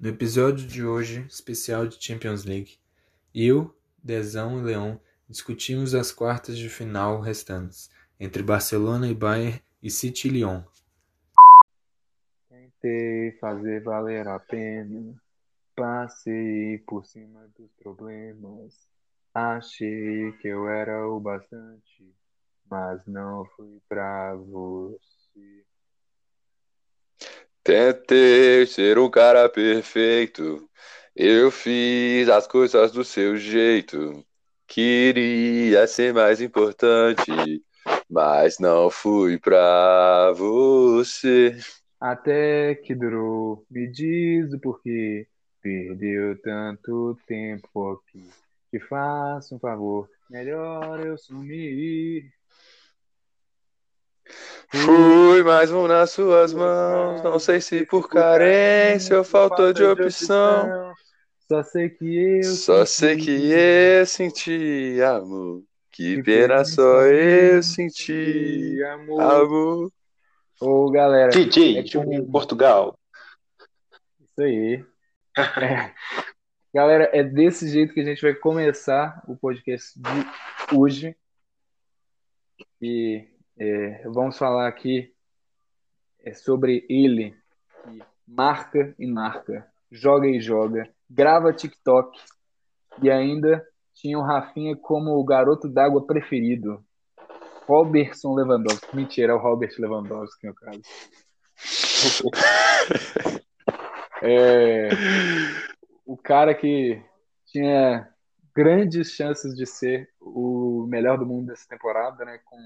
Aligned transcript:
No 0.00 0.08
episódio 0.08 0.66
de 0.66 0.84
hoje, 0.84 1.24
especial 1.28 1.86
de 1.86 2.02
Champions 2.02 2.44
League, 2.44 2.78
eu, 3.32 3.72
Dezão 4.02 4.58
e 4.58 4.62
Leão 4.62 5.00
discutimos 5.28 5.94
as 5.94 6.10
quartas 6.10 6.58
de 6.58 6.68
final 6.68 7.20
restantes, 7.20 7.88
entre 8.18 8.42
Barcelona 8.42 9.06
e 9.06 9.14
Bayern 9.14 9.62
e 9.80 9.88
City 9.88 10.26
e 10.26 10.30
Lyon. 10.32 10.64
Tentei 12.48 13.38
fazer 13.38 13.84
valer 13.84 14.26
a 14.26 14.40
pena, 14.40 15.14
passei 15.76 16.78
por 16.78 17.06
cima 17.06 17.48
dos 17.56 17.70
problemas, 17.74 18.89
achei 19.34 20.32
que 20.40 20.48
eu 20.48 20.68
era 20.68 21.06
o 21.08 21.20
bastante, 21.20 22.14
mas 22.70 23.04
não 23.06 23.44
fui 23.56 23.80
pra 23.88 24.34
você. 24.34 25.64
Tentei 27.62 28.66
ser 28.66 28.98
um 28.98 29.10
cara 29.10 29.48
perfeito. 29.48 30.68
Eu 31.14 31.50
fiz 31.50 32.28
as 32.28 32.46
coisas 32.46 32.92
do 32.92 33.04
seu 33.04 33.36
jeito. 33.36 34.24
Queria 34.66 35.86
ser 35.86 36.14
mais 36.14 36.40
importante, 36.40 37.62
mas 38.08 38.58
não 38.58 38.88
fui 38.88 39.38
pra 39.38 40.32
você. 40.32 41.56
Até 42.00 42.74
que 42.76 42.94
durou, 42.94 43.64
me 43.70 43.86
diz 43.90 44.52
o 44.52 44.58
porquê. 44.58 45.26
Perdeu 45.60 46.40
tanto 46.40 47.18
tempo 47.26 47.92
aqui. 47.92 48.39
Te 48.70 48.78
faço 48.78 49.56
um 49.56 49.58
favor, 49.58 50.08
melhor 50.28 51.04
eu 51.04 51.18
sumir. 51.18 52.32
Fui 54.68 55.42
mais 55.42 55.72
um 55.72 55.88
nas 55.88 56.10
suas 56.10 56.54
mãos, 56.54 57.20
não 57.22 57.38
sei 57.40 57.60
se 57.60 57.84
por 57.84 58.08
carência 58.08 59.18
ou 59.18 59.24
falta 59.24 59.72
de 59.74 59.82
opção. 59.82 60.94
Só 61.48 61.64
sei 61.64 61.88
que 61.90 62.36
eu 62.36 62.44
Só 62.44 62.84
sei 62.86 63.16
que 63.16 63.50
eu 63.50 64.06
senti 64.06 64.98
amor. 65.02 65.64
Que 65.90 66.22
pena 66.22 66.64
só 66.64 67.02
eu 67.06 67.60
senti 67.60 68.80
amor. 68.92 69.20
amor. 69.20 69.92
Ô, 70.60 70.90
galera, 70.92 71.30
DJ, 71.30 71.78
É 71.78 71.82
com- 71.92 72.30
Portugal. 72.30 72.96
isso 74.20 74.40
aí. 74.42 74.84
É. 75.36 75.92
Galera, 76.72 77.10
é 77.12 77.24
desse 77.24 77.68
jeito 77.68 77.92
que 77.92 77.98
a 77.98 78.04
gente 78.04 78.22
vai 78.22 78.32
começar 78.32 79.24
o 79.26 79.36
podcast 79.36 80.00
de 80.00 80.76
hoje. 80.76 81.16
E 82.80 83.26
é, 83.58 84.08
vamos 84.08 84.38
falar 84.38 84.68
aqui 84.68 85.12
é, 86.20 86.32
sobre 86.32 86.86
ele, 86.88 87.36
que 87.82 88.00
marca 88.24 88.94
e 89.00 89.06
marca, 89.08 89.66
joga 89.90 90.28
e 90.28 90.40
joga, 90.40 90.88
grava 91.10 91.52
TikTok 91.52 92.16
e 93.02 93.10
ainda 93.10 93.66
tinha 93.92 94.16
o 94.16 94.22
Rafinha 94.22 94.76
como 94.76 95.18
o 95.18 95.24
garoto 95.24 95.68
d'água 95.68 96.06
preferido. 96.06 96.84
Robertson 97.66 98.32
Lewandowski. 98.32 98.94
Mentira, 98.94 99.32
é 99.32 99.34
o 99.34 99.38
Robert 99.38 99.74
Lewandowski, 99.76 100.46
no 100.46 100.54
caso. 100.54 100.82
É, 104.22 104.90
o 106.10 106.16
cara 106.16 106.52
que 106.52 107.00
tinha 107.46 108.12
grandes 108.52 109.12
chances 109.12 109.54
de 109.54 109.64
ser 109.64 110.10
o 110.20 110.84
melhor 110.88 111.16
do 111.16 111.24
mundo 111.24 111.46
dessa 111.46 111.68
temporada, 111.68 112.24
né? 112.24 112.40
Com, 112.44 112.58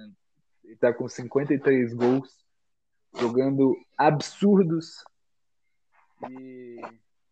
ele 0.65 0.77
tá 0.77 0.95
com 0.95 1.07
53 1.07 1.93
gols, 1.93 2.43
jogando 3.15 3.77
absurdos. 3.99 5.05
E 6.27 6.81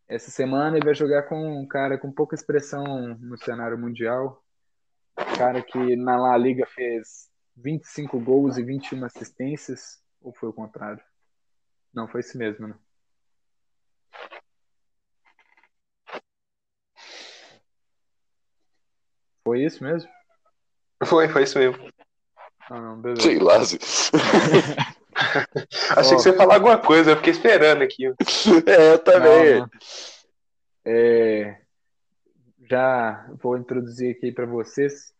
essa 0.06 0.30
semana 0.30 0.76
ele 0.76 0.84
vai 0.84 0.94
jogar 0.94 1.22
com 1.22 1.62
um 1.62 1.66
cara 1.66 1.96
com 1.96 2.12
pouca 2.12 2.34
expressão 2.34 2.84
no 3.18 3.38
cenário 3.38 3.78
mundial. 3.78 4.44
Um 5.18 5.36
cara 5.38 5.62
que 5.62 5.96
na 5.96 6.18
La 6.18 6.36
Liga 6.36 6.66
fez 6.66 7.30
25 7.56 8.20
gols 8.20 8.58
e 8.58 8.62
21 8.62 9.02
assistências. 9.06 10.02
Ou 10.20 10.34
foi 10.34 10.50
o 10.50 10.52
contrário? 10.52 11.02
Não, 11.90 12.06
foi 12.06 12.20
isso 12.20 12.36
mesmo, 12.36 12.68
né? 12.68 12.74
Foi 19.44 19.64
isso 19.64 19.82
mesmo? 19.82 20.08
Foi, 21.04 21.28
foi 21.28 21.42
isso 21.42 21.58
mesmo. 21.58 21.92
Ah, 22.70 22.80
não, 22.80 23.00
beleza. 23.00 23.22
Sei 23.22 23.38
lá. 23.38 23.62
Zé. 23.64 23.78
Achei 25.96 26.16
que 26.16 26.22
você 26.22 26.30
ia 26.30 26.36
falar 26.36 26.54
alguma 26.54 26.78
coisa, 26.78 27.10
eu 27.10 27.16
fiquei 27.16 27.32
esperando 27.32 27.82
aqui. 27.82 28.06
É, 28.06 28.92
eu 28.94 28.98
também. 28.98 29.60
Não. 29.60 29.70
É, 30.84 31.60
já 32.68 33.28
vou 33.42 33.56
introduzir 33.56 34.16
aqui 34.16 34.32
para 34.32 34.46
vocês. 34.46 35.12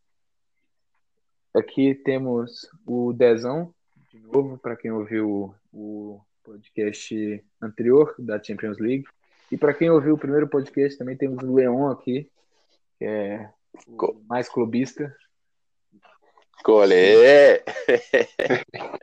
Aqui 1.55 1.95
temos 1.95 2.67
o 2.87 3.13
Dezão, 3.13 3.75
de 4.11 4.19
novo, 4.21 4.57
para 4.57 4.75
quem 4.75 4.91
ouviu 4.91 5.55
o 5.73 6.21
podcast 6.43 7.45
anterior 7.61 8.15
da 8.19 8.43
Champions 8.43 8.79
League. 8.79 9.05
E 9.51 9.59
para 9.59 9.75
quem 9.75 9.91
ouviu 9.91 10.15
o 10.15 10.19
primeiro 10.19 10.49
podcast, 10.49 10.97
também 10.97 11.17
temos 11.17 11.45
o 11.45 11.55
Leon 11.55 11.91
aqui, 11.91 12.31
que 12.99 13.05
é 13.05 13.51
o 13.87 14.23
mais 14.29 14.49
clubista. 14.49 15.15
Colé. 16.63 17.65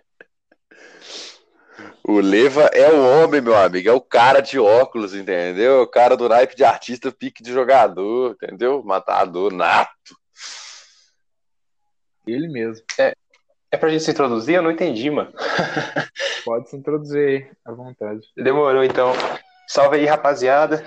O 2.04 2.20
Leva 2.20 2.64
é 2.74 2.92
o 2.92 3.06
homem, 3.06 3.40
meu 3.40 3.56
amigo. 3.56 3.88
É 3.88 3.94
o 3.94 4.02
cara 4.02 4.42
de 4.42 4.58
óculos, 4.58 5.14
entendeu? 5.14 5.84
O 5.84 5.88
cara 5.88 6.18
do 6.18 6.28
naipe 6.28 6.56
de 6.56 6.64
artista, 6.64 7.12
pique 7.12 7.44
de 7.44 7.52
jogador, 7.52 8.32
entendeu? 8.32 8.82
Matador, 8.84 9.54
nato. 9.54 10.18
Ele 12.26 12.48
mesmo. 12.48 12.84
É 13.72 13.78
pra 13.78 13.90
gente 13.90 14.04
se 14.04 14.10
introduzir? 14.10 14.56
Eu 14.56 14.64
não 14.64 14.72
entendi, 14.72 15.10
mano. 15.12 15.32
Pode 16.44 16.68
se 16.70 16.76
introduzir 16.76 17.28
aí, 17.28 17.52
à 17.64 17.72
vontade. 17.72 18.22
Demorou, 18.36 18.84
então. 18.84 19.14
Salve 19.68 19.98
aí, 19.98 20.06
rapaziada. 20.06 20.84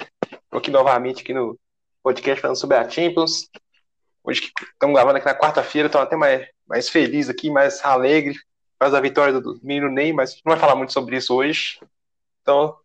Tô 0.51 0.59
aqui 0.59 0.73
novamente 0.73 1.23
aqui 1.23 1.33
no 1.33 1.57
podcast 2.03 2.41
falando 2.41 2.59
sobre 2.59 2.77
a 2.77 2.91
Champions. 2.91 3.49
Hoje 4.25 4.41
que 4.41 4.53
estamos 4.65 4.95
gravando 4.95 5.19
aqui 5.19 5.27
na 5.27 5.35
quarta-feira, 5.35 5.87
estou 5.87 6.01
até 6.01 6.15
mais, 6.15 6.47
mais 6.67 6.89
feliz 6.89 7.29
aqui, 7.29 7.51
mais 7.51 7.85
alegre. 7.85 8.39
Faz 8.79 8.95
a 8.95 9.01
vitória 9.01 9.41
do 9.41 9.59
menino 9.63 9.91
Ney, 9.91 10.13
mas 10.13 10.41
não 10.45 10.53
vai 10.53 10.61
falar 10.61 10.77
muito 10.77 10.93
sobre 10.93 11.17
isso 11.17 11.35
hoje. 11.35 11.81
Então, 12.41 12.77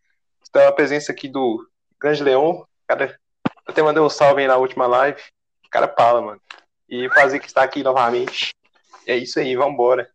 está 0.43 0.67
a 0.67 0.71
presença 0.71 1.11
aqui 1.11 1.27
do 1.27 1.63
Grande 1.99 2.23
Leão. 2.23 2.67
Cara, 2.87 3.19
até 3.67 3.83
mandei 3.83 4.01
um 4.01 4.09
salve 4.09 4.41
aí 4.41 4.47
na 4.47 4.57
última 4.57 4.87
live. 4.87 5.21
O 5.65 5.69
cara 5.69 5.87
fala, 5.87 6.21
mano. 6.21 6.41
E 6.89 7.07
fazer 7.09 7.39
que 7.39 7.47
está 7.47 7.61
aqui 7.61 7.83
novamente. 7.83 8.49
É 9.05 9.15
isso 9.15 9.39
aí, 9.39 9.55
vambora. 9.55 10.09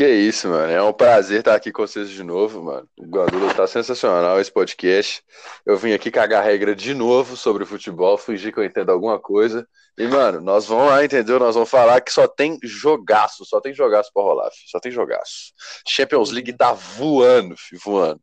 Que 0.00 0.08
isso, 0.08 0.48
mano. 0.48 0.72
É 0.72 0.82
um 0.82 0.94
prazer 0.94 1.40
estar 1.40 1.54
aqui 1.54 1.70
com 1.70 1.86
vocês 1.86 2.08
de 2.08 2.22
novo, 2.22 2.64
mano. 2.64 2.88
O 2.98 3.04
Guadula 3.04 3.52
tá 3.52 3.66
sensacional 3.66 4.40
esse 4.40 4.50
podcast. 4.50 5.22
Eu 5.66 5.76
vim 5.76 5.92
aqui 5.92 6.10
cagar 6.10 6.42
regra 6.42 6.74
de 6.74 6.94
novo 6.94 7.36
sobre 7.36 7.66
futebol, 7.66 8.16
fingir 8.16 8.50
que 8.50 8.58
eu 8.58 8.64
entendo 8.64 8.88
alguma 8.88 9.18
coisa. 9.18 9.68
E, 9.98 10.06
mano, 10.08 10.40
nós 10.40 10.66
vamos 10.66 10.86
lá, 10.86 11.04
entendeu? 11.04 11.38
Nós 11.38 11.54
vamos 11.54 11.68
falar 11.68 12.00
que 12.00 12.10
só 12.10 12.26
tem 12.26 12.58
jogaço, 12.62 13.44
só 13.44 13.60
tem 13.60 13.74
jogaço 13.74 14.10
pra 14.14 14.22
rolar, 14.22 14.50
filho. 14.52 14.70
Só 14.70 14.80
tem 14.80 14.90
jogaço. 14.90 15.52
Champions 15.86 16.30
League 16.30 16.54
tá 16.54 16.72
voando, 16.72 17.54
filho, 17.58 17.82
voando. 17.84 18.22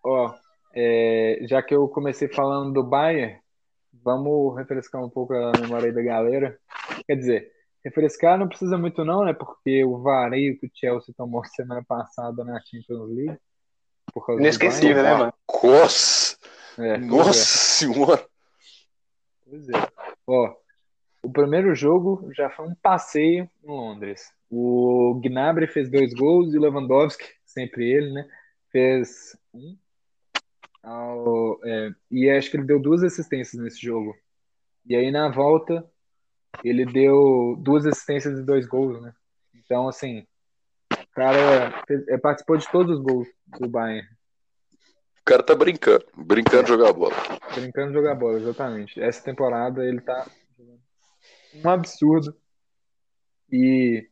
Ó, 0.00 0.32
é, 0.76 1.40
já 1.42 1.60
que 1.60 1.74
eu 1.74 1.88
comecei 1.88 2.28
falando 2.28 2.72
do 2.72 2.84
Bayern, 2.84 3.36
vamos 3.92 4.56
refrescar 4.56 5.04
um 5.04 5.10
pouco 5.10 5.34
a 5.34 5.50
memória 5.60 5.86
aí 5.86 5.92
da 5.92 6.02
galera. 6.02 6.56
Quer 7.04 7.16
dizer, 7.16 7.53
refrescar 7.84 8.38
não 8.38 8.48
precisa 8.48 8.78
muito 8.78 9.04
não, 9.04 9.24
né? 9.24 9.32
Porque 9.32 9.84
o 9.84 9.98
vareio 9.98 10.58
que 10.58 10.66
o 10.66 10.70
Chelsea 10.72 11.14
tomou 11.16 11.44
semana 11.54 11.84
passada 11.86 12.42
na 12.42 12.60
Champions 12.60 13.10
League. 13.10 13.38
Por 14.12 14.24
causa 14.24 14.40
do 14.40 14.44
Inesquecível, 14.44 15.02
né, 15.02 15.14
mano? 15.14 15.34
Nossa! 15.62 16.36
É, 16.78 16.98
pois 16.98 17.06
Nossa 17.06 17.30
é, 17.30 17.32
senhora! 17.32 18.26
pois 19.44 19.68
é. 19.68 19.72
Ó, 20.26 20.54
o 21.22 21.30
primeiro 21.30 21.74
jogo 21.74 22.30
já 22.32 22.50
foi 22.50 22.68
um 22.68 22.74
passeio 22.74 23.48
em 23.62 23.66
Londres. 23.66 24.32
O 24.50 25.20
Gnabry 25.22 25.66
fez 25.66 25.90
dois 25.90 26.12
gols 26.14 26.52
e 26.52 26.58
o 26.58 26.60
Lewandowski, 26.60 27.24
sempre 27.44 27.90
ele, 27.90 28.12
né? 28.12 28.28
Fez 28.70 29.36
um. 29.52 29.76
Ao- 30.82 31.58
é, 31.64 31.90
e 32.10 32.28
acho 32.30 32.50
que 32.50 32.56
ele 32.56 32.66
deu 32.66 32.80
duas 32.80 33.02
assistências 33.02 33.60
nesse 33.62 33.80
jogo. 33.80 34.14
E 34.86 34.94
aí 34.94 35.10
na 35.10 35.30
volta 35.30 35.84
ele 36.62 36.84
deu 36.84 37.56
duas 37.58 37.86
assistências 37.86 38.38
e 38.38 38.42
dois 38.42 38.66
gols, 38.66 39.00
né? 39.02 39.12
Então, 39.54 39.88
assim, 39.88 40.26
o 40.92 41.10
cara 41.12 41.82
fez- 41.86 42.06
é, 42.08 42.18
participou 42.18 42.56
de 42.56 42.70
todos 42.70 42.98
os 42.98 43.02
gols 43.02 43.28
do 43.58 43.68
Bayern. 43.68 44.06
O 45.20 45.24
cara 45.24 45.42
tá 45.42 45.54
brincando, 45.54 46.04
brincando 46.14 46.64
de 46.64 46.68
jogar 46.68 46.92
bola. 46.92 47.14
Brincando 47.54 47.88
de 47.88 47.94
jogar 47.94 48.14
bola, 48.14 48.38
exatamente. 48.38 49.00
Essa 49.00 49.24
temporada 49.24 49.84
ele 49.84 50.00
tá 50.00 50.30
um 51.54 51.68
absurdo. 51.70 52.36
E, 53.50 54.06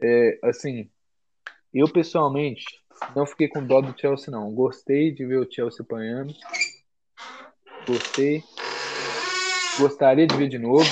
é, 0.00 0.38
assim, 0.42 0.90
eu 1.72 1.88
pessoalmente 1.88 2.64
não 3.14 3.24
fiquei 3.26 3.48
com 3.48 3.64
dó 3.64 3.80
do 3.80 3.98
Chelsea, 3.98 4.30
não. 4.30 4.52
Gostei 4.52 5.12
de 5.12 5.24
ver 5.24 5.38
o 5.38 5.50
Chelsea 5.50 5.82
apanhando. 5.84 6.34
Gostei. 7.86 8.42
Gostaria 9.78 10.26
de 10.26 10.36
ver 10.36 10.48
de 10.48 10.58
novo. 10.58 10.84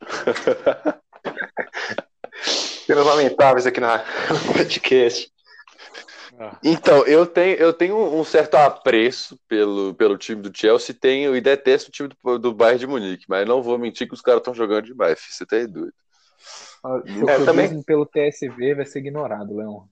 Pelos 2.86 3.06
lamentáveis 3.06 3.66
aqui 3.66 3.80
na 3.80 3.98
podcast. 4.52 5.30
Então, 6.62 7.04
eu 7.06 7.26
tenho, 7.26 7.56
eu 7.56 7.72
tenho 7.72 7.96
um 7.96 8.22
certo 8.22 8.56
apreço 8.56 9.38
pelo, 9.48 9.94
pelo 9.94 10.18
time 10.18 10.42
do 10.42 10.56
Chelsea 10.56 10.94
tenho, 10.94 11.34
e 11.34 11.40
detesto 11.40 11.88
o 11.88 11.92
time 11.92 12.10
do, 12.22 12.38
do 12.38 12.52
Bayern 12.52 12.78
de 12.78 12.86
Munique, 12.86 13.24
mas 13.26 13.48
não 13.48 13.62
vou 13.62 13.78
mentir 13.78 14.06
que 14.06 14.12
os 14.14 14.20
caras 14.20 14.40
estão 14.40 14.54
jogando 14.54 14.84
demais, 14.84 15.18
filho, 15.18 15.32
você 15.34 15.46
tá 15.46 15.56
doido. 15.66 15.94
O 16.84 17.28
É, 17.28 17.44
também- 17.44 17.82
pelo 17.82 18.04
TSV 18.06 18.74
vai 18.74 18.84
ser 18.86 18.98
ignorado, 18.98 19.56
Leão. 19.56 19.88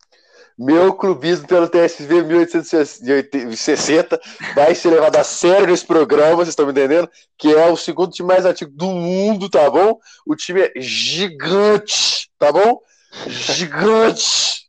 Meu 0.56 0.94
clubismo 0.94 1.48
pelo 1.48 1.68
TSV 1.68 2.22
1860 2.22 4.20
vai 4.54 4.72
ser 4.74 4.90
levado 4.90 5.16
a 5.16 5.24
sério 5.24 5.66
nesse 5.66 5.84
programa, 5.84 6.36
vocês 6.36 6.50
estão 6.50 6.64
me 6.64 6.70
entendendo? 6.70 7.10
Que 7.36 7.52
é 7.52 7.66
o 7.66 7.76
segundo 7.76 8.12
time 8.12 8.28
mais 8.28 8.44
antigo 8.44 8.70
do 8.72 8.86
mundo, 8.86 9.50
tá 9.50 9.68
bom? 9.68 9.98
O 10.24 10.36
time 10.36 10.62
é 10.62 10.72
gigante, 10.76 12.30
tá 12.38 12.52
bom? 12.52 12.80
Gigante! 13.26 14.68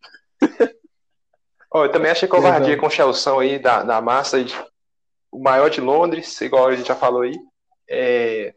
Ó, 1.72 1.86
eu 1.86 1.92
também 1.92 2.10
achei 2.10 2.28
covardia 2.28 2.78
com 2.78 2.88
o 2.88 2.90
Chelsea 2.90 3.40
aí 3.40 3.60
da, 3.60 3.84
da 3.84 4.02
massa, 4.02 4.38
aí, 4.38 4.48
o 5.32 5.40
maior 5.40 5.70
de 5.70 5.82
Londres, 5.82 6.40
igual 6.42 6.68
a 6.68 6.76
gente 6.76 6.88
já 6.88 6.96
falou 6.96 7.22
aí. 7.22 7.38
É... 7.88 8.56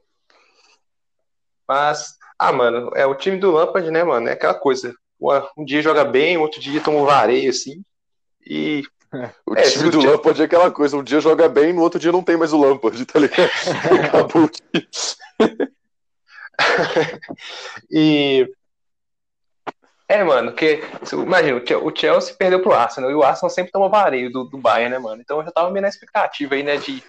Mas, 1.67 2.17
ah, 2.39 2.53
mano, 2.53 2.91
é 2.95 3.05
o 3.05 3.15
time 3.15 3.37
do 3.37 3.51
Lampard, 3.51 3.91
né, 3.91 4.03
mano? 4.03 4.29
É 4.29 4.33
aquela 4.33 4.55
coisa. 4.55 4.95
Um 5.57 5.65
dia 5.65 5.83
joga 5.83 6.05
bem, 6.05 6.37
outro 6.39 6.61
dia 6.61 6.81
toma 6.81 6.99
um 7.01 7.05
vareio, 7.05 7.51
assim. 7.51 7.83
E 8.47 8.83
O 9.47 9.55
É, 9.57 9.63
time 9.63 9.91
do 9.91 9.99
time- 9.99 10.13
Lampard 10.13 10.41
é 10.41 10.45
aquela 10.45 10.71
coisa, 10.71 10.97
um 10.97 11.03
dia 11.03 11.21
joga 11.21 11.49
bem, 11.49 11.73
no 11.73 11.83
outro 11.83 11.99
dia 11.99 12.13
não 12.13 12.23
tem 12.23 12.37
mais 12.37 12.53
o 12.53 12.59
Lampard, 12.61 13.05
tá 13.07 13.19
ligado? 13.19 13.49
Acabou 14.07 14.45
o 14.45 14.49
time. 14.49 14.87
E. 17.91 18.49
É, 20.09 20.25
mano, 20.25 20.53
que. 20.53 20.83
Imagina, 21.13 21.61
o 21.83 21.95
Chelsea 21.97 22.35
perdeu 22.35 22.63
pro 22.63 22.73
Arsenal, 22.73 23.11
e 23.11 23.15
o 23.15 23.23
Arsenal 23.23 23.51
sempre 23.51 23.71
toma 23.73 23.89
vareio 23.89 24.31
do, 24.33 24.45
do 24.45 24.59
Bayern, 24.59 24.91
né, 24.91 24.99
mano? 24.99 25.21
Então 25.21 25.39
eu 25.39 25.45
já 25.45 25.51
tava 25.53 25.71
meio 25.71 25.83
na 25.83 25.89
expectativa 25.89 26.55
aí, 26.55 26.63
né, 26.63 26.77
de. 26.77 27.03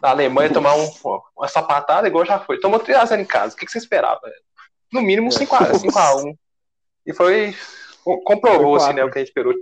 Da 0.00 0.10
Alemanha 0.10 0.52
tomar 0.52 0.74
um, 0.74 0.90
uma 1.36 1.46
sapatada 1.48 2.08
igual 2.08 2.24
já 2.26 2.38
foi. 2.38 2.58
Tomou 2.58 2.80
3x0 2.80 3.20
em 3.20 3.24
casa. 3.24 3.54
O 3.54 3.56
que, 3.56 3.64
que 3.64 3.70
você 3.72 3.78
esperava? 3.78 4.20
No 4.92 5.00
mínimo 5.00 5.28
5x1. 5.30 6.36
E 7.06 7.12
foi. 7.12 7.56
co- 8.04 8.22
Comprovou, 8.24 8.78
Foi 8.78 8.86
assim, 8.88 8.94
né, 8.96 9.02
quatro. 9.02 9.08
o 9.08 9.12
que 9.12 9.18
a 9.18 9.20
gente 9.20 9.28
esperou. 9.28 9.54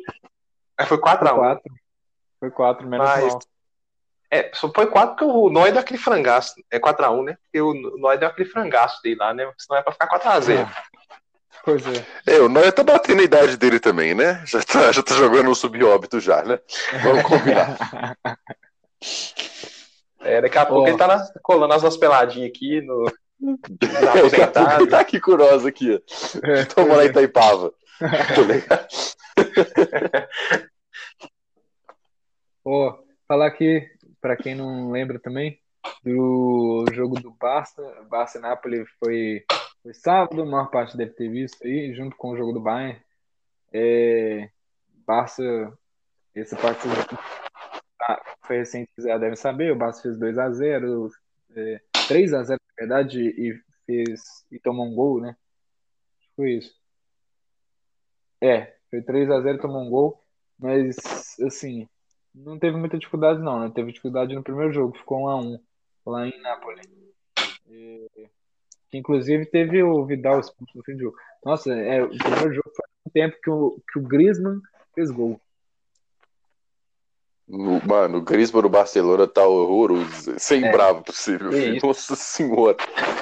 Aí 0.78 0.87
foi 0.87 0.98
Foi 0.98 0.98
4x1. 0.98 1.34
quatro. 1.38 1.72
Foi 2.40 2.50
quatro, 2.50 2.87
menos 2.88 3.06
Mas- 3.08 3.32
mal. 3.32 3.38
É, 4.32 4.50
só 4.54 4.70
foi 4.72 4.87
4 4.87 5.16
porque 5.16 5.25
o 5.25 5.50
Noy 5.50 5.72
deu 5.72 5.81
aquele 5.81 5.98
frangaço. 5.98 6.54
É 6.70 6.78
4x1, 6.78 7.25
né? 7.25 7.37
Porque 7.44 7.60
o 7.60 7.75
Noy 7.98 8.16
deu 8.16 8.28
aquele 8.28 8.48
frangaço 8.48 9.02
dele 9.02 9.16
lá, 9.16 9.34
né? 9.34 9.50
Senão 9.58 9.81
é 9.81 9.82
pra 9.82 9.92
ficar 9.92 10.06
4x0. 10.08 10.69
Pois 11.62 11.82
é. 11.87 12.37
É, 12.37 12.40
o 12.40 12.48
Noia 12.48 12.72
tá 12.72 12.82
batendo 12.82 13.20
a 13.20 13.25
idade 13.25 13.54
dele 13.58 13.78
também, 13.78 14.14
né? 14.14 14.43
Já 14.46 14.62
tá, 14.62 14.90
já 14.93 15.02
tá 15.02 15.14
jogando 15.14 15.44
no 15.44 15.54
subóbito 15.54 16.19
já, 16.19 16.43
né? 16.43 16.58
Vamos 17.02 17.22
combinar. 17.22 18.16
É, 20.20 20.40
daqui 20.40 20.58
a 20.58 20.66
pouco 20.66 20.84
Ó. 20.84 20.88
ele 20.88 20.98
tá 20.98 21.06
na- 21.06 21.26
colando 21.43 21.72
as 21.75 21.82
nossas 21.82 21.98
peladinhas 21.98 22.50
aqui 22.50 22.81
no. 22.82 23.10
Pouco 23.40 23.62
aposentado. 24.08 24.87
tá 24.87 25.00
aqui 25.00 25.20
nós 25.26 25.64
aqui. 25.64 26.02
É, 26.44 26.64
Toma 26.75 26.96
lá 26.96 27.04
em 27.04 27.08
Itaipava. 27.08 27.72
Tá 28.00 28.40
ligado? 28.40 28.88
Ó, 32.64 32.98
falar 33.28 33.46
aqui, 33.46 33.87
pra 34.22 34.37
quem 34.37 34.54
não 34.54 34.90
lembra 34.90 35.19
também, 35.19 35.60
do 36.02 36.87
jogo 36.92 37.20
do 37.20 37.31
Barça, 37.31 37.82
Barça 38.08 38.38
e 38.38 38.40
Napoli 38.40 38.87
foi, 38.98 39.44
foi 39.82 39.93
sábado, 39.93 40.43
a 40.43 40.46
maior 40.46 40.70
parte 40.70 40.96
deve 40.96 41.12
ter 41.12 41.28
visto 41.28 41.62
aí, 41.66 41.94
junto 41.94 42.16
com 42.16 42.31
o 42.31 42.36
jogo 42.36 42.52
do 42.52 42.60
Bayern. 42.60 42.98
É, 43.72 44.48
Barça, 45.06 45.43
essa 46.34 46.56
partida 46.56 46.94
tá, 47.98 48.22
foi 48.46 48.58
recente, 48.58 48.90
já 48.98 49.19
devem 49.19 49.36
saber, 49.36 49.72
o 49.72 49.76
Barça 49.76 50.02
fez 50.02 50.19
2x0, 50.19 51.10
é, 51.54 51.81
3x0 52.08 52.48
na 52.48 52.69
verdade, 52.81 53.21
e 53.21 53.61
fez 53.85 54.44
e 54.50 54.59
tomou 54.59 54.87
um 54.87 54.94
gol, 54.94 55.21
né? 55.21 55.37
Foi 56.35 56.53
isso. 56.53 56.75
É, 58.41 58.75
foi 58.88 59.03
3x0 59.03 59.56
e 59.56 59.61
tomou 59.61 59.82
um 59.82 59.91
gol, 59.91 60.23
mas 60.59 60.97
assim, 61.41 61.87
não 62.35 62.59
teve 62.59 62.77
muita 62.77 62.99
dificuldade, 62.99 63.41
não, 63.41 63.61
né? 63.61 63.73
Teve 63.75 63.93
dificuldade 63.93 64.35
no 64.35 64.43
primeiro 64.43 64.73
jogo, 64.73 64.97
ficou 64.97 65.25
1 65.25 65.29
a 65.29 65.37
1 65.37 65.61
lá 66.06 66.27
em 66.27 66.41
Nápoles. 66.41 66.87
E, 67.69 68.09
que, 68.91 68.99
inclusive 68.99 69.47
teve 69.47 69.82
o 69.82 70.05
Vidal 70.05 70.41
expulso 70.41 70.77
no 70.77 70.82
fim 70.82 70.94
do 70.94 71.00
jogo. 71.00 71.17
Nossa, 71.44 71.73
é, 71.73 72.03
o 72.03 72.09
primeiro 72.09 72.55
jogo 72.55 72.71
foi 72.75 72.87
um 73.06 73.11
tempo 73.11 73.37
que 73.43 73.50
o, 73.50 73.81
que 73.93 73.99
o 73.99 74.03
Griezmann 74.03 74.61
fez 74.94 75.11
gol. 75.11 75.41
No- 77.50 77.82
Mano, 77.87 78.19
o 78.19 78.23
Griezmann 78.23 78.62
do 78.62 78.69
Barcelona 78.69 79.26
tá 79.26 79.44
horroroso. 79.44 80.35
Sem 80.38 80.64
É. 80.64 80.70
bravo 80.70 81.02
possível. 81.02 81.50
Nossa 81.82 82.14
senhora. 82.14 82.76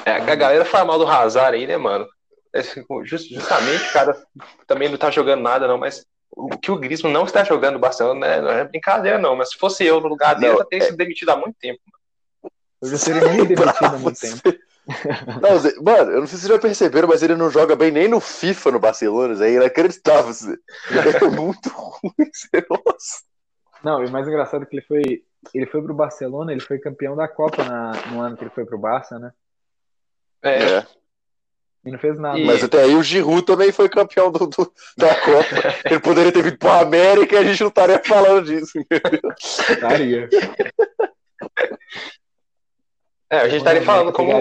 É, 0.04 0.12
a 0.12 0.34
galera 0.34 0.64
fala 0.64 0.84
mal 0.84 0.98
do 0.98 1.06
Hazard 1.06 1.56
aí, 1.56 1.66
né, 1.66 1.76
mano? 1.78 2.06
É, 2.54 2.62
just- 3.04 3.28
justamente, 3.32 3.88
o 3.88 3.92
cara 3.92 4.22
também 4.66 4.88
não 4.88 4.96
tá 4.98 5.10
jogando 5.10 5.42
nada, 5.42 5.66
não, 5.66 5.78
mas 5.78 6.04
o 6.30 6.56
que 6.58 6.70
o 6.70 6.76
Griezmann 6.78 7.12
não 7.12 7.24
está 7.24 7.42
jogando 7.44 7.74
no 7.74 7.80
Barcelona 7.80 8.20
né, 8.20 8.40
não 8.40 8.50
é 8.50 8.64
brincadeira, 8.64 9.18
não. 9.18 9.34
Mas 9.34 9.50
se 9.50 9.58
fosse 9.58 9.84
eu 9.84 10.00
no 10.00 10.08
lugar 10.08 10.34
dele, 10.34 10.48
Não, 10.48 10.52
eu 10.54 10.58
já 10.58 10.64
teria 10.66 10.84
sido 10.86 10.96
demitido 10.96 11.30
há 11.30 11.36
muito 11.36 11.56
tempo. 11.58 11.80
Eu 12.82 12.88
já 12.90 12.98
seria 12.98 13.28
muito 13.32 13.48
demitido 13.54 13.84
há 13.86 13.98
muito 13.98 14.20
tempo. 14.20 14.40
Não, 15.42 15.82
mano, 15.84 16.12
eu 16.12 16.20
não 16.20 16.26
sei 16.26 16.38
se 16.38 16.46
vocês 16.46 16.54
já 16.54 16.58
perceberam, 16.58 17.06
mas 17.08 17.22
ele 17.22 17.34
não 17.36 17.50
joga 17.50 17.76
bem 17.76 17.90
nem 17.90 18.08
no 18.08 18.20
FIFA 18.20 18.70
no 18.70 18.78
Barcelona, 18.78 19.34
Zé. 19.34 19.50
É 19.50 19.52
inacreditável. 19.56 20.32
Zé. 20.32 20.54
Ele 20.90 21.10
é 21.14 21.28
muito 21.28 21.68
ruim, 21.76 22.30
Zé. 22.34 22.64
Nossa. 22.70 23.22
Não, 23.84 24.02
e 24.02 24.06
o 24.06 24.10
mais 24.10 24.26
engraçado 24.26 24.62
é 24.62 24.66
que 24.66 24.74
ele 24.76 24.84
foi, 24.86 25.02
ele 25.54 25.66
foi 25.66 25.82
pro 25.82 25.94
Barcelona, 25.94 26.52
ele 26.52 26.60
foi 26.60 26.78
campeão 26.78 27.14
da 27.16 27.28
Copa 27.28 27.64
na, 27.64 27.92
no 28.10 28.20
ano 28.20 28.36
que 28.36 28.42
ele 28.44 28.50
foi 28.50 28.64
pro 28.64 28.78
Barça, 28.78 29.18
né? 29.18 29.32
É, 30.42 30.62
É. 30.78 30.86
E 31.84 31.90
não 31.92 31.98
fez 31.98 32.18
nada. 32.18 32.36
E- 32.38 32.44
Mas 32.44 32.62
até 32.62 32.82
aí 32.82 32.94
o 32.94 33.02
Giroud 33.02 33.42
também 33.46 33.70
foi 33.72 33.88
campeão 33.88 34.30
do, 34.32 34.46
do- 34.48 34.72
da 34.96 35.14
Copa. 35.14 35.48
Ele 35.86 36.00
poderia 36.00 36.32
ter 36.32 36.42
vindo 36.42 36.58
pro 36.58 36.68
América 36.70 37.36
e 37.36 37.38
a 37.38 37.44
gente 37.44 37.60
não 37.60 37.68
estaria 37.68 38.02
falando 38.04 38.44
disso. 38.46 38.78
Estaria. 39.70 40.28
é, 43.30 43.38
a 43.38 43.48
gente 43.48 43.58
estaria 43.58 43.82
falando 43.82 44.12
como, 44.12 44.32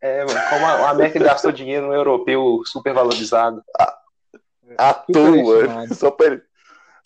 é, 0.00 0.24
como 0.50 0.66
a, 0.66 0.70
a 0.72 0.90
América 0.90 1.18
gastou 1.20 1.50
dinheiro 1.52 1.86
no 1.86 1.94
europeu 1.94 2.60
supervalorizado. 2.66 3.62
À 4.76 4.92
toa. 4.94 5.36
estimado. 5.62 5.94
Só 5.94 6.10
pra, 6.10 6.26
ele, 6.26 6.42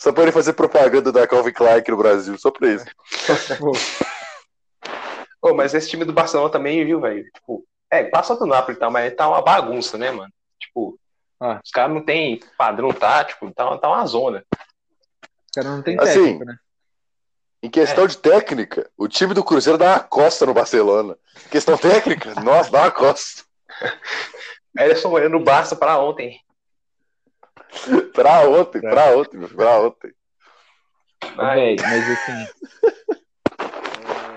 só 0.03 0.13
pra 0.13 0.25
ele 0.25 0.33
fazer 0.33 0.53
propaganda 0.55 1.13
da 1.13 1.27
Calvin 1.29 1.53
Klein 1.53 1.83
no 1.89 1.97
Brasil. 1.97 2.37
Só 2.37 2.51
pra 2.51 2.69
isso. 2.69 2.85
Pô, 3.59 3.73
Ô, 5.51 5.55
mas 5.55 5.75
esse 5.75 5.89
time 5.91 6.05
do 6.05 6.13
Barcelona 6.13 6.51
também, 6.51 6.85
viu, 6.85 7.01
velho? 7.01 7.25
Tipo, 7.33 7.65
é, 7.91 8.05
passa 8.05 8.35
do 8.37 8.47
Napoli 8.47 8.77
e 8.77 8.81
tal, 8.81 8.91
mas 8.91 9.15
tá 9.15 9.29
uma 9.29 9.43
bagunça, 9.43 9.97
né, 9.97 10.11
mano? 10.11 10.33
Tipo, 10.61 10.99
Ah. 11.41 11.61
os 11.65 11.71
caras 11.71 11.95
não 11.95 12.05
tem 12.05 12.41
padrão 12.59 12.93
tático, 12.93 13.51
tá, 13.53 13.77
tá 13.79 13.89
uma 13.89 14.05
zona. 14.07 14.45
o 15.23 15.53
cara 15.55 15.69
não 15.69 15.83
tem 15.83 15.97
Assim, 16.01 16.23
técnico, 16.25 16.45
né? 16.47 16.57
Em 17.63 17.71
questão 17.71 18.07
de 18.09 18.19
técnica, 18.19 18.91
o 18.97 19.07
time 19.07 19.35
do 19.35 19.45
Cruzeiro 19.45 19.79
dá 19.79 19.93
uma 19.95 20.01
costa 20.01 20.45
no 20.47 20.55
Barcelona. 20.55 21.17
Questão 21.49 21.79
técnica, 21.79 22.35
nossa, 22.43 22.71
dá 22.73 22.83
uma 22.83 22.91
costa. 22.91 23.45
Ederson 24.77 25.11
Moreno 25.11 25.39
no 25.39 25.45
Barça 25.45 25.77
pra 25.77 25.99
ontem. 25.99 26.41
Pra 28.15 28.49
ontem, 28.49 28.81
pra 28.81 29.17
ontem, 29.17 29.39
meu, 29.39 29.49
pra 29.49 29.81
ontem. 29.81 30.13
Véi, 31.37 31.77
mas 31.81 32.11
assim. 32.11 32.47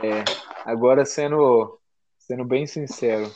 é, 0.04 0.24
agora 0.64 1.06
sendo, 1.06 1.80
sendo 2.18 2.46
bem 2.46 2.66
sincero, 2.66 3.30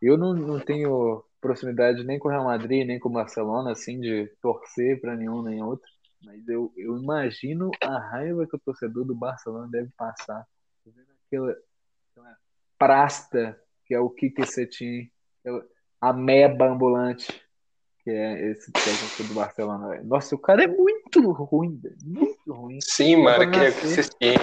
eu 0.00 0.16
não, 0.16 0.34
não 0.34 0.60
tenho 0.60 1.24
proximidade 1.40 2.04
nem 2.04 2.18
com 2.18 2.28
o 2.28 2.30
Real 2.30 2.44
Madrid, 2.44 2.86
nem 2.86 2.98
com 2.98 3.08
o 3.08 3.12
Barcelona, 3.12 3.72
assim, 3.72 4.00
de 4.00 4.26
torcer 4.40 5.00
para 5.00 5.14
nenhum 5.14 5.42
nem 5.42 5.62
outro. 5.62 5.88
Mas 6.22 6.46
eu, 6.48 6.72
eu 6.76 6.96
imagino 6.96 7.70
a 7.82 7.98
raiva 7.98 8.46
que 8.46 8.56
o 8.56 8.60
torcedor 8.60 9.04
do 9.04 9.14
Barcelona 9.14 9.68
deve 9.70 9.90
passar. 9.96 10.46
Vendo 10.86 11.06
aquela, 11.26 11.56
aquela 12.10 12.36
prasta 12.78 13.60
que 13.84 13.94
é 13.94 14.00
o 14.00 14.08
Kike 14.08 14.46
Setien, 14.46 15.12
aquela 15.40 15.62
ameba 16.00 16.66
ambulante 16.66 17.43
que 18.04 18.10
é 18.10 18.50
esse 18.50 18.70
técnico 18.70 19.24
do 19.24 19.34
Barcelona. 19.34 19.88
velho. 19.88 20.04
Nossa, 20.04 20.34
o 20.34 20.38
cara 20.38 20.62
é 20.62 20.66
muito 20.66 21.32
ruim, 21.32 21.80
velho. 21.82 21.96
Muito 22.04 22.52
ruim. 22.52 22.78
Sim, 22.82 23.16
mano, 23.16 23.50
que, 23.50 24.16
têm. 24.18 24.36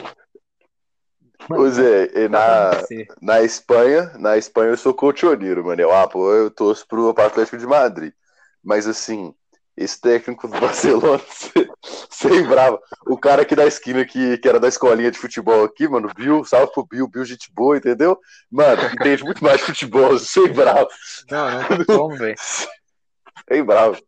Ô 1.50 1.70
Zé, 1.70 2.10
e 2.14 2.28
na, 2.28 2.72
na 3.22 3.42
Espanha, 3.42 4.12
na 4.18 4.38
Espanha 4.38 4.72
eu 4.72 4.78
sou 4.78 4.94
colchoneiro, 4.94 5.64
mano. 5.64 5.82
Eu 5.82 5.92
apoio, 5.92 6.46
eu 6.46 6.52
torço 6.52 6.88
pro 6.88 7.10
Atlético 7.10 7.58
de 7.58 7.68
Madrid. 7.68 8.14
Mas 8.64 8.88
assim, 8.88 9.34
esse 9.78 10.00
técnico 10.00 10.48
do 10.48 10.58
Barcelona, 10.60 11.22
sem 12.10 12.44
brava. 12.48 12.80
O 13.08 13.18
cara 13.18 13.44
aqui 13.44 13.56
da 13.56 13.66
esquina 13.66 14.06
que, 14.06 14.38
que 14.38 14.48
era 14.48 14.60
da 14.60 14.68
escolinha 14.68 15.12
de 15.12 15.20
futebol 15.20 15.64
aqui, 15.64 15.88
mano, 15.88 16.12
Bill, 16.16 16.44
salve 16.46 16.74
pro 16.74 16.86
Bill, 16.86 17.08
Bill 17.08 17.26
gente 17.26 17.52
boa, 17.54 17.78
entendeu? 17.78 18.18
Mano, 18.50 18.82
entende 18.94 19.24
muito 19.24 19.44
mais 19.44 19.60
de 19.60 19.68
futebol, 19.68 20.18
sem 20.20 20.52
bravo. 20.52 20.88
Não, 21.30 21.52
não 21.52 21.68
tem 21.68 21.86
como, 21.86 22.18
velho. 22.18 22.36
Sem 23.48 23.64
bravo. 23.64 24.02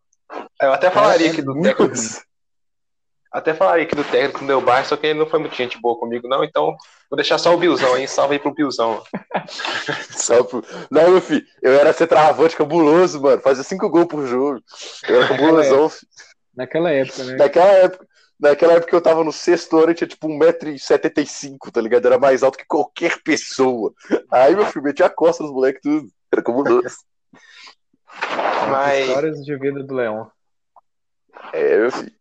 Eu 0.61 0.73
até 0.73 0.89
falaria 0.89 1.31
aqui 1.31 1.41
do 1.41 1.59
técnico. 1.61 1.95
Até 3.31 3.53
falaria 3.53 3.83
aqui 3.83 3.95
do 3.95 4.03
técnico 4.03 4.39
do 4.39 4.45
meu 4.45 4.61
bairro, 4.61 4.87
só 4.87 4.95
que 4.95 5.07
ele 5.07 5.17
não 5.17 5.25
foi 5.25 5.39
muito 5.39 5.55
gente 5.55 5.81
boa 5.81 5.97
comigo, 5.97 6.27
não. 6.27 6.43
Então, 6.43 6.75
vou 7.09 7.17
deixar 7.17 7.39
só 7.39 7.53
o 7.53 7.57
Bilzão 7.57 7.95
aí. 7.95 8.07
Salve 8.07 8.35
aí 8.35 8.39
pro 8.39 8.53
Bilzão. 8.53 9.03
Salve 10.11 10.49
pro... 10.49 10.65
Não, 10.91 11.09
meu 11.09 11.21
filho, 11.21 11.43
eu 11.61 11.73
era 11.73 11.91
centroavante 11.93 12.55
cabuloso, 12.55 13.19
mano. 13.19 13.41
Fazia 13.41 13.63
cinco 13.63 13.89
gols 13.89 14.07
por 14.07 14.27
jogo. 14.27 14.61
Eu 15.07 15.15
era 15.17 15.27
cabulosão, 15.27 15.89
filho. 15.89 16.11
Naquela 16.55 16.91
época, 16.91 17.23
né? 17.23 17.35
Naquela 17.35 17.71
época. 17.71 18.07
Naquela 18.39 18.73
época 18.73 18.95
eu 18.95 19.01
tava 19.01 19.23
no 19.23 19.31
sexto 19.31 19.77
ano 19.77 19.91
e 19.91 19.95
tinha 19.95 20.07
tipo 20.07 20.27
1,75m, 20.27 21.71
tá 21.71 21.79
ligado? 21.79 22.05
Era 22.05 22.19
mais 22.19 22.43
alto 22.43 22.57
que 22.57 22.65
qualquer 22.65 23.21
pessoa. 23.23 23.93
Aí, 24.29 24.55
meu 24.55 24.65
filho, 24.65 24.83
metia 24.83 25.05
a 25.05 25.09
costa 25.09 25.43
nos 25.43 25.51
moleques 25.51 25.81
tudo. 25.81 26.07
Era 26.31 26.43
cabuloso. 26.43 26.83
Mas... 28.67 29.08
Histórias 29.08 29.43
de 29.43 29.55
vida 29.58 29.84
do 29.84 29.93
Leão. 29.93 30.32
É, 31.51 31.91
filho. 31.91 32.12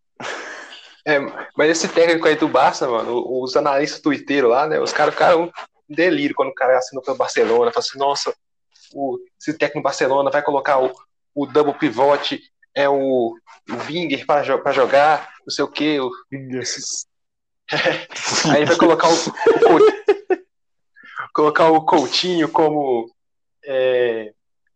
É, 1.05 1.19
mas 1.57 1.71
esse 1.71 1.89
técnico 1.89 2.29
aí 2.29 2.37
do 2.37 2.47
Barça, 2.47 2.89
mano, 2.89 3.25
os 3.43 3.57
analistas 3.57 4.01
tuiteiros 4.01 4.51
lá, 4.51 4.67
né? 4.69 4.79
Os 4.79 4.93
caras 4.93 5.15
ficaram 5.15 5.45
um 5.45 5.95
delírio 5.95 6.35
quando 6.35 6.51
o 6.51 6.55
cara 6.55 6.79
assinou 6.79 7.03
pelo 7.03 7.17
Barcelona. 7.17 7.73
Falaram 7.73 7.79
assim, 7.79 7.99
nossa, 7.99 8.35
o, 8.95 9.19
esse 9.41 9.53
técnico 9.55 9.81
do 9.81 9.85
Barcelona 9.85 10.31
vai 10.31 10.43
colocar 10.43 10.81
o, 10.81 10.93
o 11.35 11.47
double 11.47 11.75
pivot, 11.75 12.41
é 12.75 12.89
o, 12.89 13.35
o 13.35 13.75
Winger 13.87 14.25
para 14.27 14.73
jogar, 14.73 15.29
não 15.45 15.51
sei 15.51 15.65
o 15.65 15.69
que. 15.69 15.99
O, 15.99 16.11
esses... 16.61 17.07
aí 18.53 18.65
vai 18.65 18.77
colocar 18.77 19.09
o, 19.09 19.15
o 19.15 20.43
colocar 21.33 21.71
o 21.71 21.85
Coutinho 21.85 22.49
como 22.49 23.11
é, 23.65 24.33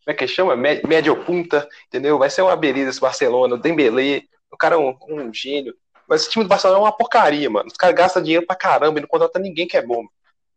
como 0.07 0.15
é 0.15 0.15
que 0.15 0.29
chama? 0.29 0.55
Médio 0.55 1.25
punta, 1.25 1.69
entendeu? 1.89 2.17
Vai 2.17 2.31
ser 2.31 2.43
uma 2.43 2.55
beleza 2.55 2.91
esse 2.91 3.01
Barcelona, 3.01 3.57
o 3.57 3.59
Dembélé, 3.59 4.23
o 4.53 4.57
cara 4.57 4.77
é 4.77 4.79
um, 4.79 4.97
um 5.09 5.35
gênio. 5.35 5.75
Mas 6.09 6.21
esse 6.21 6.31
time 6.31 6.45
do 6.45 6.49
Barcelona 6.49 6.79
é 6.79 6.83
uma 6.85 6.97
porcaria, 6.97 7.51
mano. 7.51 7.67
Os 7.67 7.77
caras 7.77 7.97
gastam 7.97 8.23
dinheiro 8.23 8.47
pra 8.47 8.55
caramba 8.55 9.01
e 9.01 9.03
não 9.03 9.09
contrata 9.09 9.41
ninguém 9.41 9.67
que 9.67 9.77
é 9.77 9.85
bom. 9.85 10.07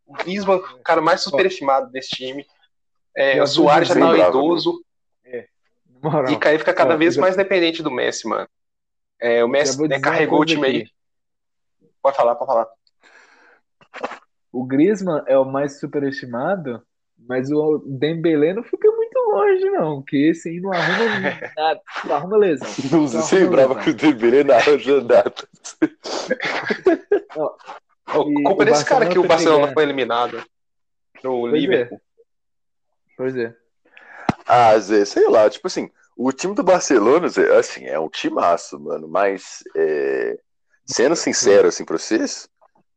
O 0.06 0.14
Griezmann, 0.14 0.58
o 0.58 0.84
cara 0.84 1.02
mais 1.02 1.22
superestimado 1.24 1.92
desse 1.92 2.10
time. 2.10 2.46
É, 3.18 3.42
o 3.42 3.48
Soares 3.48 3.88
já 3.88 3.96
tá 3.96 4.30
idoso. 4.30 4.86
É. 5.26 5.48
E 6.30 6.38
Caí 6.38 6.60
fica 6.60 6.74
cada 6.74 6.96
vez 6.96 7.18
mais 7.18 7.36
dependente 7.36 7.82
do 7.82 7.90
Messi, 7.90 8.28
mano. 8.28 8.48
É, 9.20 9.44
o 9.44 9.48
Messi 9.48 9.82
né, 9.88 10.00
carregou 10.00 10.42
o 10.42 10.46
time 10.46 10.68
aqui. 10.68 10.78
aí. 10.78 10.88
Pode 12.04 12.16
falar, 12.16 12.36
pode 12.36 12.52
falar. 12.52 12.68
O 14.52 14.64
Griezmann 14.64 15.24
é 15.26 15.40
o 15.40 15.46
mais 15.46 15.80
superestimado, 15.80 16.84
mas 17.18 17.52
o 17.52 17.80
Dembélé 17.86 18.54
não 18.54 18.64
fica 18.64 18.89
longe, 19.32 19.70
não, 19.70 20.02
que 20.02 20.30
esse 20.30 20.50
aí 20.50 20.60
não 20.60 20.72
arruma 20.72 21.00
nada, 21.56 21.82
não 22.06 22.16
arruma 22.16 22.38
lesão. 22.38 22.68
Não 22.92 23.08
sei 23.08 23.46
brava 23.46 23.76
com 23.76 23.90
o 23.90 23.94
Dembélé 23.94 24.44
na 24.44 24.58
nada. 25.04 25.34
O 28.16 28.44
culpa 28.44 28.66
desse 28.66 28.86
cara 28.86 29.08
que 29.08 29.20
o 29.20 29.28
Barcelona 29.28 29.72
foi 29.72 29.84
eliminado 29.84 30.44
no 31.24 31.42
pois 31.42 31.54
é. 31.54 31.58
Liverpool. 31.58 31.98
É. 31.98 32.02
Pois 33.16 33.36
é. 33.36 33.56
Ah, 34.48 34.78
Zé, 34.80 35.06
sei 35.06 35.28
lá, 35.28 35.50
tipo 35.50 35.68
assim, 35.68 35.92
o 36.18 36.32
time 36.32 36.56
do 36.56 36.64
Barcelona, 36.64 37.28
Zé, 37.28 37.56
assim, 37.56 37.86
é 37.86 38.00
um 38.00 38.10
timaço, 38.10 38.80
mano, 38.80 39.08
mas 39.08 39.64
é... 39.76 40.40
sendo 40.86 41.16
sincero, 41.16 41.68
assim, 41.68 41.86
pra 41.86 41.98
vocês, 41.98 42.50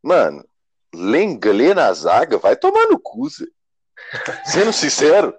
mano, 0.03 0.45
Lenglet 0.95 1.75
na 1.75 1.93
zaga 1.93 2.39
vai 2.39 2.57
tomar 2.57 2.87
no 2.87 2.99
cu, 2.99 3.29
Zé. 3.29 3.47
Sendo 4.45 4.73
sincero, 4.73 5.35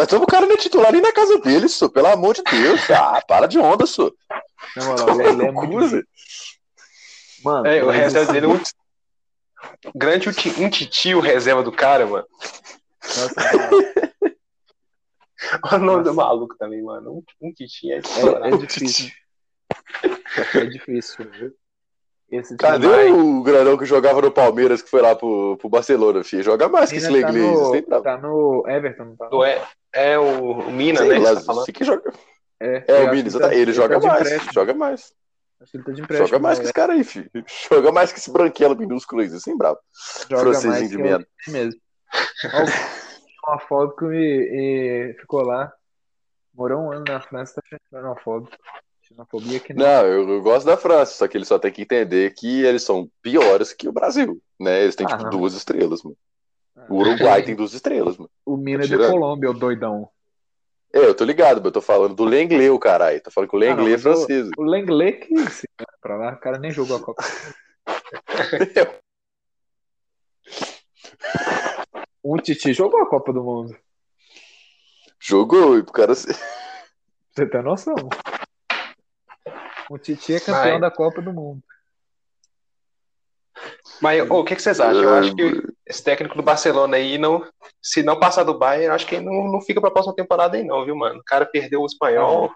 mas 0.00 0.08
todo 0.08 0.22
o 0.22 0.26
cara 0.26 0.46
não 0.46 0.54
é 0.54 0.56
titular 0.56 0.88
ali 0.88 1.02
na 1.02 1.12
casa 1.12 1.38
dele, 1.40 1.68
só, 1.68 1.86
pelo 1.86 2.06
amor 2.06 2.34
de 2.34 2.42
Deus. 2.42 2.80
Ah, 2.90 3.20
para 3.20 3.46
de 3.46 3.58
onda, 3.58 3.84
só. 3.84 4.10
Na 4.74 4.86
moral, 4.86 5.20
ele 5.20 5.44
é 5.44 5.52
muito. 5.52 6.02
Mano, 7.44 7.66
é, 7.66 7.84
o 7.84 7.90
reserva 7.90 8.32
dele 8.32 8.46
é 8.46 8.48
um. 8.48 8.58
Grande 9.94 10.30
um 10.30 10.70
titio 10.70 11.20
reserva 11.20 11.62
do 11.62 11.70
cara, 11.70 12.06
mano. 12.06 12.26
Nossa, 13.02 13.34
Olha 15.64 15.76
o 15.76 15.84
nome 15.84 16.04
do 16.04 16.14
maluco 16.14 16.56
também, 16.56 16.82
mano. 16.82 17.18
Um, 17.18 17.22
um 17.48 17.52
titio 17.52 17.92
é, 17.92 17.96
é, 17.96 18.00
é 18.48 18.56
difícil. 18.56 19.10
É 20.54 20.64
difícil, 20.64 21.30
viu? 21.30 21.54
Esse 22.30 22.56
Cadê 22.56 22.86
vai... 22.86 23.10
o 23.10 23.42
grandão 23.42 23.76
que 23.76 23.84
jogava 23.84 24.22
no 24.22 24.30
Palmeiras, 24.30 24.80
que 24.80 24.88
foi 24.88 25.02
lá 25.02 25.16
pro, 25.16 25.56
pro 25.56 25.68
Barcelona, 25.68 26.22
filho? 26.22 26.44
Joga 26.44 26.68
mais 26.68 26.90
que 26.90 26.98
esse 26.98 27.10
tá 27.10 27.18
inglês. 27.18 27.88
No, 27.88 28.02
tá 28.02 28.18
no 28.18 28.64
Everton, 28.68 29.04
não 29.04 29.16
tá? 29.16 29.28
No... 29.30 29.44
É, 29.44 29.66
é 29.92 30.18
o, 30.18 30.52
o 30.52 30.70
Mina, 30.70 31.04
né? 31.04 31.18
Lá, 31.18 31.34
tá 31.34 31.72
que 31.72 31.84
joga. 31.84 32.12
É, 32.60 32.84
é 32.86 33.02
o 33.02 33.10
Mina, 33.10 33.28
ele, 33.28 33.38
tá, 33.38 33.54
ele 33.54 33.72
joga 33.72 34.00
tá 34.00 34.06
mais. 34.06 34.28
Joga 34.54 34.74
mais. 34.74 35.12
Acho 35.60 35.72
que 35.72 35.76
ele 35.76 35.84
tá 35.84 35.92
de 35.92 36.02
empréstimo. 36.02 36.28
Joga 36.28 36.38
mais 36.38 36.58
que 36.58 36.64
esse 36.64 36.72
cara 36.72 36.92
aí, 36.92 37.02
filho. 37.02 37.30
Joga 37.68 37.90
mais 37.90 38.12
que 38.12 38.18
esse 38.20 38.30
branquelo 38.30 38.76
minúsculo 38.76 39.22
aí, 39.22 39.28
assim, 39.28 39.56
bravo. 39.56 39.78
Joga 40.28 40.42
Francesinho 40.42 40.72
mais 40.72 40.88
de 40.88 40.98
merda. 40.98 41.26
mesmo. 41.48 41.80
uma 43.48 43.58
foto 43.60 43.96
que 43.96 44.06
e, 44.06 45.16
ficou 45.20 45.42
lá. 45.42 45.72
Morou 46.54 46.80
um 46.80 46.92
ano 46.92 47.04
na 47.08 47.20
França, 47.20 47.60
tá 47.60 47.76
xenofóbico. 47.90 48.56
Xenofobia 49.10 49.58
que 49.58 49.74
não. 49.74 49.84
Não, 49.84 50.06
eu, 50.06 50.28
eu, 50.28 50.40
gosto 50.40 50.66
da 50.66 50.76
França, 50.76 51.14
só 51.14 51.26
que 51.26 51.36
ele 51.36 51.44
só 51.44 51.58
tem 51.58 51.72
que 51.72 51.82
entender 51.82 52.32
que 52.34 52.64
eles 52.64 52.84
são 52.84 53.10
piores 53.20 53.72
que 53.72 53.88
o 53.88 53.92
Brasil, 53.92 54.40
né? 54.58 54.82
Eles 54.82 54.94
têm, 54.94 55.04
ah, 55.06 55.10
tipo, 55.10 55.24
não. 55.24 55.30
duas 55.30 55.54
estrelas, 55.54 56.02
mano. 56.02 56.16
O 56.88 56.98
Uruguai 56.98 57.42
tem 57.42 57.56
duas 57.56 57.74
estrelas, 57.74 58.16
mano. 58.16 58.30
O 58.46 58.56
Mina 58.56 58.88
tá 58.88 58.96
da 58.96 59.10
Colômbia, 59.10 59.50
o 59.50 59.54
doidão. 59.54 60.08
É, 60.92 60.98
eu 60.98 61.14
tô 61.14 61.24
ligado, 61.24 61.56
mas 61.56 61.66
eu 61.66 61.72
tô 61.72 61.80
falando 61.80 62.14
do 62.14 62.24
Lenglet, 62.24 62.70
o 62.70 62.78
caralho. 62.78 63.20
Tô 63.20 63.30
falando 63.30 63.50
que 63.50 63.56
o 63.56 63.58
Lenglet 63.58 63.92
ah, 63.92 63.94
é 63.94 63.98
francês. 63.98 64.48
O, 64.56 64.62
o 64.62 64.64
Lenglet 64.64 65.26
que 65.26 65.50
se 65.50 65.68
pra 66.00 66.16
lá, 66.16 66.32
o 66.32 66.38
cara 66.38 66.58
nem 66.58 66.70
jogou 66.70 66.96
a 66.96 67.00
Copa. 67.00 67.22
o 72.22 72.38
Titi 72.38 72.72
jogou 72.72 73.00
a 73.02 73.06
Copa 73.06 73.32
do 73.32 73.42
Mundo. 73.42 73.76
Jogou, 75.18 75.76
e 75.78 75.82
pro 75.82 75.92
cara. 75.92 76.14
Você 76.14 76.32
tem 77.34 77.62
noção. 77.62 77.94
O 79.90 79.98
Titi 79.98 80.34
é 80.34 80.38
campeão 80.38 80.70
Vai. 80.70 80.80
da 80.80 80.88
Copa 80.88 81.20
do 81.20 81.32
Mundo. 81.32 81.60
Mas 84.00 84.30
oh, 84.30 84.38
o 84.38 84.44
que, 84.44 84.54
que, 84.54 84.62
vocês 84.62 84.78
acham? 84.78 85.02
Eu 85.02 85.14
acho 85.14 85.34
que 85.34 85.62
esse 85.84 86.04
técnico 86.04 86.36
do 86.36 86.44
Barcelona 86.44 86.96
aí, 86.96 87.18
não, 87.18 87.44
se 87.82 88.00
não 88.00 88.18
passar 88.18 88.44
do 88.44 88.56
Bayern, 88.56 88.86
eu 88.86 88.92
acho 88.92 89.04
que 89.04 89.16
ele 89.16 89.24
não, 89.24 89.50
não 89.50 89.60
fica 89.60 89.80
pra 89.80 89.90
próxima 89.90 90.14
temporada 90.14 90.56
aí, 90.56 90.62
não, 90.62 90.84
viu, 90.84 90.94
mano? 90.94 91.18
O 91.18 91.24
cara 91.24 91.44
perdeu 91.44 91.80
o 91.80 91.86
espanhol. 91.86 92.54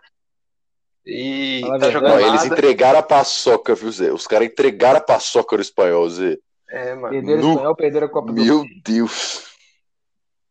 E 1.04 1.62
tá 1.80 1.90
jogando. 1.90 2.12
Não, 2.12 2.20
eles 2.20 2.44
entregaram 2.44 3.00
a 3.00 3.02
paçoca, 3.02 3.74
viu, 3.74 3.90
Zé? 3.90 4.12
Os 4.12 4.28
caras 4.28 4.46
entregaram 4.46 4.98
a 4.98 5.02
paçoca 5.02 5.56
no 5.56 5.62
espanhol, 5.62 6.08
Zé. 6.08 6.38
É, 6.70 6.94
mano. 6.94 7.10
Perderam 7.10 7.42
no... 7.42 7.48
o 7.48 7.50
espanhol, 7.50 7.76
perderam 7.76 8.06
a 8.06 8.10
Copa 8.10 8.32
do 8.32 8.40
Meu 8.40 8.64
Deus. 8.84 9.44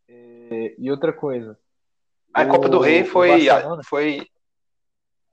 E, 0.09 0.75
e 0.77 0.91
outra 0.91 1.13
coisa. 1.13 1.57
A 2.33 2.43
o... 2.43 2.49
Copa 2.49 2.67
do 2.67 2.79
Rei 2.79 3.05
foi, 3.05 3.47
foi, 3.85 4.27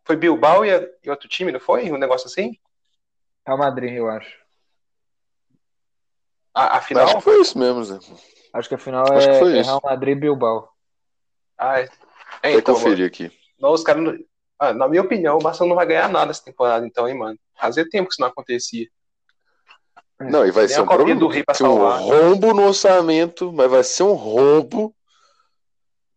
foi 0.05 0.17
Bilbao 0.17 0.65
e, 0.65 0.71
e 1.05 1.11
outro 1.11 1.29
time, 1.29 1.53
não 1.53 1.61
foi? 1.61 1.91
Um 1.91 1.99
negócio 1.99 2.27
assim? 2.27 2.59
Real 3.47 3.59
Madrid, 3.59 3.93
eu 3.93 4.09
acho. 4.09 4.39
A, 6.55 6.79
a 6.79 6.81
final? 6.81 7.05
Acho 7.05 7.17
que 7.17 7.23
foi 7.23 7.41
isso 7.41 7.59
mesmo, 7.59 7.85
Zé. 7.85 7.99
Acho 8.53 8.69
que 8.69 8.75
a 8.75 8.79
final 8.79 9.05
Acho 9.13 9.29
é, 9.29 9.59
é 9.59 9.63
Real 9.63 9.81
Madrid 9.83 10.17
e 10.17 10.21
Bilbao. 10.21 10.69
Ah, 11.57 11.81
é. 11.81 11.89
é 12.43 12.53
então, 12.53 12.75
conferir 12.75 13.07
aqui. 13.07 13.31
Não, 13.59 13.73
os 13.73 13.83
caras. 13.83 14.19
Ah, 14.59 14.75
na 14.75 14.89
minha 14.89 15.03
opinião, 15.03 15.37
o 15.37 15.43
Barcelona 15.43 15.71
não 15.71 15.77
vai 15.77 15.87
ganhar 15.87 16.09
nada 16.09 16.31
essa 16.31 16.45
temporada, 16.45 16.87
então, 16.87 17.09
hein, 17.09 17.17
mano. 17.17 17.39
Fazia 17.59 17.89
tempo 17.89 18.09
que 18.09 18.15
isso 18.15 18.21
não 18.21 18.29
acontecia. 18.29 18.89
Não, 20.21 20.47
e 20.47 20.51
vai 20.51 20.67
Tem 20.67 20.75
ser 20.75 20.83
um 20.83 20.87
problema. 20.87 21.19
Do 21.19 21.29
Rei 21.29 21.43
pra 21.43 21.55
salvar. 21.55 22.01
um 22.01 22.05
rombo 22.05 22.53
no 22.53 22.67
orçamento, 22.67 23.53
mas 23.53 23.71
vai 23.71 23.83
ser 23.83 24.03
um 24.03 24.13
rombo. 24.13 24.95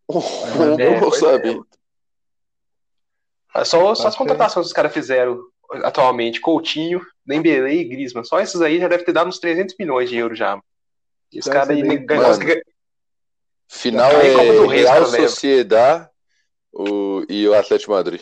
Um 0.10 0.20
rombo 0.20 0.82
é, 0.82 1.00
no 1.00 1.06
orçamento. 1.06 1.68
É. 3.56 3.64
Só, 3.64 3.94
só 3.96 4.08
as 4.08 4.16
contratações 4.16 4.66
que 4.66 4.70
os 4.70 4.74
caras 4.74 4.94
fizeram 4.94 5.40
atualmente, 5.84 6.42
Coutinho, 6.42 7.06
Dembélé 7.26 7.74
e 7.74 7.84
Griezmann. 7.84 8.24
Só 8.24 8.40
esses 8.40 8.62
aí 8.62 8.80
já 8.80 8.88
deve 8.88 9.04
ter 9.04 9.14
dado 9.14 9.28
uns 9.28 9.40
300 9.40 9.76
milhões 9.80 10.10
de 10.10 10.18
euros 10.18 10.38
já. 10.38 10.60
E 11.32 11.40
os 11.40 11.48
caras 11.48 11.70
aí 11.70 11.82
ganham. 11.98 12.34
Final 13.68 14.12
é 14.12 14.68
Real 14.68 15.06
Sociedade 15.06 16.10
o, 16.72 17.26
e 17.28 17.48
o 17.48 17.54
Atlético 17.56 17.92
Madrid. 17.92 18.22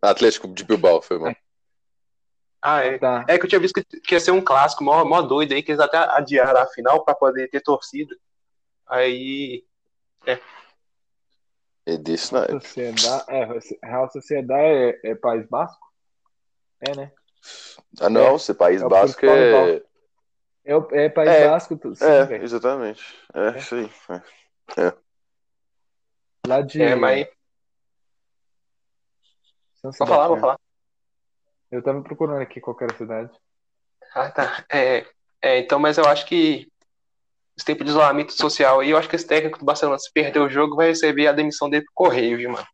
Atlético 0.00 0.46
de 0.48 0.64
Bilbao, 0.64 1.02
foi 1.02 1.18
mal. 1.18 1.34
Ah, 2.60 2.80
é. 2.80 2.98
Tá. 2.98 3.24
É 3.28 3.38
que 3.38 3.44
eu 3.44 3.48
tinha 3.48 3.60
visto 3.60 3.74
que, 3.74 4.00
que 4.00 4.14
ia 4.14 4.20
ser 4.20 4.30
um 4.30 4.40
clássico 4.40 4.84
mó, 4.84 5.04
mó 5.04 5.20
doido 5.20 5.52
aí, 5.52 5.62
que 5.62 5.72
eles 5.72 5.80
até 5.80 5.98
adiaram 5.98 6.60
a 6.60 6.66
final 6.66 7.04
pra 7.04 7.14
poder 7.14 7.48
ter 7.48 7.60
torcida. 7.60 8.14
Aí. 8.86 9.64
É 10.26 10.38
desse 11.86 12.32
na 12.32 12.40
época. 12.40 12.60
Sociedade, 12.60 13.24
é, 13.28 13.86
Real 13.86 14.10
Sociedade 14.10 14.62
é, 15.04 15.10
é 15.10 15.14
País 15.14 15.46
Basco? 15.48 15.86
É, 16.80 16.96
né? 16.96 17.12
Ah, 18.00 18.08
não, 18.08 18.38
você 18.38 18.54
País 18.54 18.82
É 18.82 18.88
Basco 18.88 19.24
é. 19.26 19.82
É, 20.64 20.76
o- 20.76 20.88
é 20.92 21.08
País 21.10 21.30
É, 21.30 21.46
Basco, 21.46 21.76
tu- 21.76 21.94
sim, 21.94 22.04
É, 22.04 22.24
velho. 22.24 22.42
exatamente. 22.42 23.02
É, 23.34 23.48
É. 23.48 23.58
isso 23.58 23.74
aí. 23.74 23.90
É. 24.78 24.94
Lá 26.46 26.60
de. 26.62 26.82
É, 26.82 26.94
mas. 26.94 27.26
Vou 29.82 29.92
falar, 29.92 30.28
vou 30.28 30.38
falar. 30.38 30.58
Eu 31.70 31.82
tava 31.82 32.02
procurando 32.02 32.40
aqui 32.40 32.60
qual 32.60 32.74
que 32.76 32.84
era 32.84 32.94
a 32.94 32.96
cidade. 32.96 33.30
Ah, 34.14 34.30
tá. 34.30 34.64
É, 34.72 35.06
é, 35.42 35.58
então, 35.58 35.78
mas 35.78 35.98
eu 35.98 36.06
acho 36.06 36.24
que 36.26 36.70
esse 37.56 37.64
tempo 37.64 37.84
de 37.84 37.90
isolamento 37.90 38.32
social 38.32 38.80
aí, 38.80 38.90
eu 38.90 38.98
acho 38.98 39.08
que 39.08 39.16
esse 39.16 39.26
técnico 39.26 39.58
do 39.58 39.64
Barcelona, 39.64 39.98
se 39.98 40.12
perder 40.12 40.40
o 40.40 40.50
jogo, 40.50 40.76
vai 40.76 40.88
receber 40.88 41.28
a 41.28 41.32
demissão 41.32 41.70
dele 41.70 41.84
pro 41.84 41.92
correio, 41.94 42.36
viu, 42.36 42.50
mano? 42.50 42.66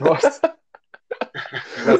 Nossa. 0.00 0.54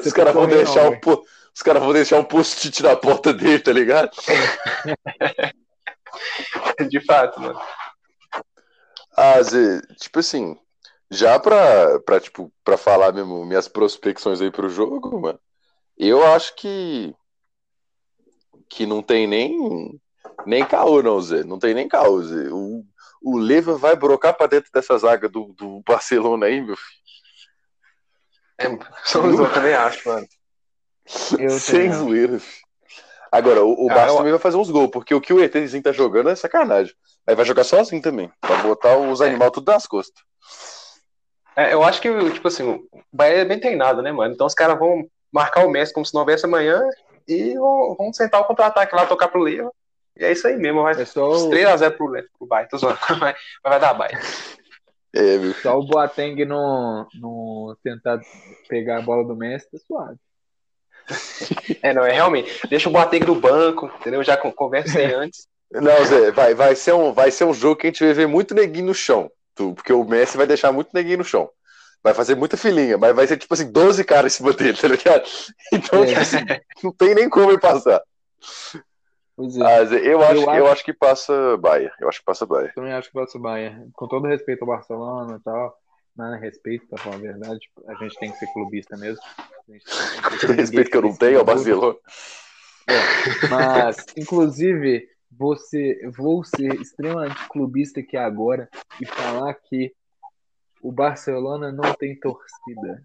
Os 0.05 0.13
caras 0.13 0.35
vão 0.35 0.47
deixar 0.47 0.85
não, 0.85 0.93
um 0.93 1.01
po- 1.01 1.25
Os 1.55 1.63
caras 1.63 1.83
vão 1.83 1.93
deixar 1.93 2.19
um 2.19 2.25
post-it 2.25 2.83
na 2.83 2.97
porta 2.97 3.33
dele, 3.33 3.59
tá 3.59 3.73
ligado? 3.73 4.11
De 6.89 7.01
fato, 7.05 7.41
mano. 7.41 7.61
Ah, 9.17 9.43
Zé, 9.43 9.81
tipo 10.01 10.19
assim, 10.21 10.57
já 11.11 11.39
pra, 11.39 12.01
pra, 12.01 12.21
tipo, 12.21 12.53
pra 12.65 12.77
falar 12.77 13.13
mesmo 13.13 13.45
minhas 13.45 13.69
prospecções 13.69 14.41
aí 14.41 14.51
pro 14.51 14.69
jogo, 14.69 15.21
mano, 15.21 15.39
eu 15.97 16.25
acho 16.27 16.55
que 16.57 17.15
que 18.69 18.87
não 18.87 19.03
tem 19.03 19.27
nem 19.27 20.01
nem 20.47 20.65
caô, 20.65 21.03
não, 21.03 21.21
Zé. 21.21 21.45
Não 21.45 21.59
tem 21.59 21.75
nem 21.75 21.89
caô, 21.89 22.23
Zé. 22.23 22.49
O, 22.51 22.85
o 23.23 23.39
Leva 23.39 23.77
vai 23.77 23.97
brocar 23.97 24.35
pra 24.37 24.47
dentro 24.47 24.71
dessa 24.73 24.97
zaga 24.99 25.29
do, 25.29 25.55
do 25.57 25.83
Barcelona 25.87 26.47
aí, 26.47 26.61
meu 26.61 26.77
filho. 26.77 27.05
É, 28.59 28.67
somos 29.05 29.39
eu 29.39 29.53
também 29.53 29.75
acho, 29.75 30.09
mano. 30.09 30.27
Eu 31.39 31.51
Sem 31.51 31.93
zoeira. 31.93 32.39
filho. 32.39 32.65
Agora, 33.33 33.65
o, 33.65 33.87
o 33.87 33.91
Ah, 33.91 33.95
Barça 33.95 34.13
eu- 34.13 34.17
também 34.19 34.33
vai 34.33 34.41
fazer 34.41 34.57
uns 34.57 34.71
gols, 34.71 34.91
porque 34.93 35.13
o 35.15 35.21
que 35.21 35.33
o 35.33 35.41
ETzinho 35.43 35.83
tá 35.83 35.91
jogando 35.91 36.31
é 36.31 36.37
sacanagem. 36.37 36.95
Aí 37.27 37.35
vai 37.35 37.45
jogar 37.45 37.65
sozinho 37.65 38.01
também, 38.01 38.31
pra 38.41 38.57
botar 38.63 38.97
os 38.97 39.21
É. 39.21 39.27
animais 39.27 39.51
tudo 39.51 39.71
nas 39.73 39.87
costas. 39.87 40.23
É, 41.57 41.73
eu 41.73 41.83
acho 41.83 42.01
que, 42.01 42.31
tipo 42.33 42.47
assim, 42.49 42.63
o 42.69 42.89
Bahia 43.13 43.39
é 43.39 43.45
bem 43.45 43.59
treinado, 43.59 44.03
né, 44.03 44.13
mano? 44.13 44.33
Então 44.35 44.47
os 44.47 44.55
caras 44.55 44.79
vão 44.79 45.05
marcar 45.33 45.67
o 45.67 45.71
Messi 45.71 45.93
como 45.93 46.07
se 46.07 46.15
não 46.15 46.21
houvesse 46.21 46.47
amanhã 46.47 46.81
e 47.27 47.55
vão, 47.55 47.95
vão 47.97 48.13
sentar 48.13 48.41
o 48.41 48.45
contra-ataque 48.45 48.95
lá, 48.95 49.05
tocar 49.07 49.29
pro 49.29 49.41
Leva. 49.41 49.73
E 50.17 50.25
é 50.25 50.33
isso 50.33 50.47
aí 50.47 50.57
mesmo, 50.57 50.83
vai 50.83 51.01
É 51.01 51.05
só 51.05 51.29
o, 51.31 51.51
3x0 51.51 51.97
pro, 51.97 52.13
pro 52.39 52.47
Bahia, 52.47 52.69
tô 52.69 52.79
zoando. 52.79 52.99
Mas 53.21 53.37
vai 53.63 53.81
dar 53.81 53.95
Bahia. 53.95 54.19
É, 55.13 55.39
meu 55.39 55.55
só 55.55 55.79
o 55.79 55.87
Boateng 55.87 56.45
não, 56.45 57.07
não 57.15 57.77
tentar 57.83 58.21
pegar 58.69 58.99
a 58.99 59.03
bola 59.03 59.25
do 59.25 59.37
Messi, 59.37 59.71
tá 59.71 59.79
suave. 59.87 60.19
É, 61.83 61.93
não, 61.93 62.05
é 62.05 62.13
realmente. 62.13 62.51
Deixa 62.69 62.89
o 62.89 62.93
Boateng 62.93 63.25
no 63.27 63.35
banco, 63.35 63.87
entendeu? 64.01 64.23
Já 64.25 64.37
con- 64.37 64.53
conversei 64.53 65.13
antes. 65.15 65.47
Não, 65.73 66.05
Zé, 66.05 66.31
vai, 66.31 66.55
vai, 66.55 66.75
ser 66.77 66.95
um, 66.95 67.13
vai 67.13 67.31
ser 67.31 67.45
um 67.45 67.53
jogo 67.55 67.77
que 67.77 67.87
a 67.87 67.91
gente 67.91 68.05
vai 68.05 68.13
ver 68.13 68.27
muito 68.27 68.55
neguinho 68.55 68.87
no 68.87 68.95
chão. 68.95 69.31
Tu- 69.55 69.75
porque 69.75 69.93
o 69.93 70.05
Messi 70.05 70.37
vai 70.37 70.47
deixar 70.47 70.73
muito 70.73 70.91
neguinho 70.95 71.19
no 71.19 71.25
chão. 71.25 71.49
Vai 72.03 72.15
fazer 72.15 72.35
muita 72.35 72.57
filinha, 72.57 72.99
mas 72.99 73.15
vai 73.15 73.27
ser 73.27 73.37
tipo 73.37 73.53
assim, 73.55 73.71
12 73.71 74.05
caras 74.05 74.33
em 74.33 74.37
cima 74.37 74.53
dele, 74.53 74.77
tá 74.77 74.89
ligado? 74.89 75.25
Então, 75.73 76.05
É. 76.05 76.15
assim, 76.15 76.39
não 76.83 76.93
tem 76.93 77.15
nem 77.15 77.29
como 77.29 77.51
ele 77.51 77.59
passar. 77.59 78.01
Pois 79.37 79.57
é. 79.57 79.63
Ah, 79.65 79.85
Zé, 79.85 79.97
eu, 80.07 80.21
acho, 80.23 80.33
Eu 80.35 80.43
eu, 80.43 80.51
acho- 80.51 80.73
acho... 80.73 80.85
que 80.85 80.93
passa 80.93 81.57
Bahia. 81.57 81.93
Eu 82.01 82.09
acho 82.09 82.21
que 82.21 82.25
passa 82.25 82.47
Bahia. 82.47 82.73
Também 82.75 82.93
acho 82.93 83.09
que 83.09 83.15
passa 83.15 83.39
Bayern. 83.39 83.91
Com 83.93 84.07
todo 84.07 84.29
respeito 84.29 84.63
ao 84.63 84.69
Barcelona 84.69 85.37
e 85.37 85.41
tal, 85.43 85.77
nada 86.17 86.37
respeito, 86.37 86.87
pra 86.87 86.99
falar 86.99 87.17
a 87.17 87.19
verdade, 87.19 87.59
tipo, 87.59 87.83
a 87.91 87.95
gente 87.95 88.17
tem 88.19 88.31
que 88.31 88.39
ser 88.39 88.47
clubista 88.53 88.97
mesmo. 88.97 89.21
Tem 89.67 89.79
Com 90.31 90.47
todo 90.47 90.53
respeito 90.53 90.91
que 90.91 90.97
eu 90.97 91.03
não 91.03 91.17
tenho 91.17 91.39
ao 91.41 91.45
Barcelona. 91.45 91.97
Mas, 93.51 94.05
inclusive, 94.17 95.09
você, 95.31 96.01
vou 96.17 96.45
ser 96.45 96.81
extremamente 96.81 97.49
clubista 97.49 98.01
aqui 98.01 98.17
agora 98.17 98.69
e 99.01 99.07
falar 99.07 99.53
que 99.55 99.93
o 100.81 100.93
Barcelona 100.93 101.73
não 101.73 101.93
tem 101.95 102.15
torcida. 102.21 103.03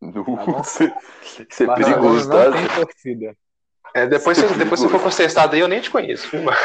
Nossa, 0.02 0.84
Isso 1.22 1.62
é 1.62 1.66
Barcelona 1.66 2.00
perigoso, 2.00 2.28
não 2.28 2.36
tá? 2.36 2.52
tem 2.52 2.68
Zé? 2.68 2.74
torcida. 2.74 3.36
É, 3.94 4.06
depois, 4.06 4.38
você, 4.38 4.54
depois 4.54 4.80
você 4.80 4.88
for 4.92 5.00
processado 5.00 5.54
aí, 5.54 5.60
eu 5.60 5.68
nem 5.68 5.80
te 5.80 5.90
conheço, 5.90 6.28
viu, 6.30 6.42
mano? 6.42 6.56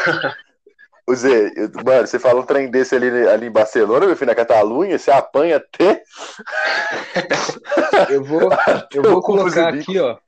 Ô, 1.08 1.14
Zé, 1.14 1.52
eu- 1.56 1.70
mano, 1.84 2.06
você 2.06 2.18
fala 2.18 2.40
um 2.40 2.46
trem 2.46 2.70
desse 2.70 2.94
ali, 2.94 3.08
ali 3.28 3.46
em 3.46 3.50
Barcelona, 3.50 4.06
meu 4.06 4.16
filho, 4.16 4.26
na 4.26 4.34
Catalunha, 4.34 4.98
você 4.98 5.10
apanha 5.10 5.56
até. 5.56 6.02
Eu 8.10 8.22
vou, 8.22 8.50
eu 8.94 9.02
vou 9.02 9.22
colocar 9.22 9.68
aqui, 9.68 9.98
ó. 9.98 10.18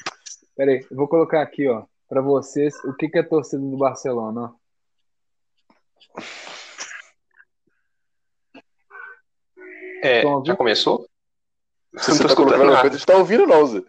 Pera 0.57 0.73
aí, 0.73 0.87
eu 0.91 0.97
vou 0.97 1.07
colocar 1.07 1.43
aqui, 1.43 1.69
ó, 1.69 1.85
pra 2.09 2.21
vocês 2.21 2.75
o 2.85 2.93
que, 2.95 3.09
que 3.09 3.19
é 3.19 3.23
torcida 3.23 3.63
do 3.63 3.77
Barcelona, 3.77 4.53
ó. 4.53 6.21
É, 10.03 10.23
Tom, 10.23 10.45
já 10.45 10.53
viu? 10.53 10.57
começou? 10.57 11.07
Você 11.93 12.23
tô 12.23 12.29
tá 12.29 12.35
colocando 12.35 12.39
escutando 12.63 12.71
nada. 12.71 12.81
coisa, 12.81 12.97
a 12.97 12.99
gente 12.99 13.07
tá 13.07 13.17
ouvindo, 13.17 13.47
não, 13.47 13.67
Zé. 13.67 13.83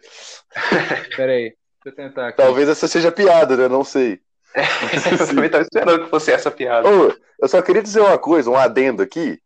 Pera 1.16 1.32
aí, 1.32 1.42
deixa 1.42 1.56
eu 1.88 1.94
tentar 1.94 2.28
aqui. 2.28 2.36
Talvez 2.36 2.68
essa 2.68 2.86
seja 2.88 3.10
piada, 3.12 3.56
né? 3.56 3.68
Não 3.68 3.84
sei. 3.84 4.20
Eu 5.20 5.26
também 5.28 5.48
tava 5.48 5.62
esperando 5.62 6.04
que 6.04 6.10
fosse 6.10 6.32
essa 6.32 6.50
piada. 6.50 6.88
Ô, 6.88 7.14
eu 7.40 7.48
só 7.48 7.62
queria 7.62 7.82
dizer 7.82 8.00
uma 8.00 8.18
coisa, 8.18 8.50
um 8.50 8.56
adendo 8.56 9.00
aqui. 9.00 9.40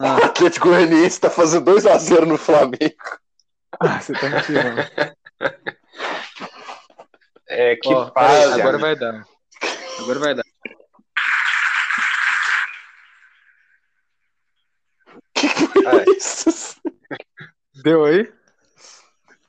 O 0.00 0.04
Ah, 0.04 0.16
Atlético 0.26 0.68
Goianiense 0.70 1.20
tá 1.20 1.30
fazendo 1.30 1.70
2x0 1.70 2.24
no 2.26 2.36
Flamengo. 2.36 2.96
ah, 3.78 4.00
você 4.00 4.12
tá 4.14 4.28
me 4.28 4.42
tirando. 4.42 4.80
É, 7.46 7.76
que 7.76 7.88
aí, 7.94 8.10
fase. 8.12 8.60
agora 8.60 8.78
vai 8.78 8.96
dar. 8.96 9.24
Agora 10.00 10.18
vai 10.18 10.34
dar. 10.34 10.42
É. 15.86 16.10
Isso. 16.16 16.80
Deu 17.82 18.04
aí? 18.04 18.30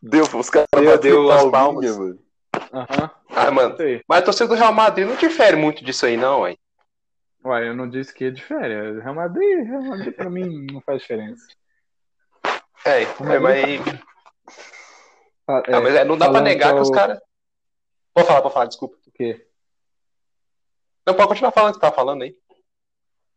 Deu, 0.02 0.24
os 0.24 0.50
caras 0.50 0.68
deu 1.02 1.30
as 1.30 1.44
palminha, 1.46 1.52
palmas. 1.52 1.98
mano. 1.98 2.20
Aham. 2.74 3.12
Ah, 3.30 3.52
mano. 3.52 3.76
Mas 4.08 4.20
a 4.22 4.26
torcida 4.26 4.48
do 4.48 4.56
Real 4.56 4.74
Madrid 4.74 5.08
não 5.08 5.16
difere 5.16 5.56
muito 5.56 5.84
disso 5.84 6.06
aí, 6.06 6.16
não, 6.16 6.42
ué. 6.42 6.56
Ué, 7.44 7.68
eu 7.70 7.76
não 7.76 7.90
disse 7.90 8.14
que 8.14 8.26
é 8.26 8.32
diferente. 8.32 9.02
Real 9.02 9.16
Madrid, 9.16 9.66
Real 9.66 9.84
Madrid 9.84 10.14
pra 10.16 10.30
mim 10.30 10.68
não 10.72 10.82
faz 10.82 11.02
diferença. 11.02 11.46
É, 12.86 13.04
é 13.04 13.40
mas, 13.40 13.66
Fa- 15.46 15.64
ah, 15.68 15.82
mas 15.82 15.96
é, 15.96 16.06
não 16.06 16.18
dá 16.18 16.30
pra 16.30 16.42
negar 16.42 16.74
que 16.74 16.82
os 16.82 16.90
o- 16.90 16.94
caras. 16.94 17.20
Pode 18.14 18.28
falar, 18.28 18.42
pode 18.42 18.54
falar, 18.54 18.66
desculpa. 18.68 18.98
O 19.08 19.12
quê? 19.12 19.46
Não, 21.06 21.14
pode 21.14 21.28
continuar 21.30 21.52
falando 21.52 21.72
o 21.72 21.74
que 21.80 21.86
você 21.86 21.90
tá 21.92 21.96
falando 21.96 22.22
aí. 22.24 22.36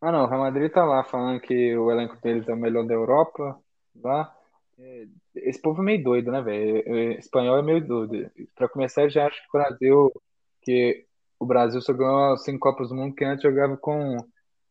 Ah, 0.00 0.10
não, 0.12 0.24
o 0.24 0.26
Real 0.26 0.40
Madrid 0.40 0.70
tá 0.72 0.84
lá 0.84 1.04
falando 1.04 1.40
que 1.40 1.76
o 1.76 1.90
elenco 1.90 2.16
deles 2.16 2.48
é 2.48 2.52
o 2.52 2.56
melhor 2.56 2.84
da 2.84 2.94
Europa. 2.94 3.58
Lá. 4.02 4.36
É, 4.82 5.04
Esse 5.36 5.60
povo 5.60 5.80
é 5.82 5.84
meio 5.84 6.02
doido, 6.02 6.30
né, 6.32 6.42
velho? 6.42 6.82
É, 6.86 7.18
Espanhol 7.18 7.58
é 7.58 7.62
meio 7.62 7.86
doido. 7.86 8.30
Pra 8.56 8.68
começar, 8.68 9.02
eu 9.02 9.10
já 9.10 9.26
acho 9.26 9.36
que 9.40 9.48
o 9.56 9.60
Brasil, 9.60 10.12
que 10.62 11.04
o 11.38 11.46
Brasil 11.46 11.80
só 11.80 11.92
ganhou 11.92 12.36
cinco 12.38 12.58
Copas 12.60 12.88
do 12.88 12.94
Mundo 12.94 13.14
que 13.14 13.24
antes 13.24 13.42
jogava 13.42 13.76
com, 13.76 14.16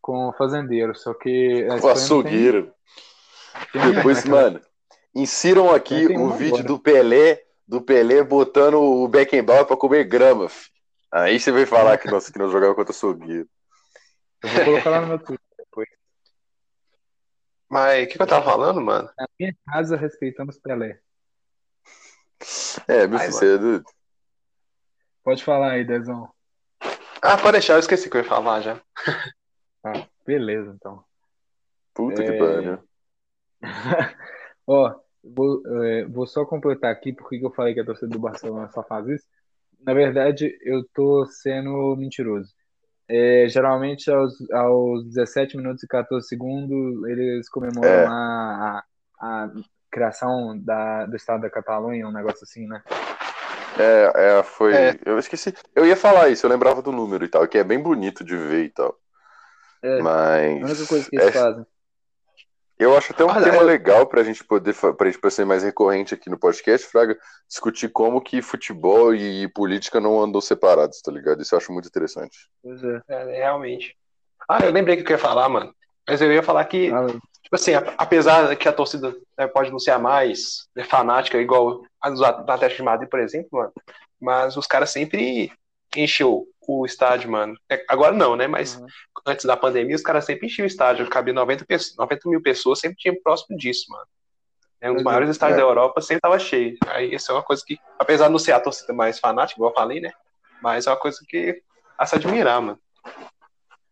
com 0.01 0.29
o 0.29 0.33
fazendeiro. 0.33 0.95
Só 0.95 1.13
que 1.13 1.65
O 1.69 1.79
tem- 1.81 1.91
açougueiro. 1.91 2.71
tem 3.71 3.93
Depois, 3.93 4.23
né, 4.25 4.31
mano, 4.31 4.61
insiram 5.15 5.73
aqui 5.73 6.07
uma 6.15 6.35
vídeo 6.35 6.55
agora. 6.55 6.67
do 6.67 6.79
Pelé, 6.79 7.41
do 7.67 7.81
Pelé 7.81 8.23
botando 8.23 8.75
o 8.81 9.07
Beckenbauer 9.07 9.65
pra 9.65 9.77
comer 9.77 10.03
grama, 10.05 10.49
fi. 10.49 10.69
Aí 11.13 11.39
você 11.39 11.51
vai 11.51 11.65
falar 11.65 11.97
que 11.97 12.09
nós, 12.09 12.29
que 12.29 12.39
nós 12.39 12.49
jogávamos 12.51 12.77
contra 12.77 12.91
o 12.93 12.95
açougueiro. 12.95 13.47
Eu 14.43 14.49
vou 14.49 14.63
colocar 14.65 14.89
lá 14.89 15.01
no 15.01 15.07
meu 15.07 15.19
Twitter. 15.19 15.45
Mas 17.71 18.03
o 18.03 18.07
que, 18.09 18.17
que 18.17 18.21
eu 18.21 18.27
tava 18.27 18.43
falando, 18.43 18.81
mano? 18.81 19.09
Na 19.17 19.25
minha 19.39 19.55
casa, 19.65 19.95
respeitamos 19.95 20.59
Pelé. 20.59 20.99
É, 22.85 23.07
meu 23.07 23.17
você 23.17 23.55
é 23.55 23.57
doido. 23.57 23.85
Pode 25.23 25.41
falar 25.41 25.71
aí, 25.71 25.85
Dezão. 25.85 26.29
Ah, 27.21 27.37
pode 27.37 27.53
deixar, 27.53 27.75
eu 27.75 27.79
esqueci 27.79 28.09
o 28.09 28.11
que 28.11 28.17
eu 28.17 28.23
ia 28.23 28.27
falar 28.27 28.59
já. 28.59 28.81
Ah, 29.83 30.07
beleza, 30.23 30.71
então. 30.75 31.03
Puta 31.91 32.23
que 32.23 32.29
É. 32.29 32.37
pariu. 32.37 32.87
Ó, 34.67 34.93
vou, 35.23 35.63
é, 35.83 36.05
vou 36.05 36.27
só 36.27 36.45
completar 36.45 36.91
aqui 36.91 37.11
porque 37.11 37.39
que 37.39 37.45
eu 37.45 37.51
falei 37.51 37.73
que 37.73 37.79
a 37.79 37.85
torcida 37.85 38.07
do 38.11 38.19
Barcelona 38.19 38.69
só 38.69 38.83
faz 38.83 39.07
isso. 39.07 39.25
Na 39.79 39.95
verdade, 39.95 40.55
eu 40.61 40.87
tô 40.93 41.25
sendo 41.25 41.95
mentiroso. 41.95 42.53
É, 43.13 43.49
geralmente, 43.49 44.09
aos, 44.09 44.33
aos 44.51 45.03
17 45.05 45.57
minutos 45.57 45.83
e 45.83 45.87
14 45.87 46.25
segundos, 46.25 47.03
eles 47.09 47.49
comemoram 47.49 47.89
É. 47.89 48.05
a, 48.05 48.83
a, 49.19 49.43
a 49.43 49.51
criação 49.91 50.57
da, 50.57 51.05
do 51.05 51.17
estado 51.17 51.41
da 51.41 51.49
Catalunha, 51.49 52.07
um 52.07 52.13
negócio 52.13 52.43
assim, 52.43 52.65
né? 52.67 52.81
É, 53.77 54.11
é, 54.39 54.43
foi. 54.43 54.73
É. 54.73 54.99
Eu 55.05 55.19
esqueci. 55.19 55.53
Eu 55.75 55.85
ia 55.85 55.97
falar 55.97 56.29
isso, 56.29 56.45
eu 56.45 56.49
lembrava 56.49 56.81
do 56.81 56.91
número 56.93 57.25
e 57.25 57.27
tal, 57.27 57.45
que 57.47 57.57
é 57.57 57.63
bem 57.65 57.79
bonito 57.79 58.23
de 58.23 58.37
ver 58.37 58.65
e 58.65 58.69
tal. 58.69 58.97
É, 59.83 59.99
a 59.99 60.03
Mas. 60.03 60.63
única 60.63 60.85
coisa 60.87 61.09
que 61.09 61.15
eles 61.17 61.27
é, 61.27 61.31
fazem. 61.31 61.65
Eu 62.83 62.97
acho 62.97 63.11
até 63.13 63.23
um 63.23 63.29
Olha, 63.29 63.43
tema 63.43 63.57
eu- 63.57 63.63
legal 63.65 64.05
pra 64.07 64.23
gente 64.23 64.43
poder, 64.43 64.73
pra 64.75 65.07
gente 65.07 65.19
poder 65.19 65.31
ser 65.33 65.45
mais 65.45 65.63
recorrente 65.63 66.13
aqui 66.13 66.29
no 66.29 66.37
podcast, 66.39 66.87
Fraga, 66.87 67.17
discutir 67.47 67.89
como 67.89 68.21
que 68.21 68.41
futebol 68.41 69.13
e 69.13 69.47
política 69.49 69.99
não 69.99 70.21
andam 70.21 70.41
separados, 70.41 71.01
tá 71.01 71.11
ligado? 71.11 71.41
Isso 71.41 71.53
eu 71.53 71.57
acho 71.57 71.71
muito 71.71 71.87
interessante. 71.87 72.37
Pois 72.63 72.83
é. 72.83 73.01
É, 73.07 73.23
realmente. 73.37 73.95
Ah, 74.49 74.59
eu 74.65 74.71
lembrei 74.71 74.97
que 75.01 75.11
eu 75.11 75.15
ia 75.15 75.21
falar, 75.21 75.47
mano. 75.49 75.73
Mas 76.07 76.21
eu 76.21 76.31
ia 76.33 76.41
falar 76.43 76.65
que, 76.65 76.89
Fala. 76.89 77.07
tipo 77.07 77.53
assim, 77.55 77.73
a- 77.73 77.93
apesar 77.97 78.55
que 78.55 78.67
a 78.67 78.73
torcida 78.73 79.13
né, 79.37 79.47
pode 79.47 79.71
não 79.71 79.79
ser 79.79 79.91
a 79.91 79.99
mais 79.99 80.67
né, 80.75 80.83
fanática, 80.83 81.37
igual 81.37 81.83
a 82.01 82.09
do 82.09 82.25
Atlético 82.25 82.77
de 82.77 82.83
Madrid, 82.83 83.09
por 83.09 83.19
exemplo, 83.19 83.49
mano, 83.51 83.71
mas 84.19 84.57
os 84.57 84.65
caras 84.67 84.89
sempre 84.89 85.51
encheu 85.99 86.47
o 86.67 86.85
estádio, 86.85 87.29
mano. 87.29 87.55
É, 87.69 87.83
agora 87.87 88.13
não, 88.13 88.35
né? 88.35 88.47
Mas 88.47 88.75
Uhum. 88.75 88.87
antes 89.25 89.45
da 89.45 89.57
pandemia, 89.57 89.95
os 89.95 90.01
caras 90.01 90.25
sempre 90.25 90.47
enchiam 90.47 90.63
o 90.63 90.67
estádio. 90.67 91.09
Cabia 91.09 91.33
90, 91.33 91.65
pessoas, 91.65 91.97
90 91.97 92.29
mil 92.29 92.41
pessoas, 92.41 92.79
sempre 92.79 92.97
tinha 92.97 93.21
próximo 93.21 93.57
disso, 93.57 93.85
mano. 93.89 94.05
É 94.79 94.89
um 94.89 94.93
dos 94.93 95.01
é. 95.01 95.05
maiores 95.05 95.29
estádios 95.29 95.57
É. 95.59 95.61
da 95.61 95.67
Europa, 95.67 96.01
sempre 96.01 96.21
tava 96.21 96.39
cheio. 96.39 96.77
Aí 96.87 97.13
isso 97.13 97.31
é 97.31 97.35
uma 97.35 97.43
coisa 97.43 97.63
que, 97.65 97.77
apesar 97.99 98.27
de 98.27 98.31
não 98.31 98.39
ser 98.39 98.53
a 98.53 98.59
torcida 98.59 98.93
mais 98.93 99.19
fanática, 99.19 99.57
igual 99.57 99.71
eu 99.71 99.75
falei, 99.75 99.99
né? 99.99 100.11
Mas 100.61 100.87
é 100.87 100.89
uma 100.89 100.97
coisa 100.97 101.19
que 101.27 101.61
a 101.97 102.05
se 102.05 102.15
admirar, 102.15 102.61
mano. 102.61 102.79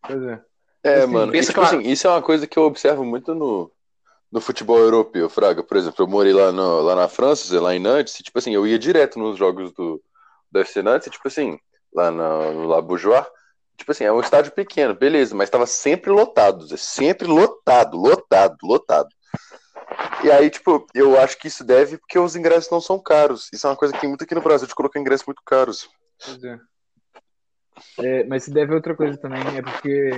Pois 0.02 0.24
é. 0.24 0.42
É, 0.84 0.94
Assim, 1.04 1.14
mano, 1.14 1.36
e, 1.36 1.42
tipo 1.42 1.54
que 1.54 1.60
assim, 1.60 1.82
isso 1.82 2.08
é 2.08 2.10
uma 2.10 2.22
coisa 2.22 2.48
que 2.48 2.58
eu 2.58 2.64
observo 2.64 3.04
muito 3.04 3.36
no, 3.36 3.70
no 4.32 4.40
futebol 4.40 4.80
europeu, 4.80 5.30
Fraga. 5.30 5.62
Por 5.62 5.76
exemplo, 5.76 6.04
eu 6.04 6.08
morei 6.08 6.32
lá, 6.34 6.52
no, 6.52 6.82
lá 6.82 6.96
na 6.96 7.08
França, 7.10 7.60
lá 7.60 7.76
em 7.76 7.80
Nantes, 7.80 8.18
e, 8.20 8.24
tipo 8.24 8.40
assim, 8.40 8.54
eu 8.54 8.66
ia 8.66 8.80
direto 8.80 9.20
nos 9.20 9.38
jogos 9.38 9.72
do, 9.74 10.02
do 10.50 10.60
FC 10.60 10.82
Nantes, 10.82 11.08
e, 11.08 11.12
tipo 11.12 11.28
assim, 11.28 11.60
lá 11.93 12.12
no, 12.12 12.54
no 12.54 12.67
La 12.67 12.82
tipo 13.80 13.91
assim, 13.91 14.04
é 14.04 14.12
um 14.12 14.19
estádio 14.19 14.52
pequeno, 14.52 14.93
beleza, 14.93 15.34
mas 15.34 15.49
tava 15.49 15.65
sempre 15.65 16.12
lotado, 16.12 16.78
sempre 16.78 17.28
lotado, 17.28 17.97
lotado, 17.97 18.58
lotado. 18.62 19.10
E 20.23 20.30
aí, 20.30 20.49
tipo, 20.49 20.86
eu 20.93 21.19
acho 21.19 21.38
que 21.38 21.47
isso 21.47 21.63
deve 21.63 21.97
porque 21.97 22.19
os 22.19 22.36
ingressos 22.36 22.69
não 22.69 22.82
são 22.82 23.02
caros. 23.02 23.49
Isso 23.54 23.65
é 23.65 23.69
uma 23.69 23.75
coisa 23.75 23.93
que 23.93 24.02
tem 24.02 24.10
muito 24.10 24.23
aqui 24.23 24.36
no 24.36 24.41
Brasil, 24.41 24.67
de 24.67 24.75
colocar 24.75 24.99
ingressos 24.99 25.25
muito 25.25 25.41
caros. 25.45 25.89
É. 26.43 26.60
É, 27.97 28.23
mas 28.25 28.43
se 28.43 28.52
deve 28.52 28.73
a 28.73 28.75
outra 28.75 28.95
coisa 28.95 29.17
também, 29.17 29.41
é 29.58 29.62
porque 29.62 30.12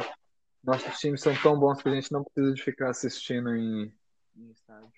nossos 0.63 0.97
times 0.99 1.21
são 1.21 1.35
tão 1.35 1.57
bons 1.57 1.81
que 1.81 1.89
a 1.89 1.93
gente 1.93 2.11
não 2.11 2.23
precisa 2.23 2.53
de 2.53 2.63
ficar 2.63 2.89
assistindo 2.89 3.55
em, 3.55 3.93
em 4.35 4.51
estádio. 4.51 4.91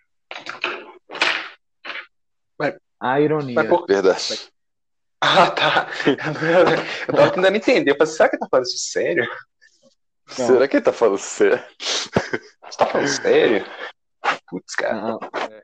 Mas- 2.57 2.77
A 2.99 3.19
ironia. 3.19 3.55
Mas 3.55 3.67
por... 3.67 3.86
Verdade. 3.86 4.53
Ah, 5.25 5.51
tá. 5.51 5.88
Eu 7.07 7.15
tava 7.15 7.31
tentando 7.31 7.55
entender. 7.55 7.91
Eu 7.91 7.95
falei, 7.95 8.12
será 8.12 8.27
que 8.29 8.36
ele 8.36 8.41
tá 8.41 8.47
falando 8.49 8.65
isso 8.65 8.77
sério? 8.77 9.25
Não. 10.38 10.47
Será 10.47 10.67
que 10.67 10.75
ele 10.75 10.83
tá 10.83 10.91
falando 10.91 11.17
sério? 11.17 11.63
Você 11.79 12.77
tá 12.77 12.86
falando 12.86 13.07
sério? 13.07 13.65
Putz, 14.47 14.75
cara. 14.75 15.01
Não, 15.01 15.19
é. 15.49 15.63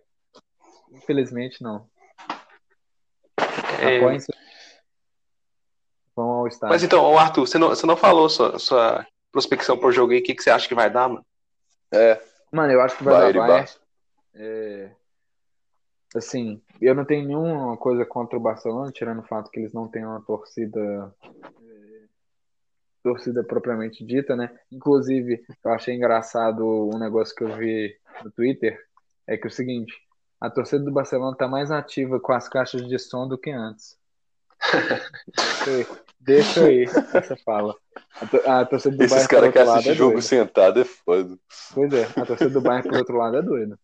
Infelizmente, 0.93 1.61
não. 1.61 1.89
É, 3.81 3.99
Vão 6.15 6.29
ao 6.29 6.47
estádio. 6.47 6.73
Mas 6.73 6.83
então, 6.83 7.17
Arthur, 7.17 7.47
você 7.47 7.57
não, 7.57 7.69
você 7.69 7.85
não 7.85 7.97
falou 7.97 8.29
sua, 8.29 8.59
sua 8.59 9.05
prospecção 9.31 9.77
por 9.77 9.91
jogo 9.91 10.13
aí. 10.13 10.19
O 10.19 10.23
que, 10.23 10.35
que 10.35 10.43
você 10.43 10.49
acha 10.49 10.67
que 10.67 10.75
vai 10.75 10.89
dar, 10.89 11.07
mano? 11.07 11.25
É, 11.91 12.21
Mano, 12.51 12.73
eu 12.73 12.81
acho 12.81 12.97
que 12.97 13.03
vai 13.03 13.13
Bayern 13.13 13.39
dar 13.39 13.47
Bayern. 13.47 13.69
É, 14.33 14.91
assim, 16.15 16.61
eu 16.81 16.95
não 16.95 17.05
tenho 17.05 17.27
nenhuma 17.27 17.77
coisa 17.77 18.05
contra 18.05 18.37
o 18.37 18.41
Barcelona, 18.41 18.91
tirando 18.91 19.19
o 19.19 19.27
fato 19.27 19.51
que 19.51 19.59
eles 19.59 19.73
não 19.73 19.87
têm 19.87 20.05
uma 20.05 20.21
torcida 20.21 21.13
é, 21.23 22.01
torcida 23.03 23.43
propriamente 23.43 24.03
dita, 24.05 24.35
né? 24.35 24.49
Inclusive, 24.71 25.43
eu 25.63 25.71
achei 25.71 25.95
engraçado 25.95 26.89
um 26.93 26.97
negócio 26.97 27.35
que 27.35 27.43
eu 27.43 27.55
vi 27.55 27.95
no 28.23 28.31
Twitter, 28.31 28.79
é 29.27 29.37
que 29.37 29.45
é 29.45 29.49
o 29.49 29.53
seguinte, 29.53 29.93
a 30.41 30.49
torcida 30.49 30.83
do 30.83 30.91
Barcelona 30.91 31.35
tá 31.35 31.47
mais 31.47 31.69
ativa 31.71 32.19
com 32.19 32.31
as 32.33 32.47
caixas 32.47 32.87
de 32.87 32.97
som 32.97 33.27
do 33.27 33.37
que 33.37 33.51
antes. 33.51 33.97
Deixa 35.35 35.71
aí, 35.71 35.87
deixa 36.19 36.65
aí 36.65 36.85
essa 37.13 37.35
fala. 37.37 37.75
A, 38.19 38.25
to- 38.25 38.49
a 38.49 38.65
torcida 38.65 38.97
do 38.97 39.03
Esses 39.03 39.27
caras 39.27 39.51
que 39.51 39.59
assistem 39.59 39.91
é 39.91 39.95
jogo 39.95 40.21
sentado 40.21 40.81
é 40.81 40.85
foda. 40.85 41.37
Pois 41.73 41.93
é, 41.93 42.03
a 42.03 42.25
torcida 42.25 42.49
do 42.49 42.61
Bayern, 42.61 42.89
por 42.89 42.97
outro 42.97 43.17
lado, 43.17 43.37
é 43.37 43.41
doida. 43.41 43.79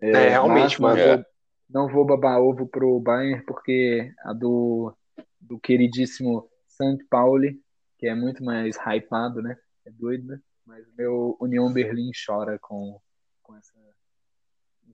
É, 0.00 0.28
realmente, 0.30 0.80
mas 0.82 0.98
mano. 0.98 1.24
Não 1.68 1.88
vou, 1.88 2.04
babar 2.04 2.40
ovo 2.40 2.66
pro 2.66 3.00
Bayern, 3.00 3.42
porque 3.44 4.12
a 4.24 4.32
do, 4.32 4.94
do 5.40 5.58
queridíssimo 5.58 6.48
St. 6.68 7.04
Pauli, 7.08 7.58
que 7.98 8.06
é 8.06 8.14
muito 8.14 8.44
mais 8.44 8.76
hypado, 8.76 9.40
né? 9.42 9.56
É 9.86 9.90
doido, 9.90 10.26
né? 10.26 10.38
Mas 10.66 10.84
meu 10.96 11.36
União 11.40 11.72
Berlim 11.72 12.10
chora 12.26 12.58
com, 12.60 12.98
com 13.42 13.56
essa. 13.56 13.72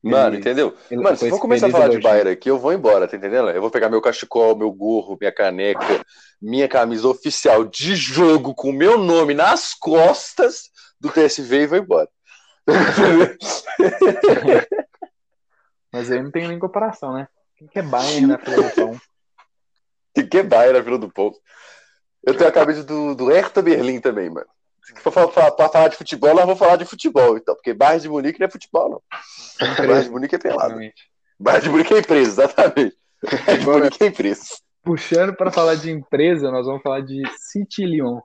Mano, 0.03 0.37
entendeu? 0.37 0.75
ele- 0.91 1.03
Mano, 1.03 1.17
se 1.17 1.29
for 1.29 1.39
começar 1.39 1.67
a 1.67 1.71
falar 1.71 1.89
de. 1.89 1.99
Bayern 1.99 2.31
aqui, 2.31 2.49
eu 2.51 2.59
vou 2.59 2.73
embora, 2.73 3.07
tá 3.07 3.17
entendendo? 3.17 3.51
Eu 3.51 3.61
vou 3.61 3.71
pegar 3.71 3.91
meu 3.91 4.01
cachecol, 4.01 4.57
meu 4.57 4.73
gorro, 4.73 5.17
minha 5.21 5.31
caneca, 5.33 6.05
minha 6.41 6.67
camisa 6.69 7.07
oficial 7.07 7.65
de 7.65 7.95
jogo 7.95 8.55
com 8.55 8.73
meu 8.73 8.97
nome 8.99 9.35
nas 9.35 9.75
costas 9.75 10.71
do 10.99 11.11
TSV 11.11 11.63
e 11.63 11.67
vou 11.67 11.79
embora. 11.79 12.09
Mas 15.93 16.11
aí 16.11 16.23
não 16.23 16.31
tem 16.31 16.47
nem 16.49 16.59
comparação, 16.59 17.13
né? 17.13 17.27
Quem 17.57 17.67
que 17.69 17.79
é 17.79 17.83
Bayern 17.83 18.27
na 18.27 18.39
fila 18.39 18.63
do 18.63 18.71
pão? 18.75 19.01
Tem 20.15 20.27
que 20.29 20.43
Bayern 20.43 20.79
na 20.79 20.85
Vila 20.85 20.99
do 20.99 21.09
Povo. 21.11 21.37
Eu 22.23 22.37
tenho 22.37 22.49
a 22.49 22.53
camisa 22.53 22.83
do, 22.85 23.15
do 23.15 23.29
Hertha 23.29 23.63
Berlim 23.63 24.01
também, 24.01 24.29
mano. 24.29 24.47
Se 24.83 24.95
for 25.01 25.13
fa- 25.13 25.29
fa- 25.29 25.51
pra 25.53 25.69
falar 25.69 25.89
de 25.89 25.97
futebol, 25.97 26.35
nós 26.35 26.45
vamos 26.45 26.59
falar 26.59 26.77
de 26.77 26.85
futebol, 26.85 27.37
então. 27.37 27.55
Porque 27.55 27.73
Bayern 27.73 28.03
de 28.03 28.09
Munique 28.09 28.41
não 28.41 28.47
é 28.47 28.51
futebol, 28.51 28.91
não. 28.91 29.03
Bayern 29.77 30.05
de 30.05 30.11
Munique 30.11 30.35
é 30.35 30.39
pelado. 30.39 30.65
Exatamente. 30.65 31.11
Bayern 31.39 31.63
de 31.65 31.71
Munique 31.71 31.95
é 31.95 31.99
empresa, 31.99 32.43
exatamente. 32.45 32.97
Bayern 33.47 33.61
de 33.61 33.67
Munique 33.67 34.03
é 34.03 34.07
empresa. 34.09 34.43
Puxando 34.83 35.35
para 35.35 35.51
falar 35.53 35.77
de 35.77 35.91
empresa, 35.91 36.51
nós 36.51 36.67
vamos 36.67 36.83
falar 36.83 37.01
de 37.03 37.23
City 37.39 37.85
Lyon. 37.87 38.21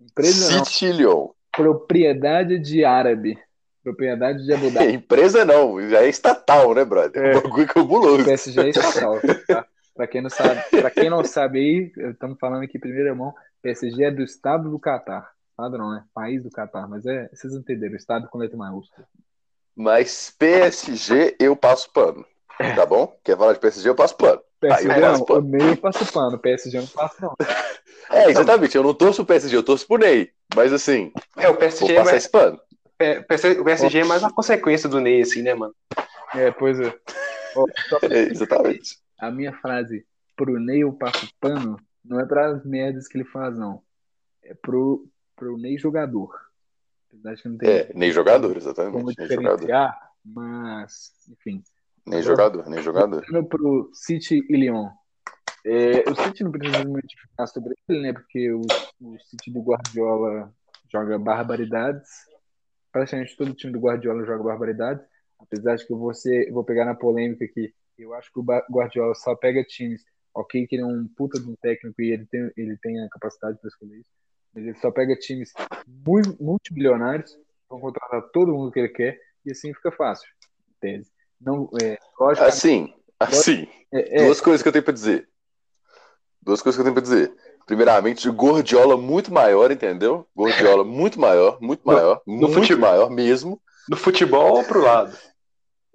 Empresa 0.00 0.56
não, 0.56 0.64
City 0.64 0.92
Lyon. 0.92 1.28
propriedade 1.52 2.58
de 2.58 2.84
árabe. 2.84 3.38
Propriedade 3.86 4.44
de 4.44 4.52
Abu 4.52 4.68
Dhabi. 4.68 4.90
Empresa 4.94 5.44
não, 5.44 5.80
já 5.88 6.02
é 6.02 6.08
estatal, 6.08 6.74
né, 6.74 6.84
brother? 6.84 7.22
É. 7.24 7.36
O 7.36 7.42
bagulho 7.42 7.68
cabuloso. 7.68 8.24
PSG 8.24 8.60
é 8.60 8.68
estatal, 8.70 9.20
tá? 9.46 9.64
Pra 9.94 10.08
quem 10.08 10.20
não 10.20 10.28
sabe, 10.28 10.60
para 10.70 10.90
quem 10.90 11.08
não 11.08 11.22
sabe 11.22 11.60
aí, 11.60 12.10
estamos 12.10 12.36
falando 12.40 12.64
aqui 12.64 12.78
em 12.78 12.80
primeira 12.80 13.14
mão, 13.14 13.32
PSG 13.62 14.04
é 14.06 14.10
do 14.10 14.24
estado 14.24 14.68
do 14.68 14.78
Catar. 14.80 15.30
Estado 15.50 15.78
não, 15.78 15.92
né? 15.92 16.02
País 16.12 16.42
do 16.42 16.50
Catar, 16.50 16.88
mas 16.88 17.06
é, 17.06 17.30
vocês 17.32 17.54
entenderam, 17.54 17.94
estado 17.94 18.28
com 18.28 18.38
letra 18.38 18.56
maiúscula. 18.58 19.06
Mas 19.76 20.34
PSG 20.36 21.36
eu 21.38 21.54
passo 21.54 21.88
pano. 21.92 22.26
Tá 22.74 22.84
bom? 22.84 23.16
Quer 23.22 23.36
falar 23.36 23.52
de 23.52 23.60
PSG, 23.60 23.88
eu 23.88 23.94
passo 23.94 24.16
pano. 24.16 24.40
PSG 24.60 24.90
Aí 24.90 24.96
eu 24.96 25.00
passo 25.00 25.18
não, 25.20 25.26
pano. 25.26 25.46
o 25.46 25.48
Ney 25.48 25.70
eu 25.70 25.76
passo 25.76 26.12
pano, 26.12 26.38
PSG 26.40 26.76
eu 26.76 26.82
não 26.82 26.88
passo 26.88 27.16
não. 27.22 27.34
É, 28.10 28.30
exatamente. 28.30 28.76
Eu 28.76 28.82
não 28.82 28.94
torço 28.94 29.24
pro 29.24 29.34
PSG, 29.34 29.56
eu 29.56 29.62
torço 29.62 29.86
pro 29.86 29.98
Ney. 29.98 30.30
Mas 30.54 30.72
assim, 30.72 31.12
É, 31.36 31.48
o 31.48 31.52
vou 31.52 31.56
PSG, 31.56 31.92
é 31.92 31.96
passar 31.96 32.04
mais, 32.10 32.16
esse 32.24 32.30
pano. 32.30 32.60
É, 32.98 33.18
o 33.18 33.64
PSG 33.64 33.98
é 34.00 34.04
mais 34.04 34.22
uma 34.22 34.32
consequência 34.32 34.88
do 34.88 35.00
Ney, 35.00 35.22
assim, 35.22 35.42
né, 35.42 35.54
mano? 35.54 35.74
É, 36.34 36.50
pois 36.50 36.78
é. 36.80 36.94
É, 38.02 38.18
exatamente. 38.30 38.98
A 39.18 39.30
minha 39.30 39.52
frase 39.52 40.06
pro 40.36 40.58
Ney 40.60 40.82
eu 40.82 40.92
passo 40.92 41.28
pano 41.40 41.78
não 42.04 42.20
é 42.20 42.26
para 42.26 42.52
as 42.52 42.64
merdas 42.64 43.08
que 43.08 43.16
ele 43.16 43.24
faz, 43.24 43.56
não. 43.58 43.82
É 44.42 44.54
pro, 44.54 45.08
pro 45.34 45.56
Ney 45.56 45.76
jogador. 45.78 46.30
Apesar 47.08 47.34
de 47.34 47.42
que 47.42 47.48
não 47.48 47.58
tem 47.58 47.68
É, 47.70 47.92
nem 47.94 48.12
jogador, 48.12 48.48
como 48.48 48.58
exatamente. 48.58 49.18
Nem 49.18 49.28
jogador. 49.28 49.56
diferenciar, 49.56 49.98
mas, 50.24 51.12
enfim. 51.28 51.62
Nem 52.06 52.22
jogador, 52.22 52.68
nem 52.68 52.82
jogador. 52.82 53.22
Voltando 53.22 53.48
pro 53.48 53.90
City 53.92 54.44
e 54.48 54.56
Lyon. 54.56 54.88
É, 55.64 56.08
o 56.08 56.14
City 56.14 56.44
não 56.44 56.52
precisa 56.52 56.84
muito 56.84 57.08
ficar 57.28 57.46
sobre 57.48 57.74
ele, 57.88 58.00
né? 58.02 58.12
Porque 58.12 58.52
o, 58.52 58.60
o 59.00 59.18
City 59.18 59.50
do 59.50 59.60
Guardiola 59.60 60.52
joga 60.92 61.18
barbaridades. 61.18 62.08
Praticamente 62.96 63.36
todo 63.36 63.52
time 63.52 63.74
do 63.74 63.78
Guardiola 63.78 64.24
joga 64.24 64.42
barbaridades. 64.42 65.04
Apesar 65.38 65.76
de 65.76 65.86
que 65.86 65.92
eu 65.92 65.98
vou, 65.98 66.14
ser, 66.14 66.50
vou 66.50 66.64
pegar 66.64 66.86
na 66.86 66.94
polêmica 66.94 67.44
aqui. 67.44 67.74
Eu 67.98 68.14
acho 68.14 68.32
que 68.32 68.40
o 68.40 68.42
Guardiola 68.42 69.14
só 69.14 69.36
pega 69.36 69.62
times. 69.64 70.02
Ok, 70.32 70.66
que 70.66 70.76
ele 70.76 70.82
é 70.82 70.86
um 70.86 71.06
puta 71.06 71.38
de 71.38 71.46
um 71.46 71.54
técnico 71.56 72.00
e 72.00 72.10
ele 72.12 72.24
tem, 72.24 72.50
ele 72.56 72.74
tem 72.78 72.98
a 73.04 73.08
capacidade 73.10 73.58
para 73.58 73.68
escolher 73.68 73.98
isso. 73.98 74.10
Mas 74.54 74.64
ele 74.64 74.74
só 74.78 74.90
pega 74.90 75.14
times 75.14 75.52
multimilionários, 76.40 77.38
vão 77.68 77.80
contratar 77.80 78.22
todo 78.32 78.54
mundo 78.54 78.72
que 78.72 78.78
ele 78.78 78.88
quer 78.88 79.20
e 79.44 79.50
assim 79.50 79.74
fica 79.74 79.92
fácil. 79.92 80.26
em 80.66 80.74
Tese. 80.80 81.12
Não, 81.38 81.68
é, 81.82 81.98
Assim, 82.38 82.94
assim. 83.20 83.68
é, 83.92 84.22
é, 84.22 84.24
Duas 84.24 84.40
coisas 84.40 84.62
que 84.62 84.68
eu 84.68 84.72
tenho 84.72 84.84
pra 84.84 84.94
dizer. 84.94 85.28
Duas 86.40 86.62
coisas 86.62 86.76
que 86.76 86.80
eu 86.80 86.84
tenho 86.84 86.94
pra 86.94 87.02
dizer. 87.02 87.34
Primeiramente, 87.66 88.30
Gordiola 88.30 88.96
muito 88.96 89.32
maior, 89.32 89.72
entendeu? 89.72 90.26
Gordiola 90.34 90.84
muito 90.84 91.20
maior, 91.20 91.58
muito 91.60 91.82
maior, 91.84 92.22
muito 92.24 92.54
futebol. 92.54 92.88
maior 92.88 93.10
mesmo. 93.10 93.60
Do 93.88 93.96
futebol 93.96 94.56
ou 94.58 94.64
pro 94.64 94.80
lado? 94.80 95.16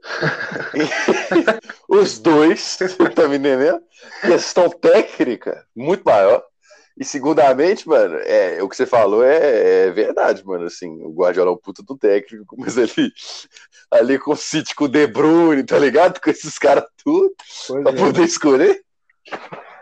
Os 1.87 2.19
dois, 2.19 2.77
tá 3.15 3.27
me 3.27 3.37
entendendo? 3.37 3.81
Questão 4.21 4.69
técnica 4.69 5.65
muito 5.75 6.03
maior. 6.03 6.43
E 6.99 7.05
segundamente, 7.05 7.87
mano, 7.87 8.17
é, 8.17 8.61
o 8.61 8.67
que 8.67 8.75
você 8.75 8.85
falou 8.85 9.23
é, 9.23 9.85
é 9.87 9.91
verdade, 9.91 10.45
mano. 10.45 10.65
Assim, 10.65 10.89
o 11.01 11.11
Guardiola 11.13 11.51
é 11.51 11.53
um 11.53 11.57
puta 11.57 11.81
do 11.81 11.97
técnico, 11.97 12.55
mas 12.59 12.77
ali, 12.77 13.13
ali 13.89 14.19
com 14.19 14.33
o 14.33 14.35
City, 14.35 14.75
com 14.75 14.85
o 14.85 14.89
De 14.89 15.07
Bruyne, 15.07 15.63
tá 15.63 15.79
ligado? 15.79 16.19
Com 16.19 16.29
esses 16.29 16.57
caras 16.59 16.83
tudo, 17.03 17.33
Pois 17.67 17.83
pra 17.83 17.91
é. 17.93 17.95
poder 17.95 18.23
escolher, 18.23 18.81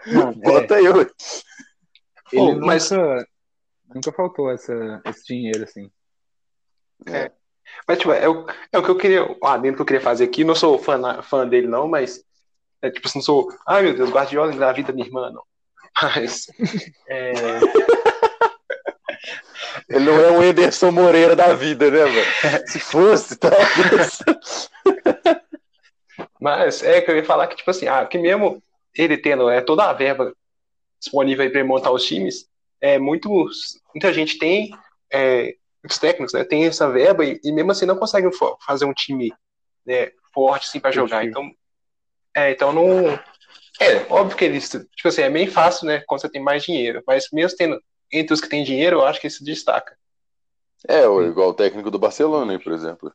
Não, 0.06 0.30
é, 0.30 0.34
bota 0.34 0.80
eu. 0.80 1.10
Ele 2.32 2.42
Pô, 2.42 2.54
nunca, 2.54 2.66
mas- 2.66 2.90
nunca 3.94 4.12
faltou 4.12 4.52
essa, 4.52 5.02
esse 5.06 5.26
dinheiro, 5.26 5.64
assim. 5.64 5.90
Mas, 7.88 7.98
tipo, 7.98 8.12
é 8.12 8.28
o, 8.28 8.46
é 8.72 8.78
o 8.78 8.84
que 8.84 8.90
eu 8.90 8.98
queria, 8.98 9.24
o 9.24 9.46
adendo 9.46 9.76
que 9.76 9.82
eu 9.82 9.86
queria 9.86 10.02
fazer 10.02 10.26
aqui. 10.26 10.44
Não 10.44 10.56
sou 10.56 10.78
fã, 10.78 11.22
fã 11.22 11.48
dele, 11.48 11.68
não, 11.68 11.88
mas, 11.88 12.24
é, 12.82 12.90
tipo, 12.90 13.08
assim, 13.08 13.20
não 13.20 13.24
sou, 13.24 13.48
ai 13.68 13.84
meu 13.84 13.96
Deus, 13.96 14.10
Guardiola 14.10 14.54
engravida 14.54 14.94
minha 14.94 15.08
irmã, 15.08 15.32
não. 15.32 15.44
Mas, 16.02 16.46
é, 17.10 17.34
Ele 19.90 20.06
não 20.06 20.20
é 20.20 20.32
um 20.32 20.44
Ederson 20.44 20.92
Moreira 20.92 21.36
da 21.36 21.54
vida, 21.54 21.90
né, 21.90 22.06
mano? 22.06 22.68
Se 22.68 22.80
fosse, 22.80 23.36
tá? 23.36 23.50
mas 26.40 26.84
é 26.84 27.02
que 27.02 27.12
eu 27.12 27.16
ia 27.16 27.26
falar 27.26 27.48
que, 27.48 27.56
tipo 27.56 27.72
assim, 27.72 27.88
ah, 27.88 28.06
que 28.06 28.18
mesmo 28.18 28.62
ele 28.96 29.18
tendo 29.18 29.50
é, 29.50 29.62
toda 29.62 29.90
a 29.90 29.94
verba 29.94 30.34
disponível 31.00 31.44
aí 31.44 31.50
para 31.50 31.64
montar 31.64 31.92
os 31.92 32.06
times, 32.06 32.48
é, 32.82 32.98
muitos, 33.00 33.80
muita 33.94 34.14
gente 34.14 34.38
tem, 34.38 34.72
é, 35.12 35.56
muitos 35.84 35.98
técnicos, 35.98 36.34
né, 36.34 36.44
tem 36.44 36.66
essa 36.66 36.90
verba 36.90 37.26
e, 37.26 37.40
e 37.44 37.52
mesmo 37.52 37.72
assim 37.72 37.86
não 37.86 37.98
conseguem 37.98 38.30
fazer 38.66 38.86
um 38.86 38.94
time 38.94 39.32
né, 39.86 40.12
forte 40.34 40.68
assim 40.68 40.80
para 40.80 40.92
jogar. 40.92 41.26
Então, 41.26 41.50
é, 42.36 42.52
então 42.52 42.72
não. 42.72 43.10
É, 43.82 44.06
óbvio 44.10 44.38
que 44.38 44.44
eles, 44.46 44.70
tipo 44.70 45.08
assim, 45.08 45.22
é 45.22 45.30
bem 45.30 45.48
fácil, 45.48 45.88
né, 45.88 46.04
quando 46.06 46.22
você 46.22 46.30
tem 46.30 46.42
mais 46.42 46.64
dinheiro, 46.64 47.02
mas 47.08 47.28
mesmo 47.32 47.58
tendo 47.58 47.82
entre 48.12 48.34
os 48.34 48.42
que 48.42 48.50
têm 48.50 48.64
dinheiro, 48.64 48.98
eu 48.98 49.06
acho 49.06 49.22
que 49.22 49.28
isso 49.28 49.44
destaca. 49.44 49.96
É, 50.88 51.08
ou 51.08 51.24
igual 51.24 51.50
o 51.50 51.54
técnico 51.54 51.92
do 51.92 52.00
Barcelona 52.00 52.58
por 52.60 52.74
exemplo. 52.74 53.12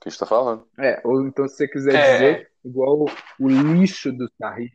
Que 0.00 0.08
a 0.08 0.10
gente 0.10 0.18
tá 0.18 0.26
falando. 0.26 0.66
É, 0.78 1.00
ou 1.04 1.26
então 1.26 1.46
se 1.46 1.56
você 1.56 1.68
quiser 1.68 1.94
É. 1.94 2.12
dizer, 2.12 2.50
igual 2.64 3.00
o, 3.00 3.10
o 3.38 3.48
lixo 3.48 4.10
do 4.10 4.30
Sarri, 4.38 4.72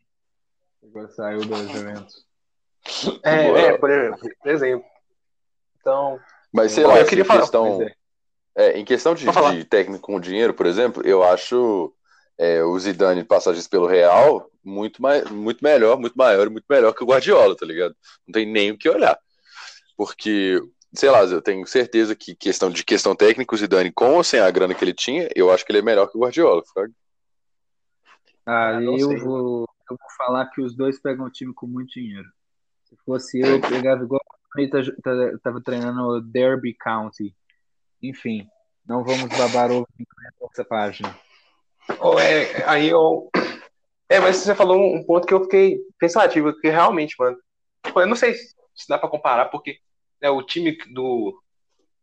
agora 0.88 1.08
saiu 1.10 1.39
dos 1.45 1.71
Juventus. 1.71 2.26
É, 3.24 3.43
Boa. 3.48 3.60
é, 3.60 3.78
por 3.78 3.89
exemplo. 3.89 4.30
Por 4.41 4.52
exemplo. 4.52 4.86
Então, 5.80 6.19
Mas 6.52 6.71
sei 6.71 6.86
lá, 6.86 7.00
eu 7.00 7.06
queria 7.06 7.24
em 7.24 7.28
falar- 7.28 7.41
questão, 7.41 7.82
é. 7.82 7.95
é, 8.56 8.78
em 8.80 8.86
questão 8.86 9.13
de, 9.15 9.26
de 9.26 9.65
técnico 9.65 10.02
com 10.06 10.19
dinheiro, 10.19 10.54
por 10.54 10.65
exemplo, 10.65 11.06
eu 11.06 11.24
acho 11.24 11.93
é, 12.38 12.63
o 12.63 12.78
Zidane 12.80 13.21
de 13.21 13.28
passagens 13.28 13.67
pelo 13.67 13.86
Real 13.88 14.50
muito, 14.63 15.02
mais, 15.02 15.30
muito 15.30 15.63
melhor, 15.63 16.00
muito 16.00 16.15
maior 16.15 16.48
e 16.48 16.50
muito 16.50 16.65
melhor 16.69 16.93
que 16.93 17.04
o 17.04 17.08
Guardiola, 17.08 17.56
tá 17.56 17.65
ligado? 17.65 17.95
Não 18.28 18.34
tem 18.34 18.45
nem 18.45 18.71
o 18.71 18.78
que 18.78 18.89
olhar. 18.89 19.17
Porque, 19.95 20.60
sei 20.93 21.10
lá, 21.10 21.24
eu 21.24 21.41
tenho 21.41 21.65
certeza 21.67 22.15
que 22.15 22.36
questão 22.36 22.69
de 22.69 22.84
questão 22.84 23.15
técnica, 23.15 23.54
o 23.54 23.58
Zidane, 23.58 23.91
com 23.91 24.15
ou 24.15 24.24
sem 24.24 24.39
a 24.39 24.50
grana 24.52 24.74
que 24.74 24.84
ele 24.84 24.93
tinha, 24.93 25.30
eu 25.36 25.52
acho 25.52 25.63
que 25.65 25.71
ele 25.71 25.80
é 25.80 25.84
melhor 25.84 26.08
que 26.08 26.17
o 26.17 26.21
Guardiola. 26.21 26.63
fraga. 26.74 26.91
Ah, 28.45 28.80
eu. 28.82 29.65
Eu 29.93 29.98
vou 30.00 30.10
falar 30.17 30.48
que 30.48 30.62
os 30.62 30.76
dois 30.76 31.00
pegam 31.00 31.26
um 31.26 31.30
time 31.30 31.54
com 31.54 31.67
muito 31.67 31.93
dinheiro. 31.93 32.28
Se 32.86 32.95
fosse 33.06 33.39
eu, 33.39 33.48
eu 33.56 33.62
pegava 33.62 34.04
igual 34.04 34.21
ele 34.58 34.69
tá- 34.69 34.80
tá- 35.04 35.38
tava 35.43 35.62
treinando 35.62 36.02
o 36.02 36.21
Derby 36.21 36.74
County. 36.74 37.36
Enfim, 38.02 38.48
não 38.88 39.04
vamos 39.04 39.28
babar 39.38 39.71
ovo 39.71 39.88
nessa 40.41 40.63
página. 40.63 41.17
ou 42.00 42.19
é, 42.19 42.63
aí 42.65 42.89
eu. 42.89 43.30
É, 44.08 44.19
mas 44.19 44.38
você 44.38 44.54
falou 44.54 44.95
um 44.95 45.04
ponto 45.04 45.26
que 45.28 45.34
eu 45.34 45.43
fiquei 45.43 45.80
pensativo, 46.00 46.54
que 46.60 46.69
realmente, 46.69 47.15
mano. 47.17 47.38
tipo, 47.84 48.00
Eu 48.00 48.08
não 48.08 48.15
sei 48.15 48.36
se 48.36 48.88
dá 48.88 48.98
pra 48.98 49.10
comparar, 49.10 49.45
porque 49.45 49.80
né, 50.21 50.30
o 50.30 50.43
time 50.43 50.78
do, 50.93 51.41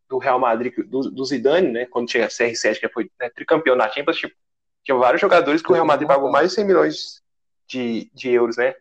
do 0.09 0.19
Real 0.19 0.39
Madrid, 0.39 0.75
do, 0.87 1.11
do 1.11 1.25
Zidane, 1.25 1.71
né, 1.71 1.87
quando 1.87 2.09
tinha 2.09 2.27
CR7, 2.29 2.81
que 2.81 2.89
foi 2.89 3.11
né, 3.21 3.31
tricampeão 3.31 3.77
na 3.77 3.89
Champions, 3.89 4.17
tipo, 4.17 4.35
tinha 4.83 4.97
vários 4.97 5.21
jogadores 5.21 5.63
que 5.63 5.71
o 5.71 5.75
Real 5.75 5.87
Madrid 5.87 6.09
pagou 6.09 6.31
mais 6.31 6.49
de 6.49 6.55
100 6.57 6.65
milhões 6.65 7.22
de, 7.73 8.11
de 8.13 8.31
euros, 8.31 8.57
né? 8.57 8.75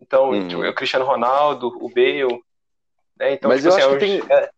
Então, 0.00 0.30
Uhum. 0.30 0.48
tipo, 0.48 0.62
o 0.62 0.74
Cristiano 0.74 1.04
Ronaldo, 1.04 1.68
o 1.80 1.88
Bale, 1.88 2.42
né? 3.18 3.32
Então, 3.34 3.48
Mas 3.48 3.62
tipo 3.62 3.72
eu 3.72 3.76
assim, 3.76 3.88
acho 3.88 3.98
que 3.98 4.04
hoje- 4.04 4.32
é. 4.32 4.50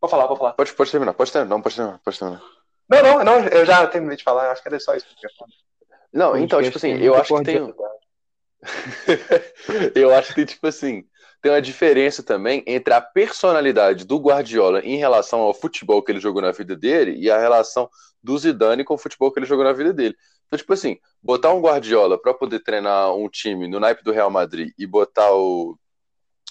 Pode 0.00 0.10
falar, 0.10 0.26
pode 0.28 0.38
falar. 0.38 0.52
Pode, 0.52 0.72
pode 0.74 0.90
terminar, 0.90 1.14
pode 1.14 1.32
terminar, 1.32 1.54
não, 1.54 1.62
pode 1.62 1.74
terminar, 1.76 2.00
pode 2.04 2.18
terminar. 2.18 2.42
Não, 2.88 3.02
não, 3.02 3.24
não, 3.24 3.48
eu 3.48 3.64
já 3.64 3.86
terminei 3.86 4.16
de 4.16 4.22
falar, 4.22 4.50
acho 4.52 4.62
que 4.62 4.68
era 4.68 4.78
só 4.78 4.94
isso. 4.94 5.06
que 5.06 5.26
eu 5.26 5.30
ia 5.30 5.36
falar. 5.36 5.50
Não, 6.12 6.36
então, 6.36 6.62
tipo 6.62 6.76
assim, 6.76 6.94
tem 6.96 7.02
eu 7.06 7.14
acho 7.14 7.34
que 7.34 7.42
tem. 7.44 7.74
eu 9.94 10.14
acho 10.14 10.28
que 10.28 10.34
tem, 10.34 10.44
tipo 10.44 10.66
assim, 10.66 11.04
tem 11.42 11.52
uma 11.52 11.62
diferença 11.62 12.22
também 12.22 12.62
entre 12.66 12.92
a 12.94 13.00
personalidade 13.00 14.04
do 14.04 14.18
Guardiola 14.18 14.80
em 14.80 14.96
relação 14.96 15.40
ao 15.40 15.54
futebol 15.54 16.02
que 16.02 16.12
ele 16.12 16.20
jogou 16.20 16.42
na 16.42 16.52
vida 16.52 16.76
dele 16.76 17.16
e 17.18 17.30
a 17.30 17.38
relação 17.38 17.88
do 18.22 18.36
Zidane 18.38 18.84
com 18.84 18.94
o 18.94 18.98
futebol 18.98 19.30
que 19.32 19.38
ele 19.38 19.46
jogou 19.46 19.64
na 19.64 19.72
vida 19.72 19.92
dele. 19.92 20.16
Então, 20.46 20.58
tipo 20.58 20.72
assim, 20.72 20.98
botar 21.22 21.52
um 21.52 21.60
Guardiola 21.60 22.20
para 22.20 22.32
poder 22.32 22.60
treinar 22.60 23.14
um 23.14 23.28
time 23.28 23.68
no 23.68 23.80
naipe 23.80 24.04
do 24.04 24.12
Real 24.12 24.30
Madrid 24.30 24.72
e 24.78 24.86
botar 24.86 25.32
o, 25.32 25.76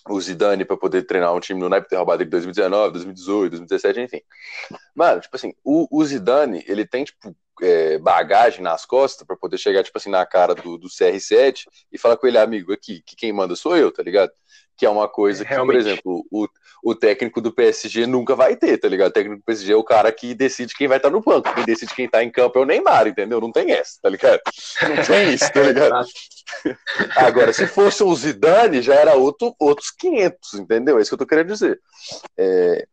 o 0.10 0.22
Zidane 0.22 0.66
para 0.66 0.78
poder 0.78 1.04
treinar 1.04 1.34
um 1.34 1.40
time 1.40 1.60
no 1.60 1.70
naipe 1.70 1.88
do 1.90 1.96
Real 1.96 2.06
Madrid 2.06 2.28
de 2.28 2.32
2019, 2.32 2.94
2018, 2.94 3.52
2017, 3.52 4.02
enfim. 4.02 4.22
Mano, 4.94 5.22
tipo 5.22 5.36
assim, 5.36 5.54
o, 5.64 5.88
o 5.90 6.06
Zidane, 6.06 6.64
ele 6.68 6.86
tem, 6.86 7.04
tipo, 7.06 7.36
é, 7.62 7.98
bagagem 7.98 8.62
nas 8.62 8.86
costas 8.86 9.26
para 9.26 9.36
poder 9.38 9.58
chegar, 9.58 9.84
tipo 9.84 9.98
assim, 9.98 10.10
na 10.10 10.26
cara 10.26 10.54
do, 10.56 10.78
do 10.78 10.88
CR7 10.88 11.66
e 11.92 11.98
falar 11.98 12.18
com 12.18 12.28
ele, 12.28 12.38
amigo, 12.38 12.74
aqui, 12.74 13.02
que 13.06 13.16
quem 13.16 13.32
manda 13.32 13.56
sou 13.56 13.76
eu, 13.78 13.92
tá 13.92 14.04
ligado? 14.04 14.32
Que 14.78 14.86
é 14.86 14.90
uma 14.90 15.08
coisa 15.08 15.44
É, 15.44 15.46
que, 15.46 15.50
por 15.50 15.56
realmente. 15.56 15.78
exemplo, 15.78 16.26
o, 16.30 16.48
o 16.84 16.94
técnico 16.94 17.40
do 17.40 17.52
PSG 17.54 18.06
nunca 18.06 18.36
vai 18.36 18.56
ter, 18.58 18.78
tá 18.78 18.90
ligado? 18.90 19.10
O 19.10 19.14
técnico 19.14 19.40
do 19.42 19.46
PSG 19.46 19.72
é 19.72 19.76
o 19.76 19.84
cara 19.84 20.12
que 20.12 20.34
decide 20.34 20.76
quem 20.76 20.88
vai 20.88 20.98
estar 20.98 21.10
no 21.10 21.22
banco. 21.22 21.54
Quem 21.56 21.64
decide 21.64 21.96
quem 21.96 22.10
tá 22.10 22.22
em 22.24 22.30
campo 22.30 22.60
é 22.60 22.62
o 22.62 22.66
Neymar, 22.66 23.08
entendeu? 23.08 23.40
Não 23.40 23.52
tem 23.52 23.72
essa, 23.72 24.00
tá 24.02 24.10
ligado? 24.10 24.42
Não 24.82 25.04
tem 25.04 25.34
isso, 25.34 25.52
tá 25.52 25.62
ligado? 25.62 26.06
Agora, 27.16 27.52
se 27.54 27.66
fosse 27.68 28.04
o 28.04 28.16
Zidane, 28.16 28.82
já 28.82 28.94
era 28.96 29.16
outro, 29.16 29.56
outros 29.60 29.90
500, 29.92 30.54
entendeu? 30.56 30.98
É 30.98 31.02
isso 31.02 31.10
que 31.10 31.14
eu 31.16 31.20
tô 31.20 31.26
querendo 31.26 31.48
dizer. 31.48 31.80
É, 32.38 32.86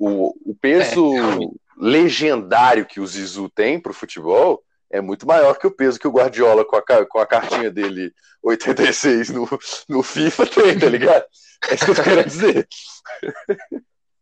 o, 0.00 0.32
o 0.50 0.54
peso 0.54 1.12
É. 1.16 1.62
legendário 1.82 2.86
que 2.86 3.00
o 3.00 3.06
Zizu 3.06 3.50
tem 3.50 3.80
pro 3.80 3.92
futebol 3.92 4.62
é 4.88 5.00
muito 5.00 5.26
maior 5.26 5.58
que 5.58 5.66
o 5.66 5.70
peso 5.70 5.98
que 5.98 6.06
o 6.06 6.12
Guardiola 6.12 6.64
com 6.64 6.76
a, 6.76 7.06
com 7.06 7.18
a 7.18 7.26
cartinha 7.26 7.70
dele 7.72 8.12
86 8.40 9.30
no, 9.30 9.48
no 9.88 10.02
FIFA 10.02 10.46
tem, 10.46 10.78
tá 10.78 10.88
ligado? 10.88 11.24
É 11.68 11.74
isso 11.74 11.84
que 11.84 11.90
eu 11.90 11.94
tô 11.96 12.02
querendo 12.04 12.26
dizer. 12.26 12.68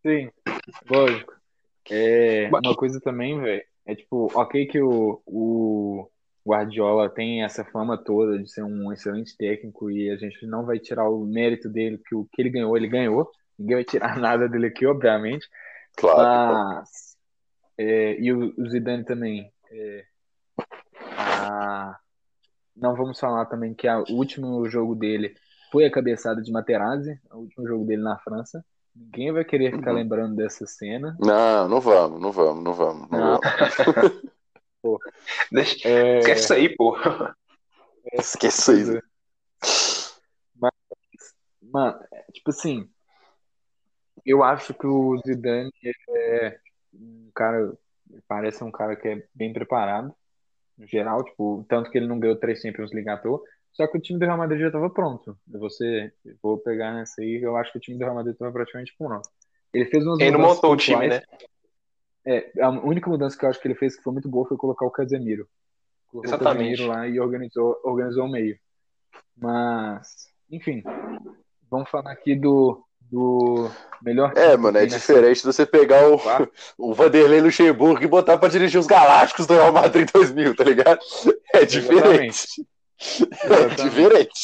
Sim, 0.07 0.31
lógico. 0.91 1.35
É, 1.91 2.49
uma 2.49 2.77
coisa 2.77 3.01
também, 3.01 3.39
velho, 3.41 3.63
é 3.85 3.95
tipo, 3.95 4.31
ok 4.35 4.67
que 4.67 4.81
o, 4.81 5.21
o 5.27 6.09
Guardiola 6.47 7.11
tem 7.11 7.43
essa 7.43 7.65
fama 7.65 7.99
toda 7.99 8.39
de 8.39 8.51
ser 8.51 8.63
um 8.63 8.91
excelente 8.93 9.37
técnico 9.37 9.91
e 9.91 10.09
a 10.09 10.17
gente 10.17 10.47
não 10.47 10.65
vai 10.65 10.79
tirar 10.79 11.11
o 11.11 11.27
mérito 11.27 11.69
dele, 11.69 12.01
que 12.09 12.15
o 12.15 12.27
que 12.33 12.41
ele 12.41 12.51
ganhou, 12.51 12.77
ele 12.77 12.89
ganhou. 12.89 13.31
Ninguém 13.59 13.77
vai 13.77 13.85
tirar 13.85 14.17
nada 14.19 14.49
dele 14.49 14.69
aqui, 14.69 14.87
obviamente. 14.87 15.47
Claro. 15.97 16.79
Mas, 16.79 17.10
é, 17.83 18.21
e 18.21 18.33
o, 18.33 18.55
o 18.59 18.69
Zidane 18.69 19.05
também. 19.05 19.51
é, 19.71 20.05
a- 21.17 21.99
não 22.77 22.95
vamos 22.95 23.19
falar 23.19 23.47
também 23.47 23.73
que 23.75 23.87
a- 23.89 24.01
o 24.01 24.13
último 24.13 24.69
jogo 24.69 24.95
dele 24.95 25.35
foi 25.73 25.85
a 25.85 25.91
cabeçada 25.91 26.43
de 26.43 26.51
Materazzi, 26.53 27.19
o 27.31 27.39
último 27.39 27.67
jogo 27.67 27.85
dele 27.87 28.03
na 28.03 28.19
França. 28.19 28.65
Ninguém 28.95 29.33
vai 29.33 29.45
querer 29.45 29.73
ficar 29.73 29.91
Uhum. 29.93 29.97
lembrando 29.97 30.37
dessa 30.37 30.67
cena. 30.67 31.17
Não, 31.19 31.69
não 31.69 31.81
vamos, 31.81 32.21
não 32.21 32.33
vamos, 32.33 32.65
não 32.65 32.73
vamos. 32.75 33.09
Não 33.11 33.19
Não. 33.19 33.41
vamos. 33.41 33.77
Deixa, 35.53 35.89
É, 35.89 36.19
esquece 36.19 36.53
aí, 36.53 36.77
pô. 36.77 36.97
Esqueça 38.15 38.73
isso. 38.75 38.99
Mano, 41.63 42.01
é, 42.13 42.23
tipo 42.33 42.51
assim, 42.51 42.91
eu 44.27 44.43
acho 44.43 44.75
que 44.75 44.87
o 44.87 45.17
Zidane 45.25 45.71
é 46.09 46.59
um 46.95 47.31
cara, 47.35 47.73
parece 48.29 48.63
um 48.65 48.71
cara 48.71 48.97
que 48.97 49.09
é 49.09 49.27
bem 49.35 49.53
preparado, 49.53 50.15
no 50.77 50.87
geral, 50.87 51.23
tipo, 51.25 51.65
tanto 51.69 51.91
que 51.91 51.99
ele 51.99 52.07
não 52.07 52.19
ganhou 52.19 52.37
três 52.37 52.61
Champions 52.61 52.93
League 52.93 53.09
à 53.09 53.17
toa, 53.17 53.43
só 53.73 53.87
que 53.87 53.99
o 53.99 54.01
time 54.01 54.19
do 54.19 54.25
Real 54.25 54.39
Madrid 54.39 54.61
já 54.61 54.67
estava 54.69 54.91
pronto. 54.91 55.37
Eu 55.53 55.61
vou, 55.61 55.71
ser- 55.71 56.15
eu 56.25 56.35
vou 56.43 56.59
pegar 56.59 56.93
nessa 56.95 57.21
aí, 57.21 57.41
eu 57.43 57.57
acho 57.57 57.71
que 57.73 57.79
o 57.79 57.81
time 57.81 57.99
do 57.99 58.05
Real 58.05 58.15
Madrid 58.15 58.33
estava 58.33 58.51
praticamente 58.53 58.95
pronto. 58.99 59.29
Ele 59.73 59.87
fez 59.87 60.05
umas 60.05 60.19
Ele 60.21 60.33
não 60.33 60.41
montou 60.41 60.73
o 60.73 60.77
time, 60.77 60.97
pontuais. 61.09 61.23
né? 61.23 61.39
É, 62.27 62.63
a 62.63 62.69
única 62.71 63.09
mudança 63.09 63.39
que 63.39 63.45
eu 63.45 63.49
acho 63.51 63.61
que 63.61 63.69
ele 63.69 63.75
fez 63.77 63.97
que 63.97 64.03
foi 64.03 64.13
muito 64.13 64.29
boa 64.29 64.47
foi 64.49 64.57
colocar 64.57 64.85
o 64.85 64.91
Casemiro. 64.91 65.49
Colocou 66.09 66.29
Exatamente. 66.29 66.59
o 66.75 66.87
Casemiro 66.87 66.87
lá 66.89 67.09
e 67.09 67.21
organizou, 67.21 67.81
organizou 67.85 68.27
o 68.27 68.31
meio. 68.31 68.59
Mas, 69.37 70.27
enfim, 70.51 70.83
vamos 71.71 71.89
falar 71.89 72.11
aqui 72.13 72.35
do 72.35 72.85
do 73.11 73.71
melhor 74.03 74.33
É, 74.37 74.57
mano, 74.57 74.79
é 74.79 74.87
diferente 74.87 75.41
de 75.41 75.47
você 75.47 75.67
pegar 75.67 76.09
o, 76.09 76.21
o 76.79 76.95
Vanderlei 76.95 77.41
Luxemburgo 77.41 78.03
e 78.03 78.07
botar 78.07 78.39
pra 78.39 78.49
dirigir 78.49 78.79
os 78.79 78.87
Galácticos 78.87 79.47
do 79.47 79.55
Real 79.55 79.73
Madrid 79.73 80.09
em 80.09 80.13
2000, 80.13 80.57
tá 80.57 80.65
ligado? 80.65 81.01
É 81.53 81.65
diferente. 81.65 82.67
É 83.01 83.47
Exatamente. 83.47 83.83
diferente. 83.83 84.41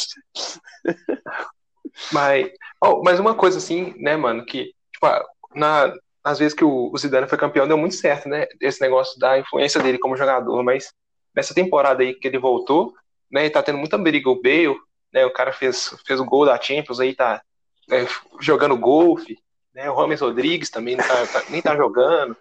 Mas, 2.12 2.50
oh, 2.82 3.02
mas 3.02 3.20
uma 3.20 3.34
coisa 3.34 3.58
assim, 3.58 3.94
né, 3.98 4.16
mano, 4.16 4.44
que, 4.44 4.72
tipo, 4.92 5.06
na, 5.54 5.92
às 6.22 6.38
vezes 6.38 6.54
que 6.54 6.64
o, 6.64 6.90
o 6.92 6.98
Zidane 6.98 7.28
foi 7.28 7.38
campeão, 7.38 7.68
deu 7.68 7.78
muito 7.78 7.94
certo, 7.94 8.28
né? 8.28 8.46
Esse 8.60 8.80
negócio 8.80 9.18
da 9.18 9.38
influência 9.38 9.80
dele 9.82 9.98
como 9.98 10.16
jogador, 10.16 10.62
mas 10.62 10.92
nessa 11.34 11.54
temporada 11.54 12.02
aí 12.02 12.14
que 12.14 12.26
ele 12.26 12.38
voltou, 12.38 12.94
né, 13.30 13.46
e 13.46 13.50
tá 13.50 13.62
tendo 13.62 13.78
muita 13.78 13.98
briga, 13.98 14.30
o 14.30 14.40
Bale, 14.40 14.76
né, 15.12 15.24
o 15.24 15.32
cara 15.32 15.52
fez, 15.52 15.94
fez 16.06 16.20
o 16.20 16.24
gol 16.24 16.46
da 16.46 16.60
Champions 16.60 17.00
aí, 17.00 17.14
tá 17.14 17.42
é, 17.90 18.06
jogando 18.40 18.76
golfe, 18.76 19.38
né, 19.74 19.90
o 19.90 19.94
Rames 19.94 20.20
Rodrigues 20.20 20.70
também 20.70 20.96
não 20.96 21.06
tá- 21.06 21.26
tá- 21.26 21.44
nem 21.50 21.60
tá 21.62 21.76
jogando. 21.76 22.36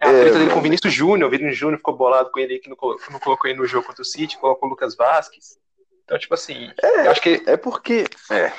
É, 0.00 0.06
a 0.06 0.12
É, 0.12 0.20
treta 0.20 0.38
dele 0.38 0.50
com 0.52 0.58
o 0.60 0.62
Vinícius 0.62 0.92
Júnior, 0.92 1.28
o 1.28 1.30
Vinícius 1.30 1.56
Júnior 1.58 1.78
ficou 1.78 1.96
bolado 1.96 2.30
com 2.30 2.38
ele 2.38 2.58
que 2.60 2.68
não, 2.70 2.76
não 3.10 3.18
colocou 3.20 3.50
ele 3.50 3.58
no 3.58 3.66
jogo 3.66 3.86
contra 3.86 4.02
o 4.02 4.04
City, 4.04 4.38
colocou 4.38 4.68
o 4.68 4.70
Lucas 4.70 4.94
Vasquez. 4.94 5.58
Então, 6.04 6.18
tipo 6.18 6.32
assim, 6.34 6.70
eu 7.04 7.10
acho 7.10 7.20
que 7.20 7.42
É 7.46 7.56
porque. 7.56 8.04
É. 8.30 8.52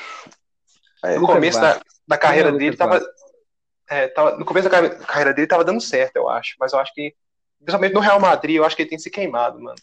É. 1.04 1.16
no 1.16 1.22
Lucas 1.22 1.36
começo 1.36 1.62
da, 1.62 1.74
Vasquez. 1.74 1.94
da 2.08 2.18
carreira 2.18 2.50
é 2.50 2.52
dele 2.52 2.76
tava, 2.76 3.02
é, 3.90 4.08
tava- 4.10 4.38
no 4.38 4.44
começo 4.46 4.70
da 4.70 4.76
carre- 4.82 5.06
carreira 5.06 5.34
dele 5.34 5.48
tava 5.48 5.64
dando 5.64 5.80
certo, 5.82 6.18
eu 6.18 6.28
acho, 6.30 6.56
mas 6.60 6.74
eu 6.74 6.80
acho 6.80 6.94
que 6.94 7.16
principalmente 7.58 7.94
no 7.94 8.00
Real 8.02 8.20
Madrid, 8.20 8.58
eu 8.58 8.66
acho 8.66 8.76
que 8.76 8.82
ele 8.84 8.90
tem 8.90 9.00
se 9.00 9.10
queimado, 9.10 9.60
mano. 9.62 9.78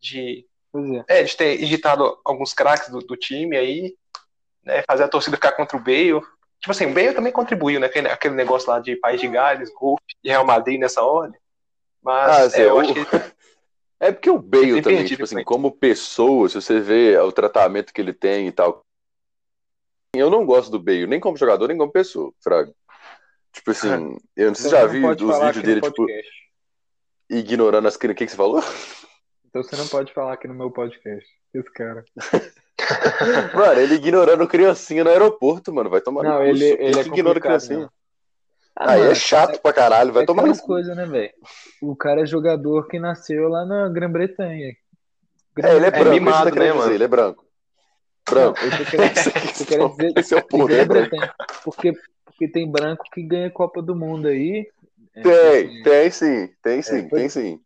De, 0.00 0.46
Pois 0.70 0.90
é. 0.90 1.04
é, 1.08 1.22
de 1.22 1.36
ter 1.36 1.60
irritado 1.60 2.18
alguns 2.24 2.52
craques 2.54 2.88
do, 2.90 2.98
do 3.00 3.16
time 3.16 3.56
aí, 3.56 3.94
né, 4.64 4.82
fazer 4.86 5.04
a 5.04 5.08
torcida 5.08 5.36
ficar 5.36 5.52
contra 5.52 5.76
o 5.76 5.80
Bale. 5.80 6.20
Tipo 6.60 6.70
assim, 6.70 6.86
o 6.86 6.94
Bale 6.94 7.14
também 7.14 7.32
contribuiu, 7.32 7.80
né, 7.80 7.86
aquele, 7.86 8.08
aquele 8.08 8.34
negócio 8.34 8.70
lá 8.70 8.78
de 8.80 8.96
País 8.96 9.20
de 9.20 9.28
Gales, 9.28 9.72
Golf 9.74 10.00
e 10.22 10.28
Real 10.28 10.44
Madrid 10.44 10.78
nessa 10.80 11.02
ordem. 11.02 11.38
Mas 12.02 12.30
Ah, 12.36 12.40
é, 12.44 12.48
Zé, 12.48 12.68
eu 12.68 12.76
o- 12.76 12.80
acho 12.80 12.94
que 12.94 13.00
É 14.00 14.10
porque 14.10 14.28
o 14.30 14.38
Bale 14.38 14.82
também, 14.82 15.04
tipo 15.04 15.22
assim, 15.22 15.44
como 15.44 15.70
pessoa, 15.70 16.48
se 16.48 16.56
você 16.56 16.80
vê 16.80 17.16
o 17.18 17.30
tratamento 17.30 17.92
que 17.92 18.00
ele 18.00 18.12
tem 18.12 18.48
e 18.48 18.52
tal. 18.52 18.82
Eu 20.14 20.28
não 20.28 20.44
gosto 20.44 20.72
do 20.72 20.78
Bale, 20.80 21.06
nem 21.06 21.20
como 21.20 21.36
jogador, 21.36 21.68
nem 21.68 21.78
como 21.78 21.92
pessoa, 21.92 22.32
Fraga. 22.42 22.74
Tipo 23.52 23.70
assim, 23.70 23.88
eu 24.36 24.48
não 24.48 24.54
sei 24.56 24.64
se 24.64 24.68
Então 24.68 24.70
já 24.70 24.80
você 24.80 24.86
não 24.86 24.92
vi 24.92 25.00
pode 25.02 25.24
os 25.24 25.38
vídeos 25.38 25.62
dele, 25.62 25.80
tipo, 25.80 26.06
ignorando 27.30 27.86
as 27.88 27.96
crianças. 27.96 28.14
O 28.16 28.18
que, 28.18 28.24
que 28.26 28.30
você 28.32 28.36
falou? 28.36 28.60
Então 29.46 29.62
você 29.62 29.76
não 29.76 29.86
pode 29.86 30.12
falar 30.12 30.32
aqui 30.32 30.48
no 30.48 30.54
meu 30.54 30.70
podcast. 30.70 31.28
Esse 31.54 31.70
cara. 31.72 32.04
Mano, 33.54 33.80
ele 33.80 33.94
ignorando 33.96 34.46
criancinha 34.48 35.04
no 35.04 35.10
aeroporto, 35.10 35.72
mano. 35.72 35.90
Vai 35.90 36.00
tomar 36.00 36.22
Não, 36.22 36.36
no 36.38 36.38
cu. 36.38 36.54
ele- 36.54 36.64
Quem 36.76 36.78
ele 36.86 36.98
é 37.00 37.02
que 37.04 37.08
ignora 37.10 37.40
criancinha? 37.40 37.80
né? 37.80 37.88
Aí 38.76 39.00
é 39.00 39.14
mano, 39.14 39.14
chato 39.14 39.60
pra 39.60 39.72
caralho, 39.72 40.12
vai 40.12 40.22
é 40.22 40.26
tomar 40.26 40.46
no 40.46 40.56
cu. 40.56 40.74
né, 40.74 41.06
velho? 41.06 41.32
O 41.82 41.96
cara 41.96 42.22
é 42.22 42.26
jogador 42.26 42.86
que 42.88 42.98
nasceu 42.98 43.48
lá 43.48 43.64
na 43.66 43.88
Grã-Bretanha. 43.88 44.72
É, 45.62 45.76
ele 45.76 45.86
é 45.86 45.90
É 45.90 45.98
branco, 45.98 46.20
mimado, 46.20 46.48
que 46.48 46.48
eu 46.48 46.52
quero 46.52 46.64
né, 46.64 46.72
dizer, 46.72 46.78
mano? 46.88 46.94
ele 46.94 47.04
é 47.04 47.08
branco. 47.08 47.44
Branco. 48.28 48.58
Não, 48.60 48.66
eu 48.66 48.76
tô 48.76 48.86
querendo, 48.86 49.10
Esse, 49.12 49.30
eu 49.60 49.66
quero 49.66 49.88
dizer 49.90 50.12
esse 50.16 50.34
é 50.34 50.36
o 50.36 50.42
que 50.48 50.56
ponto, 50.58 50.72
ele 50.72 50.80
é 50.80 50.84
branco. 50.84 51.16
Porque, 51.64 51.92
porque 52.24 52.48
tem 52.48 52.70
branco 52.70 53.04
que 53.12 53.22
ganha 53.22 53.50
Copa 53.50 53.82
do 53.82 53.94
Mundo 53.94 54.28
aí. 54.28 54.66
É, 55.14 55.22
Tem, 55.22 55.38
assim, 55.48 55.82
tem 55.82 56.10
sim, 56.10 56.48
tem 56.62 56.82
sim, 56.82 57.08
É, 57.08 57.10
tem 57.10 57.28
sim. 57.28 57.60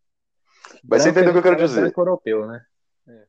Mas 0.88 1.02
você 1.02 1.10
entendeu 1.10 1.30
o 1.30 1.32
que 1.32 1.38
eu 1.38 1.42
quero 1.42 1.56
é 1.56 1.66
dizer? 1.66 1.82
branco 1.82 2.00
europeu, 2.00 2.46
né? 2.46 2.60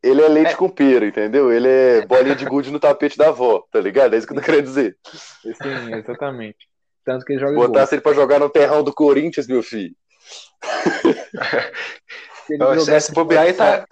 Ele 0.01 0.21
é 0.23 0.27
leite 0.27 0.55
com 0.55 0.69
pera, 0.69 1.05
entendeu? 1.05 1.51
Ele 1.51 1.67
é 1.67 2.01
bolinha 2.07 2.35
de 2.35 2.45
gude 2.45 2.71
no 2.71 2.79
tapete 2.79 3.17
da 3.17 3.27
avó, 3.29 3.63
tá 3.71 3.79
ligado? 3.79 4.13
É 4.13 4.17
isso 4.17 4.25
que 4.27 4.33
eu 4.33 4.37
tô 4.37 4.43
querendo 4.43 4.63
dizer. 4.65 4.97
Sim, 5.43 5.93
exatamente. 5.95 6.57
Tanto 7.05 7.23
que 7.25 7.33
ele 7.33 7.39
joga 7.39 7.53
Botasse 7.55 7.95
ele 7.95 8.01
pra 8.01 8.13
jogar 8.13 8.39
no 8.39 8.49
terrão 8.49 8.83
do 8.83 8.93
Corinthians, 8.93 9.47
meu 9.47 9.61
filho. 9.63 9.95
Se 12.45 12.53
ele 12.53 12.63
Ó, 12.63 12.73
jogasse 12.75 13.07
se 13.07 13.13
bobear 13.13 13.43
aí 13.43 13.53
tá. 13.53 13.87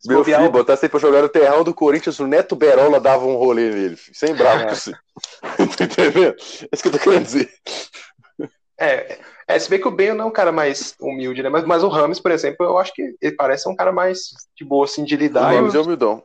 Se 0.00 0.08
Meu 0.08 0.18
bobear, 0.18 0.38
filho, 0.40 0.48
o- 0.48 0.52
botasse 0.52 0.84
ele 0.84 0.90
pra 0.90 1.00
jogar 1.00 1.22
no 1.22 1.28
terrão 1.28 1.64
do 1.64 1.74
Corinthians, 1.74 2.18
o 2.20 2.26
Neto 2.26 2.54
Berola 2.54 3.00
dava 3.00 3.26
um 3.26 3.34
rolê 3.36 3.68
nele, 3.70 3.96
filho. 3.96 4.16
Sem 4.16 4.34
bravo 4.34 4.62
É. 4.62 4.66
com 4.68 4.74
você. 4.76 4.92
tá 4.92 5.84
entendendo? 5.84 6.36
É 6.36 6.68
isso 6.72 6.82
que 6.82 6.88
eu 6.88 6.92
tô 6.92 6.98
querendo 6.98 7.24
dizer. 7.24 7.50
É, 8.80 9.18
é, 9.48 9.58
se 9.58 9.70
bem 9.70 9.80
que 9.80 9.88
o 9.88 9.90
Bale 9.90 10.12
não 10.12 10.26
é 10.26 10.28
um 10.28 10.32
cara 10.32 10.52
mais 10.52 10.94
humilde, 11.00 11.42
né? 11.42 11.48
Mas, 11.48 11.64
mas 11.64 11.82
o 11.82 11.88
Rames, 11.88 12.20
por 12.20 12.30
exemplo, 12.30 12.66
eu 12.66 12.76
acho 12.76 12.92
que 12.92 13.16
ele 13.18 13.34
parece 13.34 13.66
um 13.66 13.74
cara 13.74 13.90
mais 13.90 14.28
de 14.54 14.62
boa, 14.62 14.84
assim, 14.84 15.02
de 15.02 15.14
O 15.14 15.18
lidar. 15.18 15.54
E 15.54 15.56
Ramos 15.56 15.74
é 15.74 15.78
o, 15.78 15.82
humildão. 15.82 16.22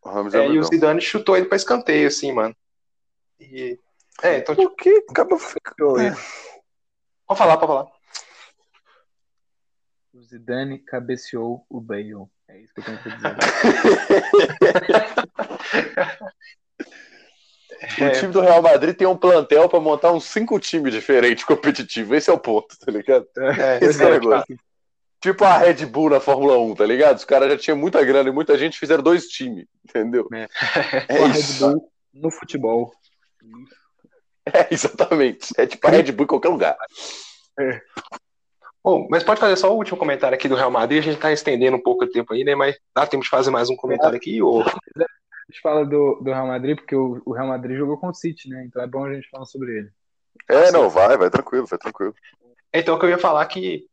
O 0.00 0.08
Ramos 0.08 0.34
é 0.34 0.38
é, 0.38 0.42
e 0.42 0.46
o 0.46 0.50
humildão. 0.50 0.68
Zidane 0.70 1.00
chutou 1.00 1.36
ele 1.36 1.46
pra 1.46 1.56
escanteio, 1.56 2.06
assim, 2.06 2.30
mano. 2.32 2.54
E, 3.40 3.76
é, 4.22 4.38
então, 4.38 4.54
tipo, 4.54 4.68
O 4.68 4.76
que? 4.76 5.04
Acaba... 5.10 5.34
É. 5.34 6.14
pode 7.26 7.38
falar, 7.38 7.56
pode 7.56 7.72
falar. 7.72 7.86
O 10.14 10.22
Zidane 10.22 10.78
cabeceou 10.78 11.66
o 11.68 11.80
Bale. 11.80 12.26
É 12.46 12.60
isso 12.60 12.72
que 12.72 12.80
eu 12.80 12.84
tenho 12.84 13.02
pra 13.02 13.16
dizer. 13.16 13.36
O 17.98 18.04
É. 18.04 18.10
time 18.10 18.32
do 18.32 18.40
Real 18.40 18.60
Madrid 18.60 18.94
tem 18.94 19.06
um 19.06 19.16
plantel 19.16 19.68
pra 19.68 19.80
montar 19.80 20.12
uns 20.12 20.24
cinco 20.24 20.58
times 20.58 20.92
diferentes 20.92 21.44
competitivos. 21.44 22.16
Esse 22.16 22.30
é 22.30 22.32
o 22.32 22.38
ponto, 22.38 22.78
tá 22.78 22.92
ligado? 22.92 23.26
É, 23.38 23.84
Esse 23.84 24.02
é 24.02 24.06
o 24.06 24.08
é, 24.08 24.12
negócio. 24.12 24.58
Tipo 25.22 25.44
a 25.44 25.58
Red 25.58 25.84
Bull 25.86 26.10
na 26.10 26.20
Fórmula 26.20 26.58
1, 26.58 26.74
tá 26.76 26.86
ligado? 26.86 27.16
Os 27.18 27.24
caras 27.24 27.50
já 27.50 27.58
tinham 27.58 27.76
muita 27.76 28.02
grana 28.04 28.28
e 28.28 28.32
muita 28.32 28.56
gente 28.56 28.78
fizeram 28.78 29.02
dois 29.02 29.26
times, 29.26 29.66
entendeu? 29.86 30.26
É. 30.32 30.48
É 31.08 31.24
a 31.24 31.26
Red 31.26 31.38
isso. 31.40 31.66
Bull 31.66 31.90
no 32.14 32.30
futebol. 32.30 32.92
É, 34.52 34.66
exatamente. 34.72 35.48
É 35.56 35.66
tipo 35.66 35.86
a 35.86 35.90
Red 35.90 36.10
Bull 36.12 36.24
em 36.24 36.26
qualquer 36.26 36.48
lugar. 36.48 36.76
Bom, 38.82 39.06
mas 39.10 39.22
pode 39.22 39.38
fazer 39.38 39.54
só 39.56 39.70
o 39.70 39.76
último 39.76 39.98
comentário 39.98 40.34
aqui 40.34 40.48
do 40.48 40.54
Real 40.56 40.70
Madrid. 40.70 40.98
A 40.98 41.02
gente 41.02 41.20
tá 41.20 41.30
estendendo 41.30 41.76
um 41.76 41.82
pouco 41.82 42.04
o 42.04 42.10
tempo 42.10 42.32
aí, 42.32 42.42
né? 42.42 42.54
Mas 42.54 42.76
dá 42.96 43.06
tempo 43.06 43.22
de 43.22 43.28
fazer 43.28 43.50
mais 43.50 43.68
um 43.68 43.76
comentário 43.76 44.16
aqui? 44.16 44.42
Ou... 44.42 44.64
A 45.50 45.52
gente 45.52 45.60
fala 45.62 45.84
do, 45.84 46.20
do 46.22 46.30
Real 46.30 46.46
Madrid 46.46 46.76
porque 46.76 46.94
o, 46.94 47.20
o 47.26 47.32
Real 47.32 47.48
Madrid 47.48 47.76
jogou 47.76 47.98
com 47.98 48.06
o 48.06 48.14
City, 48.14 48.48
né? 48.48 48.64
Então 48.64 48.80
é 48.80 48.86
bom 48.86 49.04
a 49.04 49.12
gente 49.12 49.28
falar 49.28 49.44
sobre 49.46 49.78
ele. 49.78 49.90
É, 50.48 50.70
não, 50.70 50.88
vai, 50.88 51.16
vai 51.16 51.28
tranquilo, 51.28 51.66
vai 51.66 51.76
tranquilo. 51.76 52.14
Então, 52.72 52.94
o 52.94 52.98
que 53.00 53.06
eu 53.06 53.10
ia 53.10 53.18
falar 53.18 53.44
que, 53.46 53.84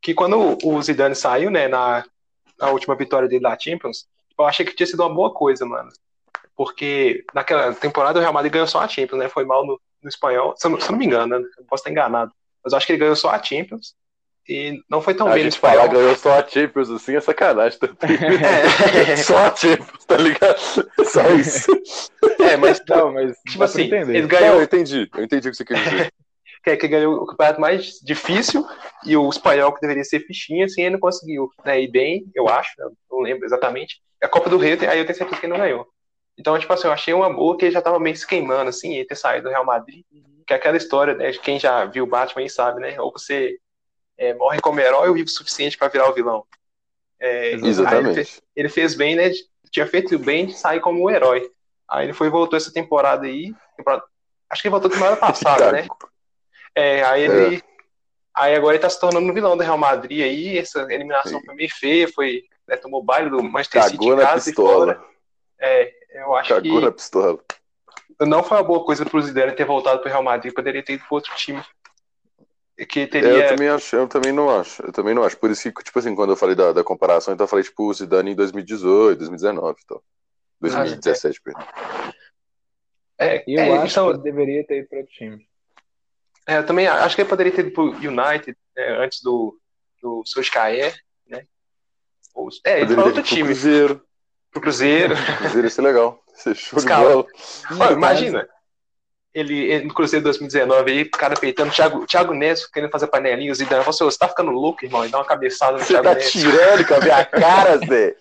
que 0.00 0.14
quando 0.14 0.56
o 0.62 0.80
Zidane 0.80 1.16
saiu, 1.16 1.50
né, 1.50 1.66
na, 1.66 2.04
na 2.56 2.70
última 2.70 2.94
vitória 2.94 3.28
dele 3.28 3.42
da 3.42 3.58
Champions, 3.58 4.06
eu 4.38 4.44
achei 4.44 4.64
que 4.64 4.76
tinha 4.76 4.86
sido 4.86 5.00
uma 5.00 5.12
boa 5.12 5.34
coisa, 5.34 5.66
mano. 5.66 5.88
Porque 6.54 7.24
naquela 7.34 7.74
temporada 7.74 8.20
o 8.20 8.22
Real 8.22 8.32
Madrid 8.32 8.52
ganhou 8.52 8.68
só 8.68 8.80
a 8.80 8.86
Champions, 8.86 9.18
né? 9.18 9.28
Foi 9.28 9.44
mal 9.44 9.66
no, 9.66 9.80
no 10.00 10.08
espanhol. 10.08 10.54
Se 10.56 10.68
eu, 10.68 10.70
não, 10.70 10.80
se 10.80 10.86
eu 10.86 10.92
não 10.92 10.98
me 11.00 11.06
engano, 11.06 11.36
né? 11.36 11.44
Eu 11.58 11.64
posso 11.64 11.80
estar 11.80 11.90
enganado. 11.90 12.32
Mas 12.62 12.72
eu 12.72 12.76
acho 12.76 12.86
que 12.86 12.92
ele 12.92 13.00
ganhou 13.00 13.16
só 13.16 13.30
a 13.30 13.42
Champions. 13.42 13.96
E 14.48 14.82
não 14.90 15.00
foi 15.00 15.14
tão 15.14 15.28
A 15.28 15.34
bem 15.34 15.44
no 15.44 15.50
gente 15.50 15.60
falar 15.60 15.86
ganhou 15.86 16.16
só 16.16 16.40
a 16.40 16.46
Champions 16.46 16.90
assim 16.90 17.14
é 17.14 17.20
sacanagem. 17.20 17.78
É, 19.06 19.14
Só 19.22 19.36
a 19.36 19.54
Champions, 19.54 20.04
tá 20.04 20.16
ligado? 20.16 20.58
Só 21.04 21.30
isso. 21.30 21.70
é, 22.40 22.56
mas 22.56 22.82
Não, 22.88 23.12
mas 23.12 23.36
tipo 23.48 23.62
assim, 23.62 23.82
entender. 23.82 24.12
ele 24.16 24.22
Não, 24.22 24.28
ganhou, 24.28 24.56
eu 24.56 24.62
entendi, 24.62 25.08
eu 25.14 25.24
entendi 25.24 25.48
o 25.48 25.50
que 25.52 25.56
você 25.56 25.64
quer 25.64 25.74
dizer. 25.74 26.12
que, 26.64 26.70
é 26.70 26.76
que 26.76 26.88
ganhou 26.88 27.22
o 27.22 27.26
campeonato 27.26 27.60
mais 27.60 28.00
difícil 28.02 28.66
e 29.06 29.16
o 29.16 29.28
espanhol 29.28 29.72
que 29.72 29.80
deveria 29.80 30.04
ser 30.04 30.20
fichinha, 30.20 30.64
assim, 30.64 30.82
ele 30.82 30.90
não 30.94 31.00
conseguiu 31.00 31.48
né, 31.64 31.80
ir 31.80 31.88
bem, 31.88 32.24
eu 32.34 32.48
acho, 32.48 32.72
né, 32.78 32.88
não 33.10 33.20
lembro 33.20 33.44
exatamente. 33.44 34.02
A 34.20 34.28
Copa 34.28 34.50
do 34.50 34.58
Rei, 34.58 34.72
aí 34.86 34.98
eu 34.98 35.04
tenho 35.04 35.16
certeza 35.16 35.40
que 35.40 35.46
ele 35.46 35.52
não 35.52 35.60
ganhou. 35.60 35.86
Então, 36.36 36.58
tipo 36.58 36.72
assim, 36.72 36.88
eu 36.88 36.92
achei 36.92 37.14
uma 37.14 37.32
boa 37.32 37.56
que 37.56 37.66
ele 37.66 37.72
já 37.72 37.82
tava 37.82 38.00
meio 38.00 38.16
se 38.16 38.26
queimando, 38.26 38.70
assim, 38.70 38.94
ele 38.94 39.04
ter 39.04 39.16
saído 39.16 39.44
do 39.44 39.50
Real 39.50 39.64
Madrid, 39.64 40.02
que 40.46 40.52
é 40.52 40.56
aquela 40.56 40.76
história, 40.76 41.14
né, 41.14 41.30
de 41.30 41.38
quem 41.38 41.60
já 41.60 41.84
viu 41.84 42.04
o 42.04 42.08
Batman 42.08 42.42
aí 42.42 42.50
sabe, 42.50 42.80
né, 42.80 43.00
ou 43.00 43.12
você 43.12 43.56
é, 44.18 44.34
morre 44.34 44.60
como 44.60 44.80
herói 44.80 45.08
ou 45.08 45.14
vive 45.14 45.28
o 45.28 45.32
suficiente 45.32 45.76
pra 45.78 45.88
virar 45.88 46.08
o 46.08 46.14
vilão. 46.14 46.44
É, 47.18 47.28
aí 47.28 47.46
ele, 47.52 47.60
fez, 47.62 47.78
Exatamente. 47.78 48.42
ele 48.56 48.68
fez 48.68 48.94
bem, 48.94 49.16
né, 49.16 49.30
tinha 49.70 49.86
feito 49.86 50.18
bem 50.18 50.46
de 50.46 50.54
sair 50.54 50.80
como 50.80 51.02
o 51.04 51.10
herói. 51.10 51.48
Aí 51.88 52.06
ele 52.06 52.12
foi 52.12 52.26
e 52.26 52.30
voltou 52.30 52.56
essa 52.56 52.72
temporada 52.72 53.26
aí, 53.26 53.54
temporada- 53.76 54.04
acho 54.50 54.62
que 54.62 54.68
ele 54.68 54.72
voltou 54.72 54.90
temporada 54.90 55.16
passada, 55.68 55.72
né, 55.72 55.86
é, 56.74 57.02
aí 57.04 57.22
ele. 57.22 57.62
Aí 58.34 58.54
agora 58.54 58.74
ele 58.74 58.82
tá 58.82 58.88
se 58.88 58.98
tornando 58.98 59.30
um 59.30 59.34
vilão 59.34 59.58
do 59.58 59.62
Real 59.62 59.76
Madrid 59.76 60.22
aí. 60.22 60.56
Essa 60.56 60.86
eliminação 60.90 61.38
Sim. 61.38 61.44
foi 61.44 61.54
meio 61.54 61.68
feia, 61.70 62.08
foi. 62.08 62.44
Né, 62.66 62.76
tomou 62.78 63.02
baile 63.04 63.28
do 63.28 63.42
Manchester 63.42 63.82
City 63.82 63.96
Cagou 63.98 64.14
em 64.14 64.16
na 64.16 64.22
casa 64.22 64.50
e 64.50 64.54
fora. 64.54 65.04
É, 65.60 65.92
eu 66.14 66.34
acho 66.34 66.48
Cagou 66.48 66.78
que 66.78 66.84
na 66.86 66.92
pistola. 66.92 67.38
não 68.20 68.42
foi 68.42 68.56
uma 68.56 68.62
boa 68.64 68.84
coisa 68.86 69.04
pro 69.04 69.20
Zidane 69.20 69.52
ter 69.52 69.66
voltado 69.66 70.00
pro 70.00 70.08
Real 70.08 70.22
Madrid, 70.22 70.54
poderia 70.54 70.82
ter 70.82 70.94
ido 70.94 71.04
pro 71.04 71.16
outro 71.16 71.34
time. 71.36 71.62
Que 72.86 73.00
É, 73.00 73.06
teria. 73.06 73.28
eu 73.30 73.48
também 73.48 73.68
acho, 73.68 73.96
eu 73.96 74.08
também 74.08 74.32
não 74.32 74.48
acho. 74.50 74.82
Eu 74.82 74.92
também 74.92 75.14
não 75.14 75.22
acho. 75.24 75.36
Por 75.38 75.50
isso 75.50 75.72
que, 75.72 75.82
tipo 75.84 75.98
assim, 75.98 76.14
quando 76.14 76.30
eu 76.30 76.36
falei 76.36 76.54
da, 76.54 76.72
da 76.72 76.84
comparação, 76.84 77.32
então 77.34 77.44
eu 77.44 77.48
falei, 77.48 77.64
tipo, 77.64 77.84
o 77.88 77.94
Zidane 77.94 78.32
em 78.32 78.34
2018, 78.36 79.18
2019 79.18 79.80
e 79.82 79.86
tal. 79.86 80.02
2017, 80.60 81.40
perdão. 81.42 81.66
é, 83.18 83.44
Eu 83.46 83.60
é, 83.60 83.78
acho 83.78 83.92
então, 83.92 84.06
que 84.08 84.14
ele 84.14 84.22
deveria 84.22 84.66
ter 84.66 84.78
ido 84.78 84.88
para 84.88 84.98
outro 84.98 85.12
time. 85.14 85.46
é, 86.46 86.58
eu 86.58 86.66
também 86.66 86.86
acho 86.86 87.14
que 87.14 87.22
ele 87.22 87.28
poderia 87.28 87.52
ter 87.52 87.62
ido 87.66 87.72
pro 87.72 87.90
United 87.90 88.56
né, 88.76 88.96
antes 89.04 89.20
do, 89.22 89.58
do 90.00 90.22
Solskjaer, 90.24 90.94
né? 91.28 91.44
Ou, 92.34 92.48
é, 92.64 92.80
ele 92.80 92.94
foi 92.94 92.96
Poderia 92.96 93.04
outro 93.04 93.20
ir 93.20 93.22
pro 93.24 93.34
time, 93.34 93.48
Cruzeiro. 93.48 94.06
pro 94.50 94.60
Cruzeiro. 94.60 95.14
Cruzeiro 95.38 95.66
ia 95.66 95.70
ser 95.70 95.82
legal. 95.82 96.22
Você 96.34 96.54
show 96.54 96.78
de 96.78 96.84
Escala. 96.84 97.10
bola. 97.10 97.26
Ó, 97.80 97.92
imagina. 97.92 98.48
Ele, 99.34 99.58
ele 99.72 99.84
no 99.86 99.94
Cruzeiro 99.94 100.22
2019 100.24 100.90
aí, 100.90 101.02
o 101.02 101.10
cara 101.10 101.34
peitando 101.34 101.70
o 101.70 101.72
Thiago, 101.74 102.06
Thiago 102.06 102.34
Neves, 102.34 102.66
querendo 102.66 102.90
fazer 102.90 103.06
panelinha, 103.06 103.50
o 103.50 103.54
Zidane 103.54 103.82
falou 103.82 103.90
assim, 103.94 104.04
"Ô, 104.04 104.10
você 104.10 104.18
tá 104.18 104.28
ficando 104.28 104.50
louco, 104.50 104.84
irmão, 104.84 105.06
e 105.06 105.08
dá 105.08 105.18
uma 105.18 105.24
cabeçada 105.24 105.72
no 105.72 105.78
Você 105.78 105.86
Thiago 105.94 106.04
tá 106.08 106.14
Neves. 106.14 106.32
tirando 106.32 106.86
com 106.86 106.94
a 106.94 107.00
minha 107.00 107.24
cara, 107.24 107.78
Zé. 107.88 108.14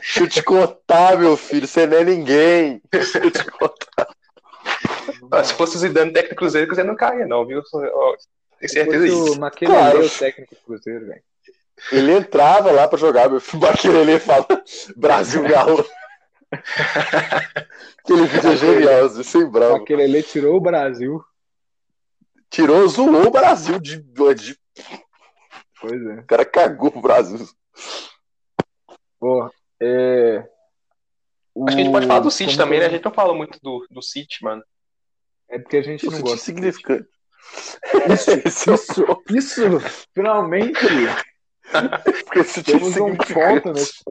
Deixa 0.00 0.20
eu 0.20 0.28
te 0.28 0.42
contar, 0.42 1.16
meu 1.18 1.34
filho. 1.36 1.66
Você 1.66 1.86
não 1.86 1.96
é 1.96 2.04
ninguém. 2.04 2.82
Deixa 2.92 3.18
eu 3.18 3.30
te 3.30 3.44
contar. 3.44 4.06
Ó, 5.32 5.42
Se 5.42 5.54
fosse 5.54 5.76
o 5.76 5.78
Zidane 5.78 6.12
técnico 6.12 6.34
do 6.34 6.38
Cruzeiro, 6.38 6.64
o 6.64 6.68
Cruzeiro 6.68 6.88
não 6.88 6.96
caia, 6.96 7.26
não, 7.26 7.46
viu? 7.46 7.62
Tenho 7.62 8.70
certeza 8.70 9.04
disso. 9.04 9.32
o 9.32 9.50
Claro. 9.50 10.04
o 10.04 10.10
técnico 10.10 10.54
do 10.54 10.60
Cruzeiro, 10.62 11.06
velho. 11.06 11.22
Ele 11.90 12.12
entrava 12.12 12.70
lá 12.70 12.86
pra 12.86 12.98
jogar, 12.98 13.28
meu 13.30 13.40
filho. 13.40 13.60
Baquerele 13.60 14.18
fala 14.18 14.46
Brasil 14.96 15.42
Galo. 15.42 15.84
Aquele 17.98 18.26
vídeo 18.26 18.50
é 18.52 18.56
genial, 18.56 19.08
Zé, 19.08 19.22
sem 19.22 19.42
O 19.44 19.50
bravo. 19.50 19.78
Maquelele 19.78 20.22
tirou 20.22 20.56
o 20.56 20.60
Brasil. 20.60 21.22
Tirou, 22.50 22.86
zoou 22.88 23.26
o 23.26 23.30
Brasil 23.30 23.78
de, 23.80 23.96
de. 24.02 24.58
Pois 25.80 26.06
é. 26.06 26.14
O 26.20 26.26
cara 26.26 26.44
cagou 26.44 26.92
o 26.94 27.00
Brasil. 27.00 27.46
Pô, 29.18 29.50
é... 29.80 30.38
Acho 31.66 31.76
que 31.76 31.82
a 31.82 31.84
gente 31.84 31.92
pode 31.92 32.06
falar 32.06 32.20
do 32.20 32.28
o- 32.28 32.30
City 32.30 32.52
como 32.56 32.64
também, 32.64 32.80
né? 32.80 32.86
A 32.86 32.90
gente 32.90 33.04
não 33.04 33.12
fala 33.12 33.34
muito 33.34 33.58
do, 33.62 33.86
do 33.90 34.02
City, 34.02 34.42
mano. 34.42 34.62
É 35.48 35.58
porque 35.58 35.76
a 35.76 35.82
gente 35.82 36.04
não 36.06 36.12
Isso 36.12 36.20
é 36.20 36.22
gosta. 36.22 36.36
insignificante. 36.36 37.08
Isso, 38.12 38.30
Esse 38.46 38.70
é 38.70 38.72
o- 38.72 38.76
isso, 38.76 39.04
isso, 39.36 39.80
finalmente 40.14 40.80
Porque 42.24 42.40
esse 42.40 42.62
temos 42.62 42.96
um 42.96 43.08
insignificante. 43.10 43.62
ponto 43.62 43.72
nesse 43.72 44.02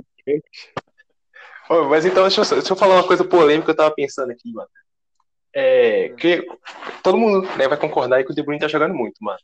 Mas 1.89 2.05
então, 2.05 2.23
deixa 2.23 2.41
eu, 2.41 2.45
deixa 2.45 2.73
eu 2.73 2.77
falar 2.77 2.95
uma 2.95 3.07
coisa 3.07 3.23
polêmica 3.23 3.65
que 3.65 3.71
eu 3.71 3.75
tava 3.75 3.93
pensando 3.95 4.31
aqui, 4.31 4.51
mano. 4.51 4.69
É, 5.55 6.09
que 6.17 6.45
todo 7.03 7.17
mundo 7.17 7.47
né, 7.57 7.67
vai 7.67 7.77
concordar 7.77 8.17
aí 8.17 8.23
que 8.25 8.31
o 8.31 8.35
De 8.35 8.41
Bruyne 8.41 8.59
tá 8.59 8.67
jogando 8.67 8.93
muito, 8.93 9.15
mano. 9.21 9.37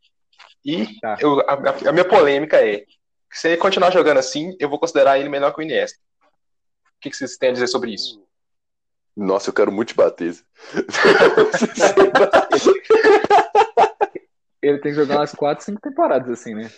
E 0.66 1.00
Tá. 1.00 1.18
eu- 1.22 1.40
a, 1.42 1.54
a- 1.54 1.92
minha 1.92 2.06
polêmica 2.06 2.58
é: 2.58 2.84
se 3.32 3.48
ele 3.50 3.58
continuar 3.58 3.92
jogando 3.92 4.18
assim, 4.18 4.56
eu 4.60 4.70
vou 4.70 4.80
considerar 4.80 5.20
ele 5.20 5.30
melhor 5.30 5.54
que 5.54 5.60
o 5.60 5.64
Iniesta. 5.64 5.98
O 6.22 7.02
que, 7.02 7.10
que 7.10 7.16
vocês 7.16 7.38
têm 7.38 7.50
a 7.50 7.54
dizer 7.54 7.68
sobre 7.68 7.92
isso? 7.94 8.22
Nossa, 9.16 9.50
eu 9.50 9.54
quero 9.54 9.72
muito 9.72 9.90
te 9.90 9.96
bater. 9.96 10.34
Ele 14.62 14.78
tem 14.80 14.92
que 14.92 15.00
jogar 15.00 15.18
umas 15.18 15.34
4, 15.34 15.64
5 15.64 15.80
temporadas 15.82 16.30
assim, 16.30 16.54
né? 16.54 16.70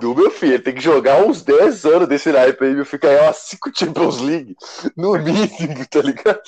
Do 0.00 0.14
meu 0.14 0.30
filho, 0.30 0.54
ele 0.54 0.62
tem 0.62 0.74
que 0.74 0.80
jogar 0.80 1.22
uns 1.22 1.42
10 1.42 1.84
anos 1.84 2.08
desse 2.08 2.32
naipe 2.32 2.64
aí, 2.64 2.74
meu 2.74 2.84
filho, 2.86 3.02
ganhar 3.02 3.22
umas 3.24 3.36
5 3.38 3.70
Champions 3.74 4.20
League. 4.20 4.56
No 4.96 5.12
mínimo, 5.12 5.86
tá 5.88 6.00
ligado? 6.02 6.40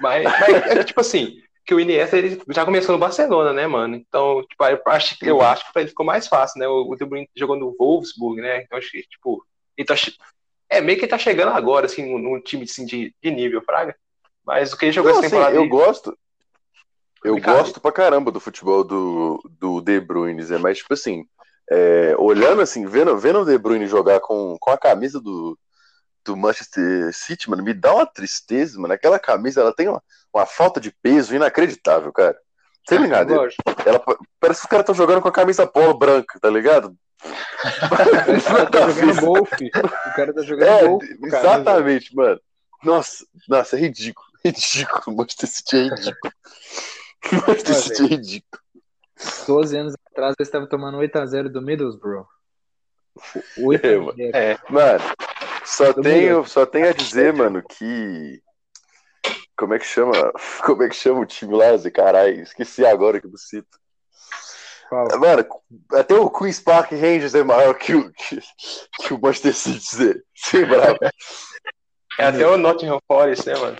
Mas, 0.00 0.24
mas 0.24 0.48
é 0.78 0.84
tipo 0.84 1.00
assim, 1.00 1.40
que 1.64 1.74
o 1.74 1.80
Iniesta 1.80 2.16
ele 2.16 2.40
já 2.48 2.64
começou 2.64 2.92
no 2.94 2.98
Barcelona, 2.98 3.52
né, 3.52 3.66
mano? 3.66 3.94
Então, 3.94 4.42
tipo, 4.48 4.64
eu 4.64 4.80
acho, 4.86 5.16
eu 5.22 5.40
acho 5.42 5.66
que 5.66 5.72
pra 5.72 5.82
ele 5.82 5.90
ficou 5.90 6.06
mais 6.06 6.26
fácil, 6.26 6.58
né? 6.58 6.66
O, 6.66 6.88
o 6.90 6.96
De 6.96 7.04
Bruyne 7.04 7.28
jogou 7.36 7.56
no 7.56 7.74
Wolfsburg, 7.78 8.40
né? 8.40 8.62
Então, 8.62 8.78
acho 8.78 8.90
que, 8.90 9.02
tipo, 9.02 9.44
ele 9.76 9.86
tá, 9.86 9.94
é 10.70 10.80
meio 10.80 10.98
que 10.98 11.04
ele 11.04 11.10
tá 11.10 11.18
chegando 11.18 11.50
agora, 11.52 11.86
assim, 11.86 12.18
num, 12.18 12.40
time 12.40 12.64
assim, 12.64 12.84
de, 12.86 13.14
de 13.22 13.30
nível, 13.30 13.62
Fraga. 13.62 13.94
Mas 14.44 14.72
o 14.72 14.78
que 14.78 14.86
ele 14.86 14.92
jogou 14.92 15.12
Não, 15.12 15.18
essa 15.18 15.26
assim, 15.26 15.36
temporada 15.36 15.56
eu 15.56 15.62
aí- 15.62 15.68
gosto. 15.68 16.18
Eu 17.24 17.36
gosto 17.40 17.80
pra 17.80 17.90
caramba 17.90 18.30
do 18.30 18.38
futebol 18.38 18.84
do, 18.84 19.42
do 19.58 19.80
De 19.80 20.00
Bruyne, 20.00 20.40
Zé, 20.42 20.56
mas, 20.56 20.78
tipo 20.78 20.94
assim, 20.94 21.26
é, 21.70 22.14
olhando 22.18 22.62
assim, 22.62 22.86
vendo, 22.86 23.16
vendo 23.18 23.40
o 23.40 23.44
De 23.44 23.58
Bruyne 23.58 23.86
jogar 23.86 24.20
com, 24.20 24.56
com 24.60 24.70
a 24.70 24.78
camisa 24.78 25.20
do, 25.20 25.58
do 26.24 26.36
Manchester 26.36 27.12
City, 27.14 27.48
mano, 27.50 27.62
me 27.62 27.74
dá 27.74 27.94
uma 27.94 28.06
tristeza, 28.06 28.78
mano. 28.80 28.94
Aquela 28.94 29.18
camisa, 29.18 29.60
ela 29.60 29.74
tem 29.74 29.88
uma, 29.88 30.02
uma 30.32 30.46
falta 30.46 30.80
de 30.80 30.90
peso 31.02 31.34
inacreditável, 31.34 32.12
cara. 32.12 32.36
Sem 32.88 32.98
brincadeira. 33.00 33.42
Lógico. 33.42 33.62
Ela, 33.84 34.02
parece 34.40 34.60
que 34.60 34.66
os 34.66 34.70
caras 34.70 34.82
estão 34.84 34.94
jogando 34.94 35.20
com 35.20 35.28
a 35.28 35.32
camisa 35.32 35.66
polo 35.66 35.98
branca, 35.98 36.38
tá 36.40 36.48
ligado? 36.50 36.94
O 37.58 38.44
cara 38.44 38.70
tá 38.70 38.88
jogando 38.90 39.20
golfe. 39.20 39.70
O 39.74 40.14
cara 40.14 40.32
tá 40.32 40.42
jogando 40.42 40.68
É, 40.68 40.86
golfe. 40.86 41.18
cara. 41.30 41.38
exatamente, 41.38 42.14
mano. 42.14 42.40
Nossa, 42.84 43.26
nossa, 43.48 43.76
é 43.76 43.80
ridículo. 43.80 44.26
Ridículo. 44.44 45.02
O 45.08 45.16
Manchester 45.16 45.48
City 45.48 45.76
é 45.76 45.82
ridículo. 45.88 46.32
O 47.32 47.34
Manchester 47.48 47.74
City 47.74 48.02
é 48.02 48.06
ridículo. 48.06 48.62
12 49.46 49.76
anos 49.76 49.94
atrás 50.10 50.34
ele 50.38 50.46
estava 50.46 50.66
tomando 50.66 50.98
8x0 50.98 51.48
do 51.48 51.62
Middlesbrough. 51.62 52.26
8 53.58 53.86
É, 53.86 53.96
mano. 53.96 54.14
É, 54.18 54.58
Mano, 54.68 55.04
só 55.64 55.92
Do 55.92 56.02
tenho, 56.02 56.44
só 56.44 56.64
tenho 56.64 56.88
a 56.88 56.92
dizer, 56.92 57.32
mano, 57.32 57.62
que. 57.62 58.42
Como 59.56 59.74
é 59.74 59.78
que 59.78 59.84
chama? 59.84 60.12
Como 60.64 60.82
é 60.82 60.88
que 60.88 60.94
chama 60.94 61.20
o 61.20 61.26
time 61.26 61.54
lá, 61.56 61.76
Zé? 61.76 61.90
Caralho, 61.90 62.42
esqueci 62.42 62.86
agora 62.86 63.20
que 63.20 63.26
eu 63.26 63.36
cito. 63.36 63.78
Mano, 64.90 65.46
até 65.92 66.14
o 66.14 66.30
Queen's 66.30 66.60
Park 66.60 66.92
Rangers 66.92 67.34
é 67.34 67.42
maior 67.42 67.74
que 67.74 67.94
o, 67.94 68.10
que, 68.12 68.40
que 69.02 69.12
o 69.12 69.20
Manchester 69.20 69.54
City, 69.54 69.96
Zé. 69.96 70.14
Sem 70.34 70.64
bravo. 70.64 70.98
é 72.18 72.24
até 72.26 72.46
o 72.46 72.56
Nottingham 72.56 72.98
Forest, 73.06 73.46
né, 73.46 73.54
mano? 73.58 73.76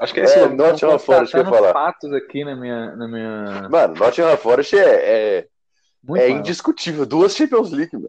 Acho 0.00 0.14
que 0.14 0.20
é 0.20 0.24
esse 0.24 0.38
É, 0.38 0.40
nome. 0.42 0.56
Nottingham 0.56 0.98
Forest 0.98 1.30
que 1.32 1.38
eu 1.38 1.44
ia 1.44 1.50
falar. 1.50 1.72
fatos 1.72 2.12
aqui 2.12 2.44
na 2.44 2.56
minha. 2.56 2.96
Na 2.96 3.06
minha... 3.06 3.68
Mano, 3.68 3.94
Nottingham 3.94 4.36
Forest 4.38 4.76
é, 4.76 4.82
é, 5.38 5.46
Muito 6.02 6.22
é 6.22 6.28
maior. 6.28 6.38
indiscutível. 6.40 7.06
Duas 7.06 7.36
Champions 7.36 7.70
League, 7.70 7.94
mano. 7.94 8.08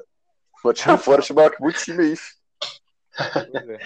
Nottingham 0.64 0.98
Forest 1.04 1.32
é 1.32 1.36
maior 1.36 1.52
que 1.52 1.62
muito 1.62 1.80
time 1.84 2.04
aí. 2.04 2.16
É. 3.20 3.78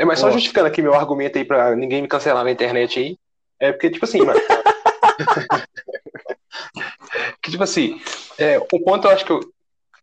É, 0.00 0.04
mas 0.04 0.20
só 0.20 0.28
Ó. 0.28 0.30
justificando 0.30 0.68
aqui 0.68 0.80
meu 0.82 0.94
argumento 0.94 1.36
aí 1.38 1.44
pra 1.44 1.74
ninguém 1.74 2.00
me 2.02 2.06
cancelar 2.08 2.44
na 2.44 2.50
internet 2.52 3.00
aí. 3.00 3.18
É 3.58 3.72
porque, 3.72 3.90
tipo 3.90 4.04
assim, 4.04 4.22
mano. 4.22 4.38
que, 7.42 7.50
tipo 7.50 7.64
assim, 7.64 8.00
é, 8.38 8.58
o 8.58 8.66
ponto 8.84 9.08
eu 9.08 9.12
acho 9.12 9.24
que, 9.24 9.32
eu- 9.32 9.40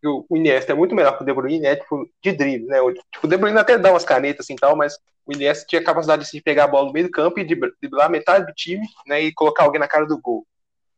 que 0.00 0.06
o 0.08 0.26
Iniesta 0.36 0.72
é 0.72 0.74
muito 0.74 0.94
melhor 0.94 1.16
que 1.16 1.22
o 1.22 1.26
De 1.26 1.32
Bruyne, 1.32 1.66
é 1.66 1.76
tipo, 1.76 2.08
de 2.22 2.32
drible, 2.32 2.66
né? 2.66 2.80
O, 2.80 2.92
tipo, 2.92 3.06
o 3.24 3.28
De 3.28 3.36
Bruyne 3.36 3.58
até 3.58 3.78
dá 3.78 3.90
umas 3.90 4.04
canetas 4.04 4.44
assim 4.46 4.56
tal, 4.56 4.76
mas 4.76 4.96
o 5.26 5.32
Iniesta 5.32 5.66
tinha 5.66 5.82
capacidade 5.82 6.22
de 6.24 6.28
se 6.28 6.40
pegar 6.40 6.64
a 6.64 6.68
bola 6.68 6.86
no 6.86 6.92
meio 6.92 7.06
do 7.06 7.12
campo 7.12 7.38
e 7.40 7.44
driblar 7.44 8.10
metade 8.10 8.46
do 8.46 8.52
time, 8.54 8.86
né? 9.06 9.20
E 9.22 9.32
colocar 9.32 9.64
alguém 9.64 9.80
na 9.80 9.88
cara 9.88 10.06
do 10.06 10.20
gol. 10.20 10.46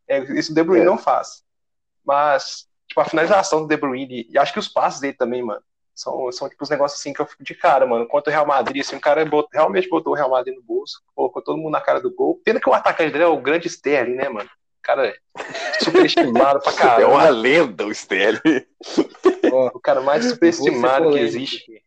É, 0.08 0.18
isso 0.38 0.52
o 0.52 0.54
De 0.54 0.62
Bruyne 0.62 0.84
É. 0.84 0.86
não 0.86 0.98
faz. 0.98 1.42
Mas, 2.04 2.66
tipo, 2.88 3.00
a 3.00 3.04
finalização 3.04 3.62
do 3.62 3.68
De 3.68 3.76
Bruyne, 3.76 4.26
e 4.30 4.38
acho 4.38 4.52
que 4.52 4.58
os 4.58 4.68
passes 4.68 5.00
dele 5.00 5.14
também, 5.14 5.42
mano. 5.42 5.62
São, 5.94 6.30
são 6.30 6.48
tipo 6.48 6.62
os 6.62 6.70
negócios 6.70 7.00
assim 7.00 7.12
que 7.12 7.20
eu 7.20 7.26
fico 7.26 7.42
de 7.42 7.54
cara, 7.56 7.84
mano. 7.86 8.06
Contra 8.06 8.30
o 8.30 8.32
Real 8.32 8.46
Madrid, 8.46 8.82
assim, 8.84 8.96
o 8.96 9.00
cara 9.00 9.24
bot- 9.26 9.48
realmente 9.52 9.88
botou 9.88 10.12
o 10.12 10.16
Real 10.16 10.30
Madrid 10.30 10.54
no 10.54 10.62
bolso, 10.62 11.02
colocou 11.14 11.42
todo 11.42 11.58
mundo 11.58 11.72
na 11.72 11.80
cara 11.80 12.00
do 12.00 12.14
gol. 12.14 12.40
Pena 12.44 12.60
que 12.60 12.68
o 12.68 12.72
atacante 12.74 13.10
dele 13.12 13.24
é 13.24 13.26
o 13.26 13.40
grande 13.40 13.66
Sterling, 13.68 14.14
né, 14.14 14.28
mano? 14.28 14.48
Cara 14.88 15.06
é 15.06 15.14
superestimado 15.84 16.60
pra 16.62 16.72
É 16.72 16.76
caramba. 16.76 17.08
uma 17.10 17.28
lenda 17.28 17.84
o 17.84 17.90
Sterling. 17.92 18.64
Ó, 19.52 19.66
O 19.74 19.80
cara 19.80 20.00
mais 20.00 20.24
ser 20.24 20.30
superestimado 20.30 21.12
que 21.12 21.18
existe. 21.18 21.62
aqui. 21.62 21.82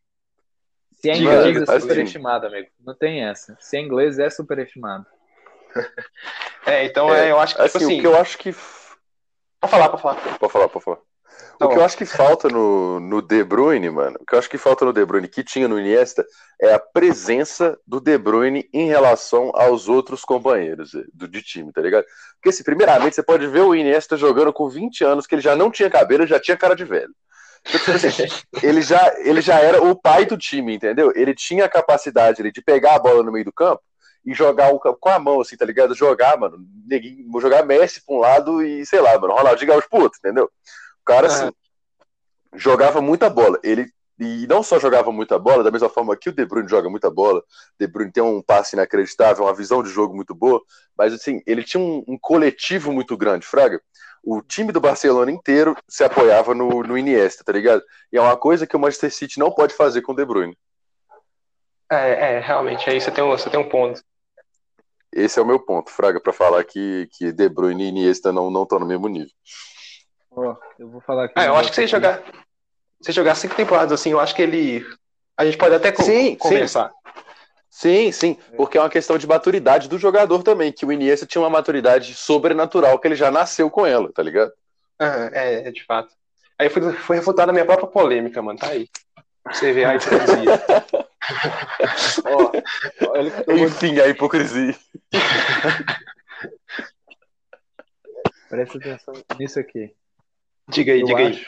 Se 1.01 1.09
é 1.09 1.17
inglês, 1.17 1.43
diga, 1.45 1.59
é 1.61 1.63
assim. 1.63 1.79
superestimado, 1.79 2.45
amigo. 2.45 2.67
Não 2.85 2.93
tem 2.93 3.25
essa. 3.25 3.57
Se 3.59 3.75
é 3.75 3.79
inglês, 3.81 4.19
é 4.19 4.29
superestimado. 4.29 5.07
É, 6.67 6.85
então 6.85 7.11
É, 7.11 7.29
é, 7.29 7.31
eu 7.31 7.39
acho 7.39 7.55
que, 7.55 7.61
Assim, 7.63 7.71
tipo 7.79 7.85
assim. 7.85 7.97
o 7.97 8.01
que 8.01 8.07
eu 8.07 8.15
acho 8.17 8.37
que. 8.37 8.53
Pode 9.59 9.71
falar, 9.71 9.89
pode 9.89 10.01
falar. 10.03 10.37
Pode 10.37 10.53
falar, 10.53 10.69
pode 10.69 10.85
falar. 10.85 10.99
Tá 11.57 11.65
o 11.65 11.69
que 11.69 11.75
bom. 11.75 11.81
eu 11.81 11.85
acho 11.85 11.97
que 11.97 12.05
falta 12.05 12.47
no, 12.47 12.99
no 12.99 13.21
De 13.21 13.43
Bruyne, 13.43 13.89
mano, 13.89 14.17
o 14.19 14.25
que 14.25 14.33
eu 14.33 14.39
acho 14.39 14.49
que 14.49 14.57
falta 14.57 14.83
no 14.83 14.91
De 14.91 15.05
Bruyne, 15.05 15.27
que 15.27 15.43
tinha 15.43 15.67
no 15.67 15.79
Iniesta, 15.79 16.25
é 16.59 16.73
a 16.73 16.79
presença 16.79 17.77
do 17.85 17.99
De 17.99 18.17
Bruyne 18.17 18.67
em 18.73 18.87
relação 18.87 19.51
aos 19.53 19.87
outros 19.87 20.23
companheiros 20.23 20.93
eh, 20.93 21.03
do, 21.13 21.27
de 21.27 21.41
time, 21.41 21.71
tá 21.71 21.81
ligado? 21.81 22.05
Porque, 22.35 22.49
assim, 22.49 22.63
primeiramente, 22.63 23.15
você 23.15 23.23
pode 23.23 23.45
ver 23.47 23.61
o 23.61 23.75
Iniesta 23.75 24.17
jogando 24.17 24.51
com 24.51 24.69
20 24.69 25.03
anos, 25.03 25.27
que 25.27 25.35
ele 25.35 25.41
já 25.41 25.55
não 25.55 25.69
tinha 25.69 25.89
cabelo, 25.89 26.25
já 26.25 26.39
tinha 26.39 26.57
cara 26.57 26.75
de 26.75 26.83
velho. 26.83 27.13
Então, 27.67 27.79
tipo 27.79 27.91
assim, 27.91 28.07
ele, 28.63 28.81
já, 28.81 29.13
ele 29.19 29.41
já 29.41 29.59
era 29.59 29.81
o 29.83 29.95
pai 29.95 30.25
do 30.25 30.37
time, 30.37 30.75
entendeu? 30.75 31.11
Ele 31.15 31.33
tinha 31.33 31.65
a 31.65 31.69
capacidade 31.69 32.41
ali, 32.41 32.51
de 32.51 32.61
pegar 32.61 32.95
a 32.95 32.99
bola 32.99 33.23
no 33.23 33.31
meio 33.31 33.45
do 33.45 33.53
campo 33.53 33.81
e 34.25 34.33
jogar 34.33 34.73
o 34.73 34.79
campo 34.79 34.97
com 34.99 35.09
a 35.09 35.19
mão, 35.19 35.41
assim, 35.41 35.57
tá 35.57 35.65
ligado? 35.65 35.95
Jogar, 35.95 36.37
mano, 36.37 36.57
jogar 37.39 37.65
Messi 37.65 38.03
pra 38.05 38.15
um 38.15 38.19
lado 38.19 38.63
e, 38.63 38.85
sei 38.85 39.01
lá, 39.01 39.17
mano, 39.19 39.33
Ronaldinho 39.33 39.71
Gaúcho 39.71 39.89
pro 39.89 40.01
outro, 40.01 40.19
entendeu? 40.19 40.49
O 41.11 41.15
cara, 41.15 41.27
assim, 41.27 41.51
jogava 42.55 43.01
muita 43.01 43.29
bola. 43.29 43.59
Ele 43.63 43.91
e 44.23 44.45
não 44.45 44.61
só 44.61 44.79
jogava 44.79 45.11
muita 45.11 45.39
bola, 45.39 45.63
da 45.63 45.71
mesma 45.71 45.89
forma 45.89 46.15
que 46.15 46.29
o 46.29 46.31
De 46.31 46.45
Bruyne 46.45 46.69
joga 46.69 46.87
muita 46.87 47.09
bola. 47.09 47.43
De 47.79 47.87
Bruyne 47.87 48.11
tem 48.11 48.21
um 48.21 48.39
passe 48.39 48.75
inacreditável, 48.75 49.45
uma 49.45 49.53
visão 49.53 49.81
de 49.81 49.89
jogo 49.89 50.15
muito 50.15 50.35
boa, 50.35 50.61
mas 50.95 51.11
assim, 51.11 51.41
ele 51.47 51.63
tinha 51.63 51.81
um, 51.81 52.03
um 52.07 52.19
coletivo 52.19 52.91
muito 52.91 53.17
grande, 53.17 53.47
Fraga. 53.47 53.81
O 54.23 54.39
time 54.43 54.71
do 54.71 54.79
Barcelona 54.79 55.31
inteiro 55.31 55.75
se 55.89 56.03
apoiava 56.03 56.53
no, 56.53 56.83
no 56.83 56.95
Iniesta, 56.95 57.43
tá 57.43 57.51
ligado? 57.51 57.81
E 58.13 58.17
é 58.17 58.21
uma 58.21 58.37
coisa 58.37 58.67
que 58.67 58.75
o 58.75 58.79
Manchester 58.79 59.11
City 59.11 59.39
não 59.39 59.51
pode 59.51 59.73
fazer 59.73 60.03
com 60.03 60.11
o 60.11 60.15
De 60.15 60.23
Bruyne. 60.23 60.55
É, 61.91 62.35
é, 62.35 62.39
realmente, 62.39 62.87
aí 62.91 63.01
você 63.01 63.09
tem 63.09 63.23
um, 63.23 63.29
você 63.29 63.49
tem 63.49 63.59
um 63.59 63.67
ponto. 63.67 64.03
Esse 65.11 65.39
é 65.39 65.41
o 65.41 65.47
meu 65.47 65.59
ponto, 65.59 65.89
Fraga, 65.89 66.21
pra 66.21 66.31
falar 66.31 66.63
que, 66.63 67.09
que 67.11 67.31
De 67.31 67.49
Bruyne 67.49 67.85
e 67.85 67.87
Iniesta 67.87 68.31
não 68.31 68.61
estão 68.61 68.77
no 68.77 68.85
mesmo 68.85 69.07
nível. 69.07 69.33
Ó, 70.31 70.55
eu 70.79 70.89
vou 70.89 71.01
falar 71.01 71.25
aqui. 71.25 71.33
Ah, 71.35 71.45
eu 71.45 71.55
acho 71.55 71.69
que 71.69 71.75
se 71.75 71.87
jogar, 71.87 72.23
se 73.01 73.11
jogar 73.11 73.35
cinco 73.35 73.55
temporadas 73.55 73.91
assim, 73.91 74.11
eu 74.11 74.19
acho 74.19 74.33
que 74.35 74.41
ele. 74.41 74.85
A 75.37 75.45
gente 75.45 75.57
pode 75.57 75.75
até 75.75 75.91
co- 75.91 76.03
Sim, 76.03 76.31
sim. 76.31 76.37
conversar. 76.37 76.91
Sim, 77.69 78.11
sim, 78.11 78.37
porque 78.57 78.77
é 78.77 78.81
uma 78.81 78.89
questão 78.89 79.17
de 79.17 79.25
maturidade 79.25 79.87
do 79.87 79.97
jogador 79.97 80.43
também, 80.43 80.73
que 80.73 80.85
o 80.85 80.91
Iniesta 80.91 81.25
tinha 81.25 81.41
uma 81.41 81.49
maturidade 81.49 82.13
sobrenatural, 82.13 82.99
que 82.99 83.07
ele 83.07 83.15
já 83.15 83.31
nasceu 83.31 83.69
com 83.69 83.85
ela, 83.85 84.11
tá 84.11 84.21
ligado? 84.21 84.51
Aham, 84.99 85.29
é, 85.33 85.67
é, 85.69 85.71
de 85.71 85.83
fato. 85.85 86.13
Aí 86.59 86.69
foi, 86.69 86.91
foi 86.93 87.15
refutada 87.15 87.49
a 87.49 87.53
minha 87.53 87.65
própria 87.65 87.87
polêmica, 87.87 88.41
mano. 88.41 88.59
Tá 88.59 88.67
aí. 88.67 88.89
Você 89.51 89.71
vê 89.71 89.85
a 89.85 89.95
hipocrisia. 89.95 90.61
Ó, 92.27 92.51
olha 93.09 93.29
o 93.29 93.31
que 93.43 93.51
eu 93.51 93.57
vou 93.57 93.67
Enfim, 93.67 93.99
a 93.99 94.07
hipocrisia. 94.07 94.75
Presta 98.49 98.77
atenção 98.77 99.13
nisso 99.39 99.59
aqui. 99.59 99.95
Diga 100.69 100.93
aí, 100.93 101.01
Eu 101.01 101.05
diga 101.07 101.19
aí. 101.19 101.45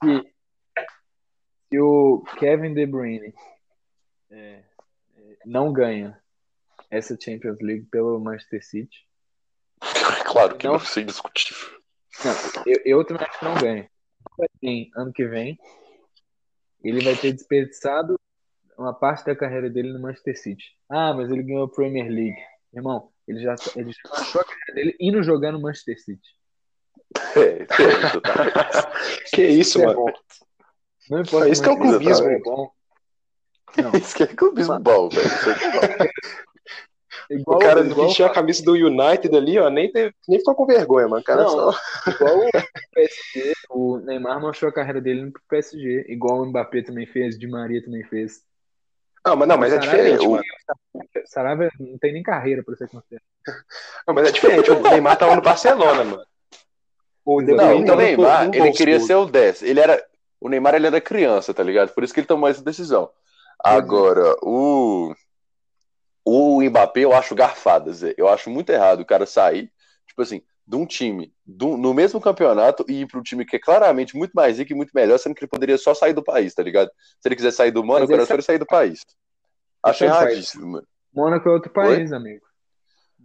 que 0.00 0.34
se 1.70 1.80
o 1.80 2.22
Kevin 2.38 2.74
De 2.74 2.86
Bruyne 2.86 3.34
é, 4.30 4.62
é, 5.16 5.36
não 5.44 5.72
ganha 5.72 6.20
essa 6.90 7.16
Champions 7.18 7.58
League 7.60 7.86
pelo 7.86 8.18
Manchester 8.20 8.64
City, 8.64 9.06
Claro 10.26 10.56
que 10.56 10.66
Não. 10.66 10.76
isso 10.76 10.98
é 10.98 11.02
indiscutível. 11.02 11.80
não, 12.24 12.62
eu, 12.66 12.80
eu 12.84 13.04
também 13.04 13.26
acho 13.26 13.38
que 13.38 13.44
não 13.44 13.54
ganha. 13.54 13.90
Ter 14.60 14.90
ano 14.96 15.12
que 15.12 15.24
vem, 15.26 15.58
ele 16.82 17.00
vai 17.02 17.14
ter 17.16 17.32
desperdiçado 17.32 18.18
uma 18.76 18.92
parte 18.92 19.24
da 19.24 19.34
carreira 19.36 19.70
dele 19.70 19.92
no 19.92 20.00
Manchester 20.00 20.38
City. 20.38 20.64
Ah, 20.90 21.14
mas 21.14 21.30
ele 21.30 21.42
ganhou 21.42 21.64
a 21.64 21.70
Premier 21.70 22.08
League. 22.10 22.36
Irmão, 22.74 23.10
ele 23.26 23.40
já, 23.40 23.54
ele 23.76 23.90
já 23.92 24.12
achou 24.12 24.40
a 24.40 24.44
carreira 24.44 24.74
dele 24.74 24.96
indo 25.00 25.22
jogar 25.22 25.52
no 25.52 25.60
Manchester 25.60 25.98
City. 26.02 26.28
É, 27.36 27.40
é, 27.40 28.06
isso 28.06 28.20
tá. 28.20 28.34
Que 29.32 29.42
isso, 29.46 29.60
Isso 29.60 29.80
é 29.82 29.86
mano. 29.86 29.98
bom. 30.04 30.12
Não 31.10 31.20
importa 31.20 31.48
Isso 31.48 31.62
que 31.62 31.68
é 31.68 31.72
o 31.72 31.74
o 31.74 31.78
clubismo. 31.78 32.28
é 32.28 32.38
bom. 32.40 32.70
Não, 33.82 33.90
Isso 33.92 34.16
que 34.16 34.22
é 34.22 34.26
clubismo 34.26 34.78
bom, 34.80 35.08
velho. 35.08 35.28
É 37.30 37.34
igual, 37.34 37.58
O 37.58 37.60
cara 37.60 37.80
igual, 37.80 38.06
vestiu 38.06 38.26
a 38.26 38.30
camisa 38.32 38.64
do 38.64 38.72
United 38.72 39.36
ali, 39.36 39.58
ó, 39.58 39.68
nem, 39.68 39.90
teve, 39.90 40.14
nem 40.28 40.38
ficou 40.38 40.54
com 40.54 40.66
vergonha, 40.66 41.08
mano. 41.08 41.20
O 41.20 41.24
cara 41.24 41.42
Não. 41.42 41.48
só. 41.72 41.78
igual 42.10 42.38
o 42.38 42.50
PSG, 42.94 43.52
o 43.70 43.98
Neymar 43.98 44.40
mostrou 44.40 44.70
a 44.70 44.72
carreira 44.74 45.00
dele 45.00 45.30
pro 45.30 45.42
PSG, 45.48 46.06
igual 46.08 46.40
o 46.42 46.46
Mbappé 46.46 46.82
também 46.82 47.06
fez, 47.06 47.38
Di 47.38 47.46
Maria 47.46 47.84
também 47.84 48.02
fez. 48.04 48.40
Não, 49.24 49.34
mas, 49.36 49.48
não, 49.48 49.58
mas 49.58 49.72
é 49.72 49.78
diferente, 49.78 50.24
o- 50.24 50.30
mano. 50.30 50.42
Sarabia 51.26 51.68
não 51.80 51.98
tem 51.98 52.12
nem 52.12 52.22
carreira 52.22 52.62
pra 52.62 52.76
ser 52.76 52.88
considerado. 52.88 53.24
Não, 54.06 54.14
mas 54.14 54.28
é 54.28 54.32
diferente. 54.32 54.70
O 54.70 54.80
Neymar 54.80 55.18
tava 55.18 55.34
no 55.36 55.42
Barcelona, 55.42 56.04
mano. 56.04 56.24
O 57.26 57.42
De 57.42 57.52
Não, 57.52 57.78
o 57.78 57.84
no- 57.84 57.96
Neymar, 57.96 58.50
ele 58.54 58.70
queria 58.72 59.00
ser 59.00 59.16
o 59.16 59.26
10. 59.26 59.62
Ele 59.62 59.80
era. 59.80 60.02
O 60.40 60.48
Neymar 60.48 60.74
ele 60.76 60.86
era 60.86 61.00
criança, 61.00 61.52
tá 61.52 61.62
ligado? 61.62 61.92
Por 61.92 62.04
isso 62.04 62.14
que 62.14 62.20
ele 62.20 62.26
tomou 62.26 62.48
essa 62.48 62.62
decisão. 62.62 63.10
Agora, 63.62 64.36
o. 64.42 65.12
O 66.24 66.60
Mbappé 66.62 67.00
eu 67.00 67.12
acho 67.12 67.34
garfada, 67.34 67.92
Zé. 67.92 68.14
Eu 68.16 68.28
acho 68.28 68.50
muito 68.50 68.70
errado 68.70 69.00
o 69.00 69.04
cara 69.06 69.26
sair, 69.26 69.70
tipo 70.06 70.22
assim, 70.22 70.42
de 70.66 70.76
um 70.76 70.84
time 70.84 71.32
do- 71.44 71.76
no 71.76 71.94
mesmo 71.94 72.20
campeonato 72.20 72.84
e 72.88 73.02
ir 73.02 73.06
para 73.06 73.20
um 73.20 73.22
time 73.22 73.44
que 73.44 73.56
é 73.56 73.60
claramente 73.60 74.16
muito 74.16 74.32
mais 74.32 74.58
rico 74.58 74.72
e 74.72 74.74
muito 74.74 74.90
melhor, 74.92 75.18
sendo 75.18 75.34
que 75.34 75.44
ele 75.44 75.50
poderia 75.50 75.78
só 75.78 75.94
sair 75.94 76.12
do 76.12 76.24
país, 76.24 76.52
tá 76.54 76.62
ligado? 76.62 76.90
Se 77.20 77.28
ele 77.28 77.36
quiser 77.36 77.52
sair 77.52 77.70
do 77.70 77.84
Mônaco, 77.84 78.12
era 78.12 78.26
só 78.26 78.34
ele 78.34 78.42
sair 78.42 78.58
do 78.58 78.66
país. 78.66 79.00
Acho 79.82 80.04
é? 80.04 80.06
erradíssimo, 80.08 80.66
mano. 80.66 80.86
Mônaco 81.14 81.48
é 81.48 81.52
outro 81.52 81.72
país, 81.72 82.12
amigo. 82.12 82.44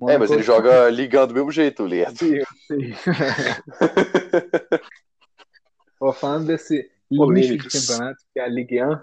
É, 0.02 0.04
Mônaco 0.04 0.20
mas 0.20 0.32
ele 0.32 0.42
joga 0.42 0.90
ligando 0.90 1.30
do 1.30 1.36
mesmo 1.36 1.52
jeito, 1.52 1.86
Lerdo. 1.86 2.18
Sim, 2.18 2.44
sim. 2.68 2.94
Ó, 6.02 6.12
falando 6.12 6.48
desse 6.48 6.90
lixo 7.12 7.58
de 7.58 7.70
campeonato, 7.70 8.18
que 8.34 8.40
é 8.40 8.44
a 8.44 8.48
Ligue 8.48 8.84
1, 8.84 8.98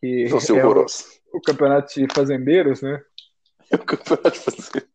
que 0.00 0.26
é 0.28 0.66
o, 0.66 0.86
o 1.32 1.40
campeonato 1.40 1.94
de 1.94 2.06
fazendeiros, 2.12 2.82
né? 2.82 3.02
O 3.72 3.78
campeonato 3.78 4.32
de 4.32 4.38
fazer. 4.40 4.88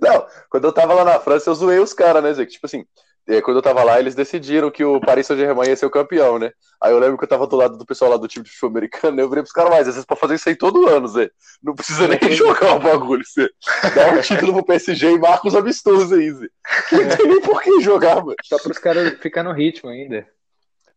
Não, 0.00 0.24
quando 0.48 0.64
eu 0.64 0.72
tava 0.72 0.94
lá 0.94 1.04
na 1.04 1.18
França, 1.18 1.50
eu 1.50 1.54
zoei 1.56 1.80
os 1.80 1.92
caras, 1.92 2.22
né, 2.22 2.32
Zé? 2.32 2.46
Tipo 2.46 2.66
assim, 2.66 2.86
é, 3.28 3.40
quando 3.40 3.58
eu 3.58 3.62
tava 3.62 3.82
lá, 3.84 3.98
eles 4.00 4.14
decidiram 4.14 4.70
que 4.70 4.84
o 4.84 5.00
Paris 5.00 5.26
Saint-Germain 5.26 5.68
ia 5.68 5.76
ser 5.76 5.86
o 5.86 5.90
campeão, 5.90 6.38
né? 6.38 6.50
Aí 6.80 6.92
eu 6.92 6.98
lembro 6.98 7.18
que 7.18 7.24
eu 7.24 7.28
tava 7.28 7.46
do 7.46 7.56
lado 7.56 7.76
do 7.76 7.86
pessoal 7.86 8.10
lá 8.10 8.16
do 8.16 8.26
time 8.26 8.44
de 8.44 8.50
futebol 8.50 8.70
americano, 8.70 9.16
né? 9.16 9.22
eu 9.22 9.28
virei 9.28 9.42
pros 9.42 9.52
caras, 9.52 9.70
mas 9.70 9.86
vocês 9.86 10.04
podem 10.04 10.20
fazer 10.20 10.34
isso 10.34 10.48
aí 10.48 10.56
todo 10.56 10.88
ano, 10.88 11.06
Zé. 11.06 11.30
Não 11.62 11.74
precisa 11.74 12.08
nem 12.08 12.18
jogar 12.32 12.76
o 12.76 12.80
bagulho, 12.80 13.22
Zé. 13.24 13.48
Dá 13.94 14.12
um 14.12 14.20
título 14.20 14.54
pro 14.54 14.64
PSG 14.64 15.12
e 15.12 15.18
marca 15.18 15.46
os 15.46 15.54
amistosos 15.54 16.12
aí, 16.12 16.30
Zé. 16.32 16.48
Não 16.92 17.16
tem 17.16 17.26
nem 17.28 17.40
por 17.40 17.62
que 17.62 17.80
jogar, 17.80 18.16
mano. 18.16 18.36
Só 18.44 18.58
para 18.58 18.72
os 18.72 18.78
caras 18.78 19.18
ficar 19.20 19.42
no 19.42 19.52
ritmo 19.52 19.90
ainda. 19.90 20.26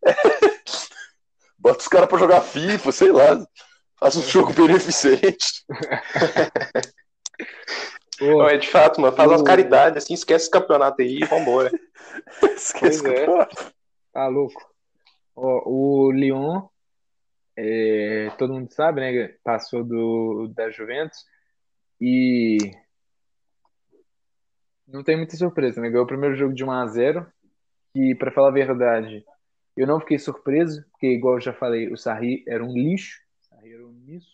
Bota 1.59 1.79
os 1.79 1.87
caras 1.87 2.09
pra 2.09 2.17
jogar 2.17 2.41
FIFA, 2.41 2.91
sei 2.91 3.11
lá. 3.11 3.45
Faz 3.99 4.15
um 4.15 4.23
jogo 4.23 4.51
beneficente. 4.57 5.63
Pô, 8.17 8.47
é 8.47 8.57
de 8.57 8.67
fato, 8.69 9.01
mano. 9.01 9.15
Faz 9.15 9.29
umas 9.29 9.41
o- 9.41 9.45
caridades, 9.45 10.03
assim, 10.03 10.13
esquece 10.13 10.45
esse 10.45 10.51
campeonato 10.51 11.01
aí 11.01 11.19
e 11.21 11.25
vambora. 11.25 11.71
Esquece 12.55 13.01
Pois 13.01 13.05
é. 13.05 13.09
o 13.23 13.25
campeonato. 13.25 13.73
Tá 14.11 14.27
louco. 14.27 14.73
Ó, 15.35 15.63
o 15.65 16.11
Lyon, 16.11 16.67
é, 17.57 18.29
todo 18.37 18.53
mundo 18.53 18.71
sabe, 18.71 19.01
né? 19.01 19.35
Passou 19.43 19.83
do, 19.83 20.47
da 20.55 20.69
Juventus 20.69 21.17
e 21.99 22.57
não 24.87 25.03
tem 25.03 25.17
muita 25.17 25.35
surpresa, 25.35 25.81
né? 25.81 25.89
Ganhou 25.89 26.03
o 26.03 26.07
primeiro 26.07 26.35
jogo 26.35 26.53
de 26.53 26.63
1 26.63 26.71
a 26.71 26.85
0 26.87 27.25
e, 27.95 28.13
pra 28.15 28.31
falar 28.31 28.49
a 28.49 28.51
verdade, 28.51 29.25
eu 29.75 29.87
não 29.87 29.99
fiquei 29.99 30.19
surpreso, 30.19 30.83
porque, 30.91 31.07
igual 31.07 31.35
eu 31.35 31.41
já 31.41 31.53
falei, 31.53 31.91
o 31.91 31.97
Sarri 31.97 32.43
era 32.47 32.63
um 32.63 32.73
lixo. 32.73 33.19
O 33.41 33.45
Sarri 33.47 33.73
era 33.73 33.85
um 33.87 33.91
misso. 33.91 34.31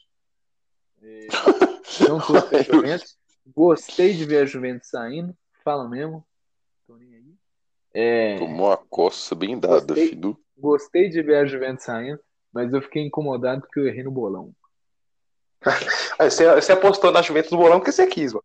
É, 1.01 1.27
não 2.09 2.19
torço 2.19 2.49
pra 2.49 2.61
Juventus. 2.61 3.17
Gostei 3.55 4.13
de 4.13 4.25
ver 4.25 4.43
a 4.43 4.45
Juventus 4.45 4.89
saindo. 4.89 5.35
Fala 5.63 5.87
mesmo. 5.87 6.25
Tô 6.87 6.95
nem 6.95 7.13
aí. 7.15 7.33
É, 7.93 8.37
Tomou 8.37 8.67
uma 8.67 8.77
coça 8.77 9.33
bem 9.35 9.59
dada, 9.59 9.79
Gostei. 9.93 10.09
filho. 10.09 10.37
Gostei 10.57 11.09
de 11.09 11.21
ver 11.21 11.37
a 11.37 11.45
Juventus 11.45 11.85
saindo, 11.85 12.19
mas 12.53 12.73
eu 12.73 12.81
fiquei 12.81 13.03
incomodado 13.03 13.61
porque 13.61 13.79
eu 13.79 13.87
errei 13.87 14.03
no 14.03 14.11
bolão. 14.11 14.53
Aí 16.17 16.29
Você, 16.29 16.53
você 16.55 16.71
apostou 16.71 17.11
na 17.11 17.21
Juventus 17.21 17.49
do 17.49 17.57
bolão 17.57 17.79
porque 17.79 17.91
você 17.91 18.07
quis, 18.07 18.33
mano. 18.33 18.43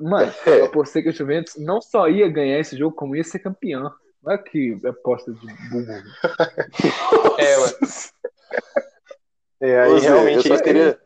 Mano, 0.00 0.32
É. 0.46 0.60
eu 0.60 0.64
apostei 0.66 1.02
que 1.02 1.08
a 1.08 1.12
Juventus 1.12 1.54
não 1.56 1.80
só 1.80 2.08
ia 2.08 2.28
ganhar 2.28 2.58
esse 2.58 2.76
jogo, 2.76 2.94
como 2.96 3.14
ia 3.16 3.24
ser 3.24 3.38
campeão. 3.40 3.92
Olha 4.24 4.38
que 4.38 4.78
aposta 4.86 5.32
de 5.32 5.46
burro. 5.70 5.86
É, 7.38 7.56
mano. 7.56 7.72
É, 9.60 9.80
aí 9.80 9.92
Ô, 9.92 9.98
realmente 9.98 10.48
eu 10.48 10.56
só 10.56 10.62
queria, 10.62 11.00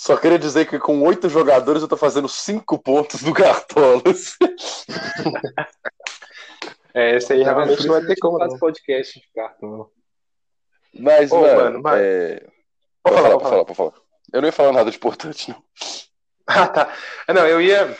só 0.00 0.16
queria 0.16 0.38
dizer 0.38 0.66
que 0.66 0.78
com 0.78 1.02
oito 1.02 1.28
jogadores 1.28 1.82
eu 1.82 1.88
tô 1.88 1.96
fazendo 1.96 2.28
cinco 2.28 2.78
pontos 2.78 3.20
no 3.22 3.34
Cartolas. 3.34 4.36
É, 6.94 7.16
esse 7.16 7.32
aí 7.32 7.42
realmente 7.42 7.86
não 7.86 7.94
vai 7.94 8.04
ter 8.06 8.16
como, 8.18 8.36
eu 8.36 8.40
faço 8.40 8.52
não. 8.54 8.58
podcast 8.58 9.20
de 9.20 9.26
cartão. 9.32 9.90
Mas, 10.98 11.30
Ô, 11.30 11.40
mano, 11.42 11.56
mano, 11.56 11.82
mas- 11.82 12.00
é... 12.00 12.46
Pode 13.04 13.16
Pode 13.16 13.16
falar, 13.16 13.28
falar, 13.28 13.38
pode 13.38 13.50
falar, 13.50 13.64
pode 13.64 13.76
falar. 13.76 13.92
Eu 14.32 14.40
não 14.40 14.48
ia 14.48 14.52
falar 14.52 14.72
nada 14.72 14.90
de 14.90 14.96
importante, 14.96 15.50
não. 15.50 15.62
Ah, 16.50 16.66
tá. 16.66 16.94
Ah, 17.26 17.34
Não, 17.34 17.46
eu 17.46 17.60
ia. 17.60 17.94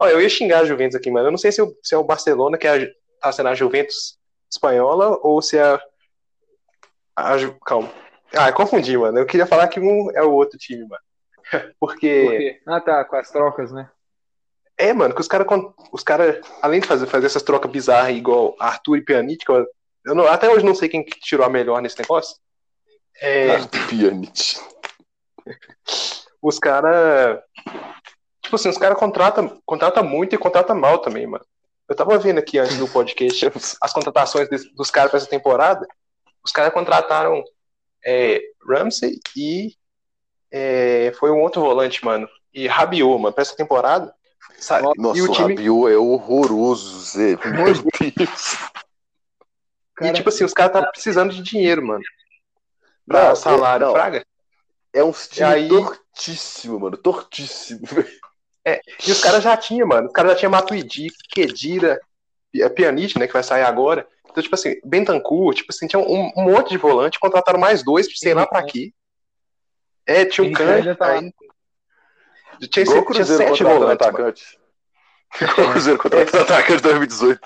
Ó, 0.00 0.08
eu 0.08 0.20
ia 0.20 0.28
xingar 0.28 0.60
a 0.60 0.64
Juventus 0.64 0.96
aqui, 0.96 1.10
mano. 1.10 1.28
Eu 1.28 1.30
não 1.30 1.38
sei 1.38 1.52
se, 1.52 1.62
o- 1.62 1.74
se 1.82 1.94
é 1.94 1.98
o 1.98 2.04
Barcelona 2.04 2.58
que 2.58 2.66
é 2.66 2.84
a- 2.84 2.90
tá 3.20 3.30
sendo 3.32 3.48
a 3.48 3.54
Juventus 3.54 4.18
espanhola 4.50 5.16
ou 5.22 5.40
se 5.40 5.56
é 5.56 5.62
a. 5.62 5.80
a 7.16 7.38
Ju- 7.38 7.56
Calma. 7.64 7.88
Ah, 8.36 8.48
eu 8.48 8.52
confundi, 8.54 8.98
mano. 8.98 9.16
Eu 9.18 9.26
queria 9.26 9.46
falar 9.46 9.68
que 9.68 9.78
um 9.80 10.10
é 10.12 10.22
o 10.22 10.32
outro 10.32 10.58
time, 10.58 10.82
mano. 10.88 11.02
Por 11.78 11.92
Porque. 11.92 11.98
quê? 11.98 12.60
Ah, 12.66 12.80
tá, 12.80 13.04
com 13.04 13.16
as 13.16 13.30
trocas, 13.30 13.72
né? 13.72 13.90
É, 14.76 14.92
mano, 14.92 15.14
que 15.14 15.20
os 15.20 15.26
caras, 15.28 15.46
os 15.92 16.02
cara, 16.04 16.40
além 16.62 16.80
de 16.80 16.86
fazer, 16.86 17.06
fazer 17.06 17.26
essas 17.26 17.42
trocas 17.42 17.70
bizarras 17.70 18.14
igual 18.16 18.54
Arthur 18.60 18.96
e 18.98 19.04
Pjanic, 19.04 19.44
que 19.44 19.50
eu, 19.50 19.66
eu 20.06 20.14
não- 20.14 20.26
até 20.28 20.48
hoje 20.48 20.64
não 20.64 20.74
sei 20.74 20.88
quem 20.88 21.04
que 21.04 21.18
tirou 21.18 21.44
a 21.44 21.50
melhor 21.50 21.82
nesse 21.82 21.98
negócio. 21.98 22.36
É, 23.20 23.56
Arthur 23.56 23.86
Pjanic. 23.88 24.60
os 26.40 26.58
caras. 26.58 27.40
Tipo 28.42 28.56
assim, 28.56 28.68
os 28.68 28.78
caras 28.78 28.98
contratam 28.98 29.60
contrata 29.66 30.02
muito 30.02 30.34
e 30.34 30.38
contratam 30.38 30.76
mal 30.76 30.98
também, 30.98 31.26
mano. 31.26 31.44
Eu 31.88 31.96
tava 31.96 32.16
vendo 32.18 32.38
aqui 32.38 32.58
antes 32.58 32.78
do 32.78 32.86
podcast 32.88 33.46
as 33.82 33.92
contratações 33.92 34.48
des- 34.48 34.72
dos 34.74 34.90
caras 34.90 35.10
pra 35.10 35.18
essa 35.18 35.28
temporada. 35.28 35.86
Os 36.44 36.52
caras 36.52 36.72
contrataram 36.72 37.42
é, 38.04 38.40
Ramsey 38.66 39.18
e 39.36 39.74
é, 40.50 41.12
foi 41.18 41.30
um 41.30 41.40
outro 41.42 41.60
volante, 41.60 42.04
mano. 42.04 42.28
E 42.52 42.66
Rabiot, 42.66 43.20
mano, 43.20 43.32
pra 43.32 43.42
essa 43.42 43.56
temporada. 43.56 44.14
Sabe? 44.58 44.88
Nossa, 44.96 45.18
e 45.18 45.22
o 45.22 45.30
o 45.30 45.32
time. 45.32 45.54
Rabiot 45.54 45.92
é 45.92 45.96
horroroso, 45.96 47.00
Zé. 47.00 47.36
Meu 47.46 47.72
Deus. 47.74 48.56
Cara, 49.94 50.10
e 50.10 50.14
tipo 50.14 50.28
assim, 50.28 50.44
os 50.44 50.52
caras 50.54 50.72
tá 50.72 50.86
precisando 50.90 51.32
de 51.32 51.42
dinheiro, 51.42 51.84
mano. 51.84 52.02
Pra 53.06 53.28
Não, 53.30 53.36
salário, 53.36 53.84
é- 53.84 53.86
não. 53.86 53.94
Fraga. 53.94 54.26
É 54.92 55.04
um 55.04 55.12
time 55.12 55.44
aí- 55.46 55.68
tortíssimo, 55.68 56.80
mano. 56.80 56.96
Tortíssimo. 56.96 57.80
E 58.66 59.10
os 59.12 59.20
caras 59.20 59.42
já 59.42 59.56
tinham, 59.56 59.86
mano. 59.88 60.08
Os 60.08 60.12
caras 60.12 60.32
já 60.32 60.38
tinham 60.38 60.50
Matuidi, 60.50 61.08
Kedira, 61.30 61.98
Pi- 62.52 62.68
Pjanic, 62.70 63.18
né, 63.18 63.26
que 63.26 63.32
vai 63.32 63.42
sair 63.42 63.62
agora. 63.62 64.06
Então, 64.30 64.42
tipo 64.42 64.54
assim, 64.54 64.74
Bentancur, 64.84 65.54
tipo 65.54 65.72
assim, 65.72 65.86
tinha 65.86 66.00
um, 66.00 66.30
um 66.36 66.42
monte 66.44 66.70
de 66.70 66.76
volante, 66.78 67.18
contrataram 67.18 67.58
mais 67.58 67.82
dois, 67.82 68.06
sei 68.18 68.34
lá 68.34 68.46
pra 68.46 68.62
quê. 68.62 68.92
É, 70.08 70.24
tinha 70.24 70.44
um 70.44 70.48
ainda 70.56 70.96
Kahn, 70.96 70.96
tá 70.96 71.12
aí... 71.12 71.32
Tinha, 72.68 72.84
Igual 72.84 73.02
o 73.02 73.12
tinha 73.12 73.24
sete 73.24 73.62
volantes, 73.62 74.06
atacante. 74.06 74.58
Igual 75.40 75.68
o 75.68 75.70
Cruzeiro 75.72 75.98
contratando 75.98 76.42
atacante 76.42 76.76
de 76.78 76.82
2018. 76.82 77.40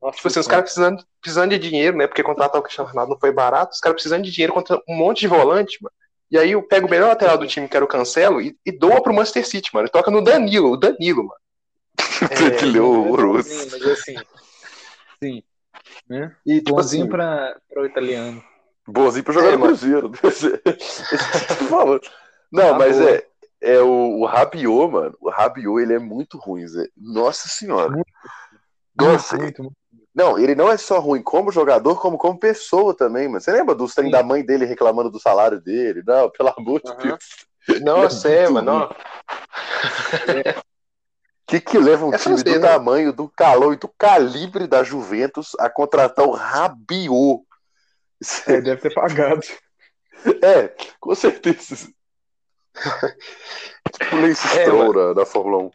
Nossa, 0.00 0.16
Tipo 0.16 0.28
assim, 0.28 0.40
os 0.40 0.46
caras 0.46 0.64
precisando, 0.64 1.04
precisando 1.20 1.50
de 1.50 1.58
dinheiro, 1.58 1.96
né? 1.96 2.06
Porque 2.06 2.22
contratar 2.22 2.60
o 2.60 2.62
Cristiano 2.62 2.90
Ronaldo 2.90 3.12
não 3.12 3.18
foi 3.18 3.32
barato. 3.32 3.72
Os 3.72 3.80
caras 3.80 3.94
precisando 3.94 4.22
de 4.22 4.30
dinheiro 4.30 4.52
contra 4.52 4.80
um 4.88 4.94
monte 4.94 5.20
de 5.20 5.26
volante, 5.26 5.82
mano. 5.82 5.94
E 6.30 6.38
aí 6.38 6.52
eu 6.52 6.62
pego 6.62 6.86
o 6.86 6.90
melhor 6.90 7.08
lateral 7.08 7.38
do 7.38 7.46
time, 7.46 7.68
que 7.68 7.76
era 7.76 7.84
o 7.84 7.88
Cancelo, 7.88 8.40
e, 8.40 8.56
e 8.64 8.70
doa 8.70 9.02
pro 9.02 9.14
Manchester 9.14 9.46
City, 9.46 9.70
mano. 9.72 9.88
E 9.88 9.90
toca 9.90 10.10
no 10.10 10.22
Danilo, 10.22 10.72
o 10.72 10.76
Danilo, 10.76 11.24
mano. 11.24 11.40
É, 12.30 12.64
Ele 12.64 12.78
é 12.78 12.80
horroroso. 12.80 13.48
Mas 13.70 13.82
assim, 13.82 14.14
sim. 15.22 15.42
Né? 16.08 16.34
E 16.46 16.58
tipo 16.58 16.76
Bonzinho 16.76 17.04
assim, 17.04 17.10
pra, 17.10 17.56
pra 17.68 17.82
o 17.82 17.86
italiano. 17.86 18.42
Bonzinho 18.86 19.24
pra 19.24 19.32
jogar 19.32 19.48
É, 19.52 19.56
no. 19.56 19.66
Cruzeiro. 19.66 20.12
Falando. 21.68 22.00
Não, 22.52 22.68
Tá 22.72 22.78
mas 22.78 22.96
boa. 22.98 23.10
é, 23.10 23.26
é 23.60 23.80
o, 23.80 24.20
o 24.20 24.26
Rabiot, 24.26 24.92
mano. 24.92 25.16
O 25.20 25.30
Rabiot, 25.30 25.82
ele 25.82 25.94
é 25.94 25.98
muito 25.98 26.38
ruim, 26.38 26.66
Zé. 26.68 26.86
Nossa 26.96 27.48
senhora. 27.48 27.90
Muito. 27.90 28.06
Nossa, 28.96 29.36
muito, 29.36 29.62
muito. 29.62 29.76
Não, 30.14 30.38
ele 30.38 30.54
não 30.54 30.70
é 30.70 30.76
só 30.76 31.00
ruim 31.00 31.20
como 31.22 31.50
jogador, 31.50 32.00
como 32.00 32.16
como 32.16 32.38
pessoa 32.38 32.94
também, 32.96 33.26
mano. 33.26 33.40
Você 33.40 33.50
lembra 33.50 33.74
dos 33.74 33.92
trem 33.94 34.08
da 34.10 34.22
mãe 34.22 34.44
dele 34.44 34.64
reclamando 34.64 35.10
do 35.10 35.18
salário 35.18 35.60
dele? 35.60 36.04
Não, 36.06 36.30
pelo 36.30 36.54
amor 36.56 36.80
de 36.80 36.92
Aham. 36.92 37.18
Deus. 37.68 37.80
nossa, 37.82 38.28
é 38.30 38.44
é, 38.44 38.48
mano. 38.48 38.88
O 40.44 41.46
que, 41.46 41.60
que 41.60 41.78
leva 41.78 42.06
um 42.06 42.14
É 42.14 42.18
time 42.18 42.42
do 42.42 42.50
né? 42.52 42.58
tamanho, 42.60 43.12
do 43.12 43.28
calor 43.28 43.72
e 43.72 43.76
do 43.76 43.88
calibre 43.98 44.68
da 44.68 44.84
Juventus 44.84 45.56
a 45.58 45.68
contratar 45.68 46.24
o 46.24 46.30
Rabiot? 46.30 47.42
Isso 48.20 48.42
É, 48.50 48.60
deve 48.60 48.80
ter 48.80 48.94
pagado. 48.94 49.42
É, 50.42 50.68
com 51.00 51.14
certeza. 51.14 51.88
tipo 53.92 54.16
Lance 54.16 54.46
É, 54.58 54.62
Stroll 54.62 54.92
na, 54.92 55.14
na 55.14 55.26
Fórmula 55.26 55.64
1. 55.64 55.70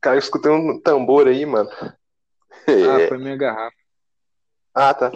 Cara, 0.00 0.16
eu 0.16 0.20
escutei 0.20 0.50
um 0.50 0.80
tambor 0.80 1.26
aí, 1.26 1.44
mano. 1.44 1.70
Ah, 1.72 3.00
É, 3.00 3.08
foi 3.08 3.18
minha 3.18 3.36
garrafa. 3.36 3.76
Ah, 4.74 4.94
tá. 4.94 5.10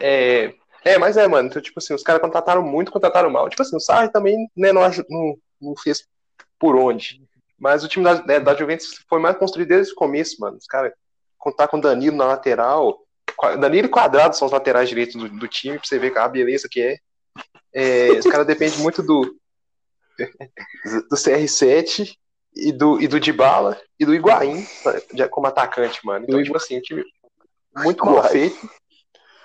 É, 0.00 0.54
é 0.84 0.98
mas 0.98 1.16
é, 1.16 1.28
mano. 1.28 1.48
Então, 1.48 1.62
tipo 1.62 1.78
assim, 1.78 1.94
os 1.94 2.02
caras 2.02 2.20
contrataram 2.20 2.62
muito, 2.62 2.90
contrataram 2.90 3.30
mal. 3.30 3.48
Tipo 3.48 3.62
assim, 3.62 3.76
o 3.76 3.80
Sarri 3.80 4.10
também 4.10 4.50
né, 4.56 4.72
não, 4.72 4.82
não, 5.08 5.38
não 5.60 5.76
fez 5.76 6.06
por 6.58 6.74
onde. 6.76 7.22
Mas 7.58 7.84
o 7.84 7.88
time 7.88 8.04
da, 8.04 8.22
né, 8.24 8.40
da 8.40 8.54
Juventus 8.54 9.04
foi 9.08 9.20
mais 9.20 9.36
construído 9.36 9.68
desde 9.68 9.92
o 9.92 9.96
começo, 9.96 10.40
mano. 10.40 10.56
Os 10.56 10.66
caras 10.66 10.92
contar 11.38 11.68
com 11.68 11.78
o 11.78 11.80
Danilo 11.80 12.16
na 12.16 12.26
lateral. 12.26 13.05
Danilo 13.58 13.86
e 13.86 13.90
Quadrado 13.90 14.36
são 14.36 14.46
os 14.46 14.52
laterais 14.52 14.88
direitos 14.88 15.14
do, 15.14 15.28
do 15.28 15.48
time, 15.48 15.78
pra 15.78 15.86
você 15.86 15.98
ver 15.98 16.16
a 16.16 16.28
beleza 16.28 16.68
que 16.70 16.80
é. 16.80 16.98
É, 17.72 18.12
os 18.12 18.26
caras 18.26 18.46
dependem 18.46 18.78
muito 18.78 19.02
do, 19.02 19.36
do 21.10 21.16
CR7 21.16 22.16
e 22.54 22.72
do, 22.72 23.00
e 23.00 23.06
do 23.06 23.20
Dybala 23.20 23.78
e 24.00 24.06
do 24.06 24.14
Higuaín 24.14 24.66
como 25.30 25.46
atacante, 25.46 26.00
mano. 26.04 26.24
Então, 26.26 26.42
tipo 26.42 26.56
assim, 26.56 26.78
um 26.78 26.80
time 26.82 27.04
muito 27.76 28.04
mal 28.04 28.24
feito. 28.24 28.56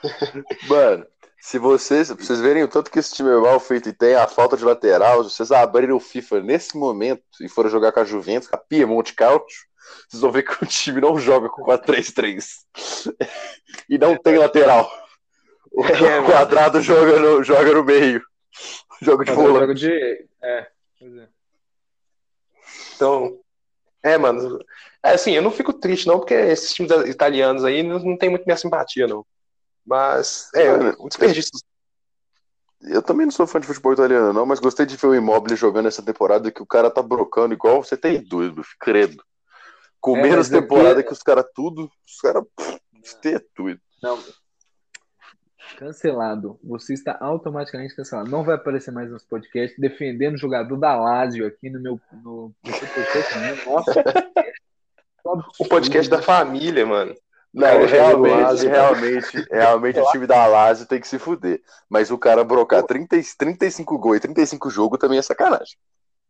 Mano, 0.67 1.05
se 1.39 1.59
vocês, 1.59 2.11
pra 2.11 2.23
vocês 2.23 2.39
verem 2.39 2.63
o 2.63 2.67
tanto 2.67 2.89
que 2.89 2.99
esse 2.99 3.13
time 3.13 3.29
é 3.29 3.35
mal 3.35 3.59
feito 3.59 3.89
e 3.89 3.93
tem 3.93 4.15
a 4.15 4.27
falta 4.27 4.55
de 4.55 4.63
lateral, 4.63 5.23
se 5.23 5.35
vocês 5.35 5.51
abrirem 5.51 5.91
o 5.91 5.99
FIFA 5.99 6.41
nesse 6.41 6.77
momento 6.77 7.23
e 7.39 7.49
forem 7.49 7.69
jogar 7.71 7.91
com 7.91 7.99
a 7.99 8.05
Juventus, 8.05 8.47
com 8.47 8.55
a 8.55 8.59
Piemonte 8.59 9.13
Cautio, 9.13 9.59
vocês 10.09 10.21
vão 10.21 10.31
ver 10.31 10.43
que 10.43 10.63
o 10.63 10.67
time 10.67 11.01
não 11.01 11.17
joga 11.19 11.49
com 11.49 11.63
4-3-3. 11.63 12.43
e 13.89 13.97
não 13.97 14.17
tem 14.17 14.37
lateral. 14.37 14.89
O 15.71 15.85
É, 15.85 16.21
quadrado 16.25 16.81
joga 16.81 17.19
no, 17.19 17.43
joga 17.43 17.73
no 17.73 17.83
meio. 17.83 18.21
Joga 19.01 19.23
de 19.25 19.31
um 19.31 19.35
volante. 19.35 19.59
jogo 19.59 19.73
de. 19.73 20.27
É. 20.43 20.67
Então, 22.95 23.39
é, 24.03 24.17
mano. 24.17 24.59
É 25.03 25.13
assim, 25.13 25.31
eu 25.31 25.41
não 25.41 25.49
fico 25.51 25.73
triste, 25.73 26.07
não, 26.07 26.19
porque 26.19 26.33
esses 26.33 26.73
times 26.73 26.91
italianos 27.07 27.63
aí 27.63 27.81
não, 27.81 27.97
não 27.99 28.17
tem 28.17 28.29
muito 28.29 28.45
minha 28.45 28.57
simpatia, 28.57 29.07
não. 29.07 29.25
Mas, 29.85 30.49
é, 30.53 30.71
o 30.99 31.07
desperdício. 31.07 31.51
Eu 32.81 33.01
também 33.01 33.25
não 33.25 33.31
sou 33.31 33.45
fã 33.47 33.59
de 33.59 33.67
futebol 33.67 33.93
italiano, 33.93 34.33
não, 34.33 34.45
mas 34.45 34.59
gostei 34.59 34.85
de 34.85 34.95
ver 34.97 35.07
o 35.07 35.15
Immobile 35.15 35.55
jogando 35.55 35.87
essa 35.87 36.03
temporada 36.03 36.51
que 36.51 36.61
o 36.61 36.65
cara 36.65 36.89
tá 36.89 37.01
brocando 37.01 37.53
igual 37.53 37.83
você 37.83 37.95
tem 37.95 38.19
filho, 38.19 38.63
credo. 38.79 39.23
Com 40.01 40.17
É, 40.17 40.23
menos 40.23 40.51
é 40.51 40.59
temporada 40.59 41.03
que 41.03 41.13
os 41.13 41.21
caras 41.21 41.45
tudo, 41.53 41.89
os 42.05 42.19
caras. 42.19 42.43
É 43.25 43.39
doido. 43.55 43.79
Não. 44.01 44.19
Cancelado. 45.77 46.59
Você 46.63 46.93
está 46.93 47.17
automaticamente 47.19 47.95
cancelado. 47.95 48.29
Não 48.29 48.43
vai 48.43 48.55
aparecer 48.55 48.91
mais 48.91 49.09
nos 49.09 49.23
podcasts 49.23 49.79
defendendo 49.79 50.35
o 50.35 50.39
jogador 50.39 50.75
da 50.77 50.95
Lazio 50.95 51.47
aqui 51.47 51.69
no 51.69 51.79
meu, 51.79 51.99
no, 52.23 52.53
podcast. 52.63 53.37
não. 53.65 53.73
Nossa. 53.73 54.03
O 55.59 55.67
podcast 55.67 56.09
da 56.09 56.21
família, 56.21 56.85
mano. 56.85 57.15
Não, 57.53 57.67
Cara, 57.67 57.85
realmente, 57.85 58.41
Lazio, 58.41 58.69
realmente, 58.69 59.47
realmente 59.51 59.99
o 59.99 60.11
time 60.11 60.25
da 60.25 60.47
Lazio 60.47 60.87
tem 60.87 60.99
que 61.01 61.07
se 61.07 61.19
fuder. 61.19 61.61
Mas 61.89 62.09
o 62.09 62.17
cara 62.17 62.43
brocar 62.43 62.83
30, 62.83 63.17
e- 63.17 63.37
35 63.37 63.97
gols 63.97 64.17
e 64.17 64.21
35 64.21 64.69
jogos 64.69 64.97
também 64.97 65.19
é 65.19 65.21
sacanagem. 65.21 65.77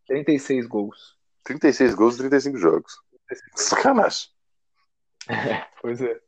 36 0.08 0.68
gols. 0.68 1.16
36 1.44 1.96
gols 1.96 2.16
e 2.16 2.18
35 2.20 2.58
jogos. 2.58 2.94
Sacanagem. 3.56 4.28
Pois 5.82 6.02
é. 6.02 6.20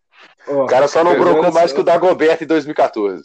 Ó, 0.47 0.63
O 0.63 0.67
cara 0.67 0.87
só 0.87 1.03
não 1.03 1.19
brocou 1.19 1.51
mais 1.51 1.73
que 1.73 1.79
o 1.79 1.83
Dagoberto 1.83 2.43
em 2.43 2.47
2014. 2.47 3.23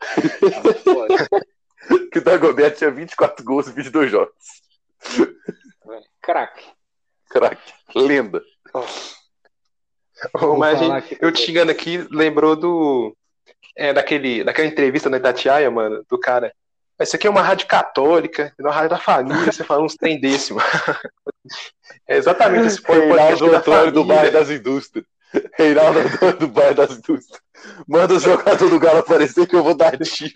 Que 2.12 2.18
o 2.18 2.24
Dagoberto 2.24 2.78
tinha 2.78 2.90
24 2.90 3.44
gols 3.44 3.68
e 3.68 3.72
22 3.72 4.10
jogos. 4.10 4.34
Crack. 6.20 6.64
Craque, 7.28 7.72
lenda. 7.94 8.42
Ô, 10.34 10.56
Mas 10.56 10.78
gente- 10.78 11.18
eu 11.20 11.30
te 11.30 11.42
xingando 11.42 11.70
aqui, 11.70 11.98
lembrou 12.10 12.56
do. 12.56 13.16
É, 13.76 13.92
daquele, 13.92 14.42
daquela 14.42 14.66
entrevista 14.66 15.10
na 15.10 15.18
Itatiaia, 15.18 15.70
mano, 15.70 16.04
do 16.08 16.18
cara. 16.18 16.52
Isso 17.00 17.16
aqui 17.16 17.26
é 17.26 17.30
uma 17.30 17.42
rádio 17.42 17.66
católica, 17.66 18.52
é 18.58 18.62
uma 18.62 18.72
rádio 18.72 18.90
da 18.90 18.98
família, 18.98 19.52
você 19.52 19.62
fala 19.62 19.82
uns 19.82 19.94
trem 19.94 20.18
desse, 20.18 20.54
mano. 20.54 20.66
É 22.08 22.16
exatamente 22.16 22.66
esse 22.66 22.80
foi 22.80 22.98
o 22.98 23.08
podcast 23.08 23.42
Reinaldo 23.42 23.56
Antônio 23.56 23.92
do 23.92 24.04
bairro 24.04 24.32
das 24.32 24.50
indústrias. 24.50 25.04
Reinaldo 25.54 25.98
Antônio 26.00 26.38
do 26.38 26.48
bairro 26.48 26.74
das 26.74 26.90
indústrias. 26.92 27.40
Manda 27.86 28.14
o 28.14 28.20
jogador 28.20 28.68
do 28.68 28.80
Galo 28.80 28.98
aparecer 28.98 29.46
que 29.46 29.54
eu 29.54 29.62
vou 29.62 29.74
dar 29.74 29.96
tiro. 29.98 30.32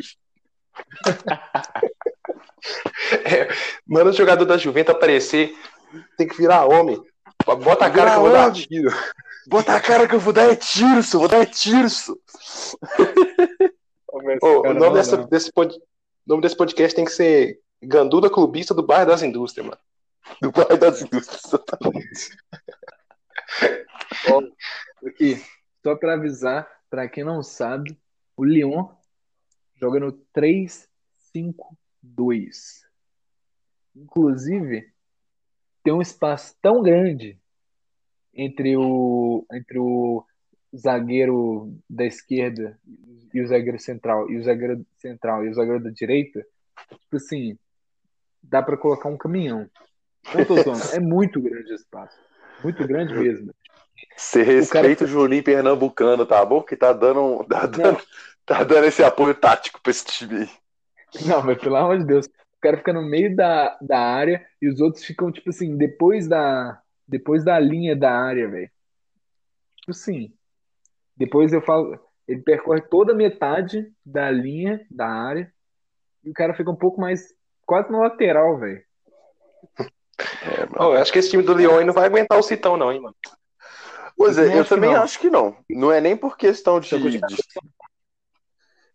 Manda 3.87 4.11
o 4.11 4.13
jogador 4.13 4.45
da 4.45 4.57
Juventus 4.59 4.95
aparecer, 4.95 5.55
tem 6.17 6.29
que 6.29 6.37
virar 6.37 6.67
homem. 6.67 7.03
Bota 7.45 7.87
a 7.87 7.91
cara 7.91 8.11
que 8.11 8.17
eu 8.17 8.23
vou 8.23 8.33
dar 8.33 8.53
tiro. 8.53 8.91
Bota 9.49 9.75
a 9.75 9.81
cara 9.81 10.07
que 10.07 10.15
eu 10.15 10.21
vou 10.21 10.33
dar 10.33 10.53
é 10.53 10.55
tiro, 10.55 11.03
senhor. 11.03 11.21
Vou 11.21 11.29
dar 11.29 11.41
é 11.43 11.47
tiro, 11.47 11.89
o 14.13 14.75
nome, 14.75 14.95
dessa, 14.95 15.17
desse 15.17 15.51
nome 16.31 16.43
desse 16.43 16.57
podcast 16.57 16.95
tem 16.95 17.05
que 17.05 17.11
ser 17.11 17.61
Ganduda 17.83 18.31
Clubista 18.31 18.72
do 18.72 18.87
Bairro 18.87 19.11
das 19.11 19.22
Indústrias, 19.22 19.66
mano. 19.66 19.81
Do 20.41 20.53
bairro 20.53 20.78
das 20.78 21.03
indústrias. 21.03 21.45
exatamente. 21.45 22.37
Aqui, 25.05 25.43
só 25.83 25.97
para 25.97 26.14
avisar, 26.14 26.70
para 26.89 27.09
quem 27.09 27.24
não 27.24 27.43
sabe, 27.43 27.99
o 28.37 28.45
Lyon 28.45 28.87
joga 29.74 29.99
no 29.99 30.12
3-5-2. 30.37 30.87
Inclusive, 33.97 34.93
tem 35.83 35.93
um 35.93 36.03
espaço 36.03 36.55
tão 36.62 36.81
grande 36.81 37.41
entre 38.33 38.76
o, 38.76 39.45
entre 39.53 39.81
o 39.81 40.24
zagueiro 40.77 41.73
da 41.89 42.05
esquerda 42.05 42.79
e 43.33 43.41
o 43.41 43.47
zagueiro 43.47 43.79
central, 43.79 44.31
e 44.31 44.37
o 44.37 44.43
zagueiro 44.43 44.87
central 44.97 45.45
e 45.45 45.49
o 45.49 45.55
zagueiro 45.55 45.83
da 45.83 45.91
direita, 45.91 46.45
tipo 46.89 47.16
assim, 47.16 47.59
dá 48.43 48.62
para 48.62 48.77
colocar 48.77 49.09
um 49.09 49.16
caminhão. 49.16 49.68
Não 50.35 50.45
tô 50.45 50.62
zoando, 50.62 50.83
é 50.95 51.01
muito 51.01 51.41
grande 51.41 51.73
o 51.73 51.75
espaço. 51.75 52.18
Muito 52.62 52.87
grande 52.87 53.14
mesmo. 53.14 53.55
Você 54.16 54.43
respeita 54.43 55.05
o, 55.05 55.07
Juninho 55.07 55.43
Pernambucano, 55.43 56.27
tá 56.27 56.45
bom? 56.45 56.62
Que 56.62 56.77
tá 56.77 56.93
dando, 56.93 57.45
tá 57.45 57.66
dando, 57.66 58.01
tá 58.45 58.64
dando 58.64 58.85
esse 58.85 59.03
apoio 59.03 59.35
tático 59.35 59.81
pra 59.83 59.91
esse 59.91 60.05
time 60.05 60.43
aí. 60.43 60.51
Não, 61.27 61.43
mas 61.43 61.59
pelo 61.59 61.77
amor 61.77 61.99
de 61.99 62.05
Deus. 62.05 62.27
O 62.27 62.61
cara 62.61 62.77
fica 62.77 62.93
no 62.93 63.03
meio 63.03 63.35
da, 63.35 63.79
da 63.81 63.99
área 63.99 64.47
e 64.61 64.68
os 64.68 64.81
outros 64.81 65.05
ficam, 65.05 65.33
tipo 65.33 65.49
assim, 65.49 65.77
depois 65.79 66.29
da, 66.29 66.79
depois 67.09 67.43
da 67.43 67.59
linha 67.59 67.97
da 67.97 68.12
área, 68.12 68.49
velho. 68.49 68.71
Tipo 69.77 69.93
assim. 69.93 70.33
Depois 71.21 71.53
eu 71.53 71.61
falo. 71.61 72.01
Ele 72.27 72.41
percorre 72.41 72.81
toda 72.81 73.12
a 73.12 73.16
metade 73.16 73.93
da 74.07 74.31
linha 74.31 74.87
da 74.91 75.07
área 75.07 75.53
e 76.25 76.31
o 76.31 76.33
cara 76.33 76.55
fica 76.55 76.71
um 76.71 76.77
pouco 76.77 76.99
mais. 76.99 77.35
Quase 77.66 77.93
na 77.93 77.99
lateral, 77.99 78.59
velho. 78.59 78.83
É, 79.79 80.66
oh, 80.79 80.95
eu 80.95 81.03
acho 81.03 81.12
que 81.12 81.18
esse 81.18 81.31
time 81.31 81.43
do 81.43 81.53
Lyon 81.55 81.85
não 81.85 81.93
vai 81.93 82.07
aguentar 82.07 82.39
o 82.39 82.43
Citão, 82.43 82.77
não, 82.77 82.91
hein, 82.91 83.01
mano. 83.01 83.14
Pois 84.16 84.39
é, 84.39 84.59
Eu 84.59 84.64
também 84.64 84.93
não. 84.93 85.03
acho 85.03 85.18
que 85.18 85.29
não. 85.31 85.57
Não 85.68 85.93
é 85.93 86.01
nem 86.01 86.16
por 86.16 86.37
questão 86.37 86.81
de. 86.81 86.95
Então, 86.95 87.29
de- 87.29 87.37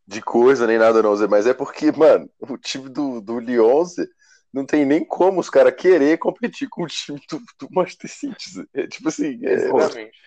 de 0.08 0.22
coisa 0.22 0.68
nem 0.68 0.78
nada 0.78 1.02
não, 1.02 1.16
Zé, 1.16 1.28
mas 1.28 1.48
é 1.48 1.54
porque, 1.54 1.92
mano, 1.92 2.30
o 2.40 2.58
time 2.58 2.90
do, 2.90 3.20
do 3.22 3.40
Lyon, 3.40 3.84
Zé, 3.86 4.06
não 4.54 4.64
tem 4.66 4.86
nem 4.86 5.04
como 5.04 5.40
os 5.40 5.50
caras 5.50 5.74
querer 5.76 6.18
competir 6.20 6.70
com 6.70 6.84
o 6.84 6.88
time 6.88 7.20
do, 7.30 7.40
do 7.60 7.68
Manchester 7.72 8.10
City. 8.10 8.50
Zé. 8.52 8.66
É, 8.74 8.88
tipo 8.88 9.10
assim, 9.10 9.40
é, 9.44 9.54
Exatamente. 9.54 10.18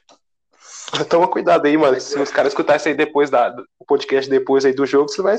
Toma 1.09 1.29
cuidado 1.29 1.67
aí, 1.67 1.77
mano. 1.77 2.01
Se 2.01 2.19
os 2.19 2.31
caras 2.31 2.53
escutarem 2.53 2.81
aí 2.87 2.95
depois 2.95 3.31
da, 3.31 3.55
o 3.79 3.85
podcast 3.85 4.29
depois 4.31 4.65
aí 4.65 4.73
do 4.73 4.87
jogo, 4.87 5.09
você 5.09 5.23
vai. 5.23 5.37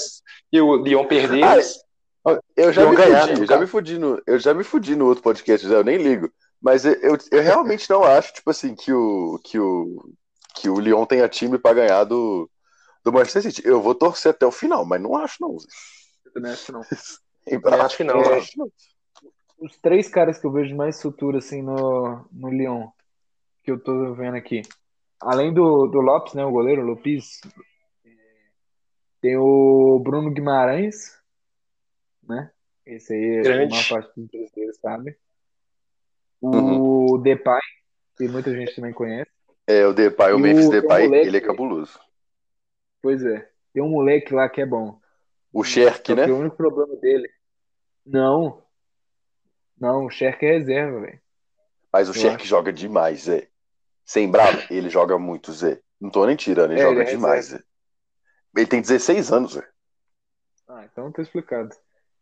E 0.52 0.62
o 0.62 0.76
Lyon 0.76 1.06
perder. 1.06 1.44
Ah, 1.44 1.54
eles- 1.56 1.80
eu 2.56 2.72
já 2.74 2.88
me 2.88 2.96
ganhar, 2.96 3.22
fudi, 3.28 3.34
né, 3.34 3.42
eu 3.42 3.48
já 3.48 3.58
me 3.58 3.68
fudi 3.68 3.98
no, 3.98 4.22
eu 4.28 4.40
já 4.40 4.54
me 4.54 4.64
fudi 4.64 4.96
no 4.96 5.06
outro 5.08 5.24
podcast, 5.24 5.66
Zé, 5.68 5.74
eu 5.74 5.84
nem 5.84 5.98
ligo. 5.98 6.32
Mas 6.62 6.86
eu, 6.86 6.94
eu, 6.96 7.18
eu 7.32 7.42
realmente 7.42 7.90
não 7.90 8.04
acho, 8.04 8.34
tipo 8.34 8.50
assim, 8.50 8.76
que 8.76 8.92
o, 8.92 9.40
que 9.44 9.58
o, 9.58 10.14
que 10.56 10.70
o 10.70 10.80
Lyon 10.80 11.06
tenha 11.06 11.30
time 11.30 11.58
pra 11.58 11.74
ganhar 11.74 12.04
do, 12.04 12.50
do 13.04 13.14
Manchester 13.14 13.44
City. 13.44 13.62
Eu 13.66 13.82
vou 13.82 13.96
torcer 13.96 14.32
até 14.32 14.46
o 14.46 14.52
final, 14.52 14.86
mas 14.86 15.02
não 15.02 15.16
acho 15.16 15.38
não, 15.40 15.58
Zé. 15.58 15.68
Eu 16.26 16.34
também 16.34 16.52
acho 16.52 16.66
que 16.68 16.72
não. 16.74 16.82
Acho 17.82 17.98
que 17.98 18.04
não, 18.04 18.18
mano. 18.18 18.34
acho 18.36 18.60
não. 18.60 18.72
Os 19.60 19.78
três 19.78 20.08
caras 20.08 20.38
que 20.38 20.46
eu 20.46 20.52
vejo 20.52 20.76
mais 20.76 21.02
futuro 21.02 21.38
assim 21.38 21.62
no, 21.62 22.26
no 22.32 22.50
Lyon, 22.50 22.88
que 23.64 23.72
eu 23.72 23.80
tô 23.80 24.14
vendo 24.14 24.36
aqui. 24.36 24.62
Além 25.22 25.54
do, 25.54 25.88
do 25.88 26.00
Lopes, 26.00 26.34
né, 26.34 26.46
o 26.46 26.52
goleiro, 26.52 26.82
o 26.82 26.86
Lopes, 26.86 27.42
é, 28.06 28.10
tem 29.22 29.38
o 29.38 30.00
Bruno 30.00 30.32
Guimarães, 30.32 31.20
né? 32.24 32.52
Esse 32.86 33.14
aí, 33.14 33.42
Grande. 33.44 33.66
a 33.74 33.76
maior 33.76 33.90
parte 33.90 34.12
dos 34.16 34.30
brasileiros 34.32 34.78
sabe. 34.78 35.18
O 36.42 37.18
Depay, 37.18 37.60
que 38.18 38.28
muita 38.30 38.54
gente 38.56 38.74
também 38.76 38.94
conhece. 38.94 39.30
É, 39.68 39.86
o 39.86 39.94
Depay, 39.94 40.34
o 40.34 40.40
E 40.40 40.42
Memphis 40.42 40.66
o- 40.66 40.68
um 40.70 40.72
Depay, 40.72 41.04
moleque- 41.08 41.28
ele 41.28 41.38
é 41.38 41.42
cabuloso. 41.42 42.00
Pois 43.02 43.24
é. 43.24 43.50
Tem 43.74 43.84
um 43.84 43.90
moleque 43.90 44.34
lá 44.34 44.48
que 44.50 44.62
é 44.62 44.66
bom. 44.66 45.00
O 45.52 45.64
Sherk, 45.64 46.16
né? 46.16 46.26
que 46.26 46.32
o 46.32 46.38
único 46.40 46.56
problema 46.56 46.96
dele. 46.96 47.30
Não. 48.06 48.64
Não, 49.78 50.06
o 50.06 50.10
Sherk 50.10 50.46
é 50.46 50.54
reserva, 50.58 51.02
velho. 51.02 51.20
Mas 51.92 52.08
o 52.10 52.14
Sherk 52.14 52.46
joga 52.48 52.72
demais, 52.72 53.24
Zé. 53.24 53.49
Sem 54.10 54.30
bravo, 54.30 54.66
ele 54.70 54.90
joga 54.90 55.20
muito, 55.20 55.54
Zé. 55.54 55.82
Não 56.02 56.10
tô 56.10 56.26
nem 56.26 56.36
tirando, 56.36 56.72
ele 56.72 56.78
É, 56.78 56.82
joga 56.82 57.02
ele 57.02 57.04
é 57.04 57.16
demais, 57.16 57.46
Zé. 57.48 57.64
Ele 58.56 58.68
tem 58.68 58.82
16 58.82 59.32
anos, 59.32 59.54
Zé. 59.54 59.68
Ah, 60.68 60.86
então 60.86 61.12
tá 61.12 61.22
explicado. 61.22 61.70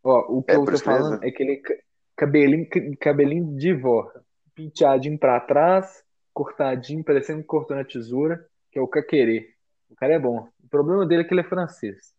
Ó, 0.04 0.38
o 0.38 0.44
que 0.44 0.56
É, 0.56 0.56
eu 0.56 0.68
tô 0.68 0.80
mesmo. 0.86 0.86
falando 0.86 1.24
é 1.24 1.32
que 1.32 1.44
ele 1.44 1.54
é 1.54 1.58
ca- 1.62 1.76
cabelinho, 2.16 2.68
cabelinho 3.00 3.58
de 3.58 3.74
vó. 3.74 4.12
Penteadinho 4.56 5.20
pra 5.20 5.40
trás, 5.40 6.04
cortadinho, 6.34 7.04
parecendo 7.04 7.42
que 7.42 7.48
cortou 7.48 7.76
na 7.76 7.84
tesoura, 7.86 8.44
que 8.72 8.80
é 8.80 8.82
o 8.82 8.88
caquerê. 8.88 9.54
O 9.90 9.96
cara 9.96 10.14
é 10.16 10.20
bom. 10.20 10.48
O 10.64 10.70
problema 10.70 11.06
dele 11.06 11.22
é 11.24 11.26
que 11.26 11.34
ele 11.34 11.42
é 11.42 11.44
francês. 11.44 12.16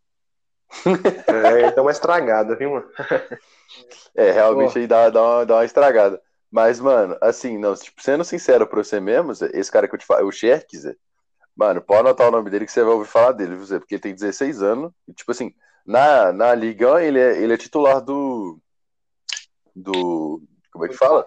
É, 1.31 1.67
então 1.67 1.85
uma 1.85 1.91
estragada, 1.91 2.57
viu, 2.57 2.71
mano? 2.73 2.87
É, 4.15 4.31
realmente 4.33 4.77
Ó. 4.77 4.79
aí 4.79 4.87
dá, 4.87 5.11
dá, 5.11 5.23
uma, 5.23 5.47
dá 5.47 5.55
uma 5.57 5.65
estragada. 5.65 6.21
Mas, 6.51 6.81
mano, 6.81 7.17
assim, 7.21 7.59
não, 7.59 7.75
tipo, 7.75 8.03
sendo 8.03 8.25
sincero 8.25 8.67
pra 8.67 8.83
você 8.83 9.01
mesmo, 9.01 9.33
esse 9.33 9.71
cara 9.71 9.87
que 9.87 9.95
eu 9.95 9.99
te 9.99 10.07
falo, 10.07 10.27
o 10.27 10.33
Zé, 10.33 10.65
mano, 11.55 11.83
pode 11.83 12.01
anotar 12.01 12.29
o 12.29 12.31
nome 12.31 12.51
dele 12.51 12.65
que 12.65 12.73
você 12.73 12.83
vai 12.83 12.95
ouvir 12.95 13.09
falar 13.09 13.33
dele, 13.33 13.63
Zé? 13.65 13.79
Porque 13.79 13.97
ele 13.97 14.03
tem 14.03 14.15
16 14.15 14.63
anos. 14.63 14.93
E, 15.07 15.13
tipo 15.13 15.31
assim, 15.31 15.55
na, 15.85 16.33
na 16.33 16.55
Liga 16.55 16.95
1, 16.95 16.99
ele 17.01 17.19
é, 17.19 17.43
ele 17.43 17.53
é 17.53 17.57
titular 17.57 18.01
do. 18.01 18.59
Do. 19.75 20.43
Como 20.73 20.85
é 20.85 20.89
que 20.89 20.95
fala? 20.95 21.27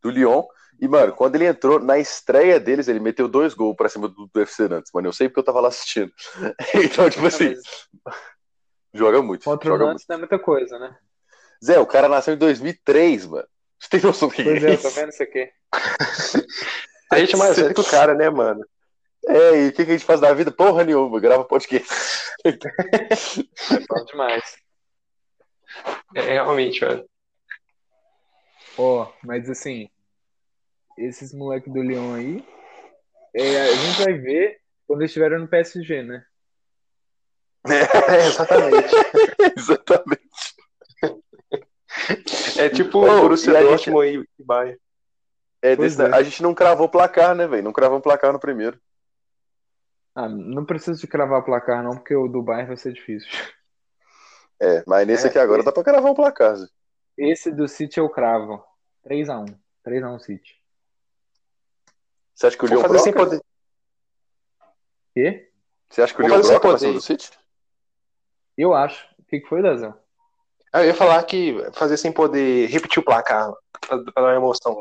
Do 0.00 0.10
Lyon. 0.10 0.44
E, 0.80 0.88
mano, 0.88 1.12
quando 1.12 1.36
ele 1.36 1.46
entrou 1.46 1.78
na 1.78 1.96
estreia 1.98 2.58
deles, 2.58 2.88
ele 2.88 2.98
meteu 2.98 3.28
dois 3.28 3.54
gols 3.54 3.76
pra 3.76 3.88
cima 3.88 4.08
do, 4.08 4.26
do 4.26 4.40
FC 4.40 4.68
Nantes, 4.68 4.90
mano. 4.92 5.06
Eu 5.06 5.12
sei 5.12 5.28
porque 5.28 5.38
eu 5.38 5.44
tava 5.44 5.60
lá 5.60 5.68
assistindo. 5.68 6.12
Então, 6.74 7.08
tipo 7.08 7.26
assim, 7.26 7.54
joga 8.92 9.22
muito. 9.22 9.44
Contra 9.44 9.68
o 9.68 9.72
joga 9.72 9.86
Nantes 9.86 10.04
não 10.08 10.16
é 10.16 10.18
muita 10.18 10.38
coisa, 10.40 10.78
né? 10.80 10.88
muito. 10.88 11.12
Zé, 11.64 11.78
o 11.78 11.86
cara 11.86 12.08
nasceu 12.08 12.34
em 12.34 12.38
2003, 12.38 13.26
mano. 13.26 13.46
Você 13.82 13.88
tem 13.90 14.00
noção 14.00 14.28
do 14.28 14.34
que 14.34 14.44
Pois 14.44 14.62
é 14.62 14.66
é, 14.68 14.70
eu 14.70 14.74
isso? 14.74 14.82
tô 14.84 14.90
vendo 14.90 15.08
isso 15.08 15.22
aqui. 15.24 15.50
A 17.10 17.18
gente 17.18 17.34
é 17.34 17.36
mais 17.36 17.56
velho 17.56 17.74
que 17.74 17.80
o 17.80 17.84
cara, 17.84 18.14
né, 18.14 18.30
mano? 18.30 18.64
É, 19.26 19.64
e 19.64 19.68
o 19.68 19.72
que, 19.72 19.84
que 19.84 19.90
a 19.90 19.94
gente 19.96 20.04
faz 20.04 20.20
da 20.20 20.32
vida? 20.32 20.52
Porra 20.52 20.84
nenhuma, 20.84 21.18
grava 21.18 21.44
podcast. 21.44 21.92
É 22.44 22.52
bom 23.88 24.04
demais. 24.06 24.56
É, 26.14 26.20
realmente, 26.20 26.84
mano. 26.84 27.04
Ó, 28.78 29.12
mas 29.24 29.50
assim, 29.50 29.88
esses 30.96 31.34
moleques 31.34 31.72
do 31.72 31.82
Lyon 31.82 32.14
aí, 32.14 32.44
é, 33.34 33.62
a 33.62 33.74
gente 33.74 34.02
vai 34.04 34.12
ver 34.14 34.60
quando 34.86 35.00
eles 35.00 35.10
estiverem 35.10 35.40
no 35.40 35.48
PSG, 35.48 36.02
né? 36.04 36.24
É, 37.66 38.26
exatamente. 38.26 38.94
Exatamente. 39.58 40.51
É 42.58 42.68
tipo 42.68 42.98
o 42.98 43.06
Borussia 43.20 43.52
e 43.52 43.56
a 43.56 43.60
gente- 43.76 43.90
Dortmund 43.90 44.28
e 44.38 44.42
Bayern. 44.44 44.78
É, 45.60 45.76
desse- 45.76 46.02
é. 46.02 46.14
A 46.14 46.22
gente 46.22 46.42
não 46.42 46.54
cravou 46.54 46.88
placar, 46.88 47.34
né, 47.34 47.46
velho? 47.46 47.62
Não 47.62 47.72
cravamos 47.72 48.02
placar 48.02 48.32
no 48.32 48.40
primeiro. 48.40 48.80
Ah, 50.14 50.28
não 50.28 50.64
precisa 50.64 50.98
de 51.00 51.06
cravar 51.06 51.40
o 51.40 51.44
placar, 51.44 51.82
não, 51.82 51.92
porque 51.96 52.14
o 52.14 52.28
do 52.28 52.42
Bayern 52.42 52.66
vai 52.68 52.76
ser 52.76 52.92
difícil. 52.92 53.30
É, 54.60 54.82
mas 54.86 55.06
nesse 55.06 55.26
É, 55.26 55.30
aqui 55.30 55.38
agora 55.38 55.60
esse- 55.60 55.66
dá 55.66 55.72
pra 55.72 55.82
cravar 55.84 56.10
um 56.12 56.14
placar, 56.14 56.54
Zé. 56.56 56.66
Esse 57.16 57.50
do 57.50 57.66
City 57.68 57.98
eu 58.00 58.08
cravo. 58.10 58.62
3x1. 59.04 59.46
3x1 59.84 60.18
City. 60.20 60.54
Você 62.34 62.46
acha 62.46 62.56
que 62.56 62.64
o 62.64 62.68
Leão 62.68 62.82
fazer 62.82 62.98
sem 63.00 63.12
broca? 63.12 63.30
poder. 63.30 63.42
Quê? 65.14 65.50
Você 65.90 66.02
acha 66.02 66.14
que 66.14 66.22
o 66.22 66.24
sem 66.28 66.38
broca 66.38 66.60
poder. 66.60 66.78
cima 66.78 66.92
do 66.94 67.00
City? 67.00 67.30
Eu 68.56 68.74
acho. 68.74 69.06
O 69.18 69.24
que, 69.24 69.40
que 69.40 69.48
foi, 69.48 69.62
Dazão? 69.62 69.98
Ah, 70.72 70.82
eu 70.82 70.86
ia 70.86 70.94
falar 70.94 71.22
que 71.24 71.54
fazer 71.74 71.96
sem 71.96 72.10
poder 72.12 72.66
repetir 72.68 72.98
o 73.00 73.04
placar, 73.04 73.52
pra, 73.80 73.98
pra 73.98 74.22
dar 74.22 74.22
uma 74.22 74.34
emoção. 74.36 74.74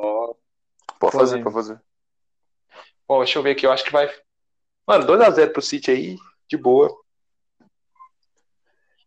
Pode 1.00 1.14
fazer, 1.14 1.32
Polêmico. 1.42 1.52
pode 1.52 1.68
fazer. 1.68 1.82
Bom, 3.08 3.18
deixa 3.20 3.38
eu 3.40 3.44
ver 3.44 3.52
aqui, 3.52 3.66
eu 3.66 3.72
acho 3.72 3.84
que 3.84 3.92
vai. 3.92 4.10
Mano, 4.88 5.06
2x0 5.06 5.52
pro 5.52 5.62
City 5.62 5.92
aí, 5.92 6.18
de 6.48 6.56
boa. 6.58 6.90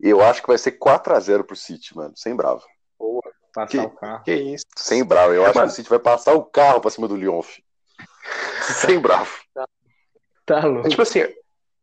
Eu 0.01 0.21
acho 0.23 0.43
que 0.43 0.49
vai 0.49 0.59
ser 0.59 0.73
4x0 0.73 1.45
pro 1.45 1.57
City, 1.57 1.97
mano. 1.97 2.13
Sem 2.17 2.35
bravo. 2.37 2.63
Passar 3.55 3.69
Que- 3.69 3.79
o 3.79 3.91
carro. 3.91 4.25
Que 4.25 4.35
isso. 4.35 4.67
Sem 4.77 5.05
bravo. 5.05 5.33
Eu 5.33 5.45
acho 5.47 5.55
Mano. 5.57 5.69
que 5.69 5.73
o 5.73 5.77
City 5.77 5.89
vai 5.89 5.99
passar 6.01 6.35
o 6.35 6.45
carro 6.45 6.81
pra 6.81 6.91
cima 6.91 7.07
do 7.07 7.17
Lyon. 7.17 7.41
Sem 8.63 8.99
bravo. 8.99 9.31
Tá 10.45 10.65
louco. 10.67 10.89
Tipo 10.89 11.03
assim, 11.03 11.21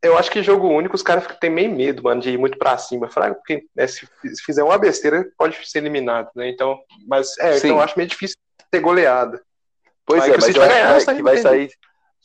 eu 0.02 0.18
acho 0.18 0.32
que 0.32 0.41
jogo 0.41 0.68
único 0.68 0.95
os 0.95 1.04
caras 1.04 1.26
têm 1.39 1.49
meio 1.49 1.72
medo, 1.72 2.04
mano, 2.04 2.22
de 2.22 2.32
ir 2.32 2.38
muito 2.38 2.58
pra 2.58 2.78
cima. 2.78 3.10
Fraga, 3.10 3.36
porque 3.36 3.66
né, 3.76 3.86
se 3.86 4.08
fizer 4.43 4.64
uma 4.64 4.78
besteira, 4.78 5.30
pode 5.38 5.58
ser 5.68 5.80
eliminado, 5.80 6.30
né? 6.36 6.49
Então, 6.49 6.80
mas 7.08 7.38
é, 7.38 7.54
Sim. 7.54 7.68
então 7.68 7.78
eu 7.78 7.84
acho 7.84 7.97
meio 7.97 8.10
difícil 8.10 8.36
ter 8.72 8.80
goleada. 8.80 9.41
Pois 10.06 10.24
é, 10.24 10.30
mas 10.30 10.47
eu 10.47 10.62
vai 10.62 10.82
acho 10.82 11.06
que 11.06 11.14
ganhar, 11.14 11.24
vai, 11.24 11.38
sair. 11.38 11.72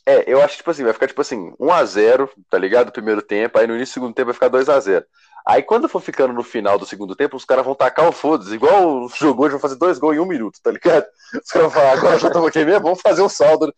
É, 0.05 0.23
eu 0.25 0.41
acho 0.41 0.53
que, 0.53 0.57
tipo 0.57 0.71
assim, 0.71 0.83
vai 0.83 0.93
ficar 0.93 1.07
tipo 1.07 1.21
assim, 1.21 1.53
1x0, 1.59 2.29
tá 2.49 2.57
ligado? 2.57 2.91
Primeiro 2.91 3.21
tempo, 3.21 3.59
aí 3.59 3.67
no 3.67 3.75
início 3.75 3.91
do 3.91 3.95
segundo 3.95 4.15
tempo 4.15 4.27
vai 4.27 4.33
ficar 4.33 4.49
2x0. 4.49 5.03
Aí 5.45 5.61
quando 5.61 5.87
for 5.87 6.01
ficando 6.01 6.33
no 6.33 6.43
final 6.43 6.79
do 6.79 6.85
segundo 6.85 7.15
tempo, 7.15 7.37
os 7.37 7.45
caras 7.45 7.63
vão 7.63 7.75
tacar 7.75 8.07
o 8.07 8.11
foda-se, 8.11 8.53
igual 8.53 9.03
o 9.03 9.09
jogo 9.09 9.43
hoje, 9.43 9.51
vão 9.51 9.59
fazer 9.59 9.75
dois 9.75 9.99
gols 9.99 10.15
em 10.15 10.19
um 10.19 10.25
minuto, 10.25 10.59
tá 10.61 10.71
ligado? 10.71 11.05
Os 11.33 11.49
caras 11.51 11.71
vão 11.71 11.81
falar, 11.81 11.91
agora 11.93 12.19
já 12.19 12.27
estamos 12.27 12.47
aqui 12.49 12.65
mesmo, 12.65 12.81
vamos 12.81 13.01
fazer 13.01 13.21
um 13.21 13.29
saldo. 13.29 13.73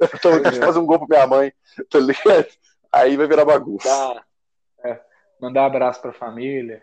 Estamos 0.00 0.38
aqui 0.38 0.52
de 0.52 0.64
fazer 0.64 0.78
um 0.78 0.86
gol 0.86 1.06
pra 1.06 1.16
minha 1.16 1.26
mãe, 1.26 1.52
tá 1.90 1.98
ligado? 1.98 2.46
Aí 2.92 3.16
vai 3.16 3.26
virar 3.26 3.44
bagunça. 3.44 3.88
Dá, 3.88 4.24
é, 4.84 5.00
mandar 5.40 5.66
abraço 5.66 6.00
pra 6.00 6.12
família. 6.12 6.82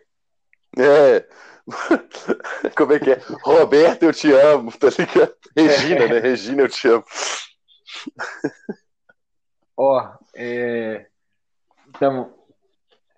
É. 0.77 1.27
Como 2.77 2.93
é 2.93 2.99
que 2.99 3.11
é? 3.11 3.21
Roberto, 3.43 4.03
eu 4.03 4.13
te 4.13 4.31
amo, 4.31 4.71
tá 4.77 4.87
ligado? 4.97 5.35
Regina, 5.55 6.07
né? 6.07 6.19
Regina, 6.19 6.61
eu 6.61 6.69
te 6.69 6.87
amo. 6.87 7.03
Ó, 9.75 10.17
é... 10.35 11.07
Então, 11.89 12.33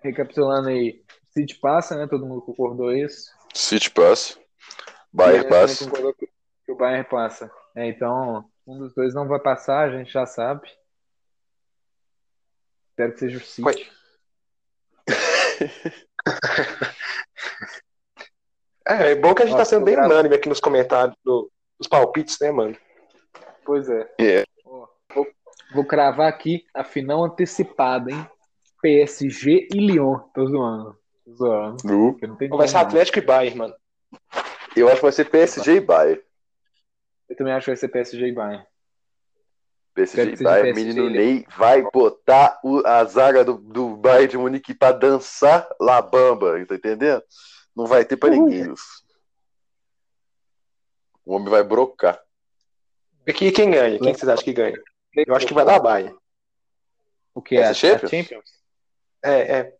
recapitulando 0.02 0.68
aí. 0.68 1.02
City 1.30 1.58
passa, 1.60 1.96
né? 1.96 2.06
Todo 2.08 2.26
mundo 2.26 2.42
concordou 2.42 2.92
isso. 2.92 3.30
City 3.54 3.90
passa. 3.90 4.38
Bayern 5.12 5.48
passa. 5.48 5.90
que 6.64 6.72
o 6.72 6.76
Bayern 6.76 7.08
passa. 7.08 7.50
É, 7.74 7.86
então, 7.86 8.44
um 8.66 8.78
dos 8.78 8.94
dois 8.94 9.14
não 9.14 9.28
vai 9.28 9.40
passar, 9.40 9.88
a 9.88 9.98
gente 9.98 10.12
já 10.12 10.26
sabe. 10.26 10.68
Espero 13.00 13.12
que 13.12 13.18
seja 13.18 13.38
o 13.38 13.40
City. 13.40 13.90
É, 18.88 19.12
é 19.12 19.14
bom 19.14 19.34
que 19.34 19.42
a 19.42 19.46
gente 19.46 19.54
Ó, 19.54 19.58
tá 19.58 19.64
sendo 19.64 19.84
bem 19.84 19.94
gravo. 19.94 20.10
unânime 20.10 20.34
aqui 20.34 20.48
nos 20.48 20.58
comentários 20.58 21.14
do- 21.22 21.50
dos 21.78 21.86
palpites, 21.86 22.38
né, 22.40 22.50
mano? 22.50 22.76
Pois 23.64 23.88
é. 23.88 24.14
É. 24.18 24.44
Ó, 24.64 24.88
vou, 25.14 25.26
vou 25.74 25.84
cravar 25.84 26.28
aqui 26.28 26.64
a 26.74 26.82
final 26.82 27.22
antecipada, 27.22 28.10
hein? 28.10 28.26
PSG 28.82 29.68
e 29.72 29.78
Lyon. 29.78 30.18
Tô 30.34 30.46
zoando. 30.46 30.98
Tô 31.24 31.34
zoando. 31.34 31.76
Então 32.40 32.56
vai 32.58 32.66
ser. 32.66 32.78
Atlético 32.78 33.18
e 33.18 33.22
Bayern, 33.22 33.58
mano. 33.58 33.74
Eu 34.74 34.88
acho 34.88 34.96
que 34.96 35.02
vai 35.02 35.12
ser 35.12 35.26
PSG 35.30 35.74
e 35.76 35.80
Bayern. 35.80 36.22
Eu 37.28 37.36
também 37.36 37.52
acho 37.52 37.66
que 37.66 37.70
vai 37.70 37.76
ser 37.76 37.88
PSG 37.88 38.26
e 38.26 38.32
Bayern. 38.32 38.66
PSG 39.94 40.32
e 40.32 40.36
seja 40.36 40.50
Bayern, 40.50 40.72
PSG, 40.74 40.94
menino? 41.02 41.10
Ney 41.10 41.46
vai 41.56 41.82
botar 41.82 42.58
o- 42.64 42.82
a 42.86 43.04
zaga 43.04 43.44
do, 43.44 43.54
do 43.58 43.96
Bayern 43.96 44.28
de 44.28 44.38
Munique 44.38 44.74
pra 44.74 44.92
dançar 44.92 45.68
La 45.80 46.00
Bamba, 46.00 46.64
tá 46.66 46.74
entendendo? 46.74 47.22
Não 47.76 47.86
vai 47.86 48.04
ter 48.04 48.16
pra 48.16 48.30
Uhum. 48.30 48.44
ninguém. 48.44 48.68
Wilson. 48.68 49.00
O 51.24 51.34
homem 51.34 51.48
vai 51.48 51.62
brocar. 51.62 52.20
Aqui 53.28 53.52
quem 53.52 53.70
ganha? 53.70 53.98
Quem 53.98 54.12
que 54.12 54.18
vocês 54.18 54.28
acham 54.28 54.44
que 54.44 54.52
ganha? 54.52 54.76
Eu 55.14 55.34
acho 55.34 55.46
que 55.46 55.54
vai 55.54 55.64
dar 55.64 55.76
a 55.76 55.80
Bayern. 55.80 56.16
O 57.34 57.40
que 57.42 57.56
é? 57.56 57.60
Essa 57.60 57.70
A 57.70 57.74
Champions? 57.74 58.10
Champions? 58.10 58.50
É, 59.22 59.58
é. 59.58 59.76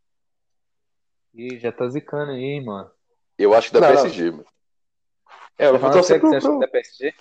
Ih, 1.34 1.58
já 1.58 1.72
tá 1.72 1.88
zicando 1.88 2.32
aí, 2.32 2.60
mano. 2.64 2.90
Eu 3.38 3.54
acho 3.54 3.68
que 3.68 3.74
da 3.74 3.80
Não, 3.80 3.94
não. 3.94 4.02
PSG, 4.02 4.30
mano. 4.30 4.46
É, 5.58 5.66
eu 5.66 5.78
vou 5.78 5.90
torcer 5.90 6.20
você 6.20 6.20
pro, 6.20 6.36
acha 6.36 6.40
que 6.46 6.52
pro... 6.52 6.58
da 6.60 6.68
PSG? 6.68 7.14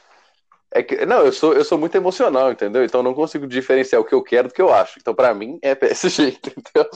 É 0.72 0.84
que, 0.84 1.04
não, 1.06 1.26
eu 1.26 1.32
sou, 1.32 1.54
eu 1.54 1.64
sou 1.66 1.78
muito 1.80 1.96
emocional, 1.96 2.52
entendeu? 2.52 2.84
Então 2.84 3.00
eu 3.00 3.04
não 3.04 3.14
consigo 3.16 3.48
diferenciar 3.48 4.00
o 4.00 4.06
que 4.06 4.14
eu 4.14 4.22
quero 4.22 4.50
do 4.50 4.54
que 4.54 4.62
eu 4.62 4.72
acho. 4.72 5.00
Então, 5.00 5.16
pra 5.16 5.34
mim, 5.34 5.58
é 5.64 5.74
PSG, 5.74 6.28
entendeu? 6.38 6.90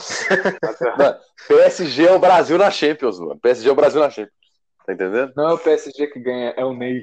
Não, 0.96 1.16
PSG 1.48 2.06
é 2.06 2.12
o 2.12 2.18
Brasil 2.20 2.56
na 2.56 2.70
Champions, 2.70 3.18
mano. 3.18 3.38
PSG 3.40 3.68
é 3.68 3.72
o 3.72 3.76
Brasil 3.76 4.00
na 4.00 4.10
Champions. 4.10 4.34
Tá 4.86 4.92
entendendo? 4.92 5.32
Não 5.36 5.50
é 5.50 5.52
o 5.54 5.58
PSG 5.58 6.06
que 6.08 6.20
ganha, 6.20 6.54
é 6.56 6.64
o 6.64 6.72
Ney. 6.72 7.02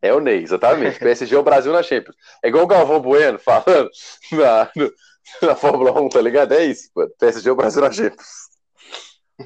É 0.00 0.12
o 0.12 0.18
Ney, 0.18 0.42
exatamente. 0.42 0.98
PSG 0.98 1.36
é 1.36 1.38
o 1.38 1.42
Brasil 1.44 1.72
na 1.72 1.82
Champions. 1.82 2.16
É 2.42 2.48
igual 2.48 2.64
o 2.64 2.68
Galvão 2.68 3.00
Bueno 3.00 3.38
falando 3.38 3.88
na, 4.32 4.70
no- 4.74 4.92
na 5.40 5.54
Fórmula 5.54 6.00
1, 6.00 6.08
tá 6.08 6.20
ligado? 6.20 6.52
É 6.52 6.64
isso, 6.64 6.90
mano. 6.96 7.12
PSG 7.16 7.48
é 7.48 7.52
o 7.52 7.56
Brasil 7.56 7.80
na 7.80 7.92
Champions. 7.92 8.26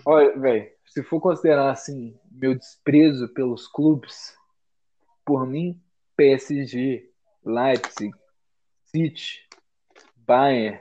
Olha, 0.06 0.38
velho, 0.38 0.66
se 0.86 1.02
for 1.02 1.20
considerar 1.20 1.70
assim, 1.70 2.18
meu 2.30 2.54
desprezo 2.54 3.28
pelos 3.34 3.66
clubes, 3.68 4.34
por 5.24 5.46
mim, 5.46 5.78
PSG, 6.16 7.10
Leipzig, 7.44 8.12
City, 8.86 9.46
Bayern, 10.16 10.80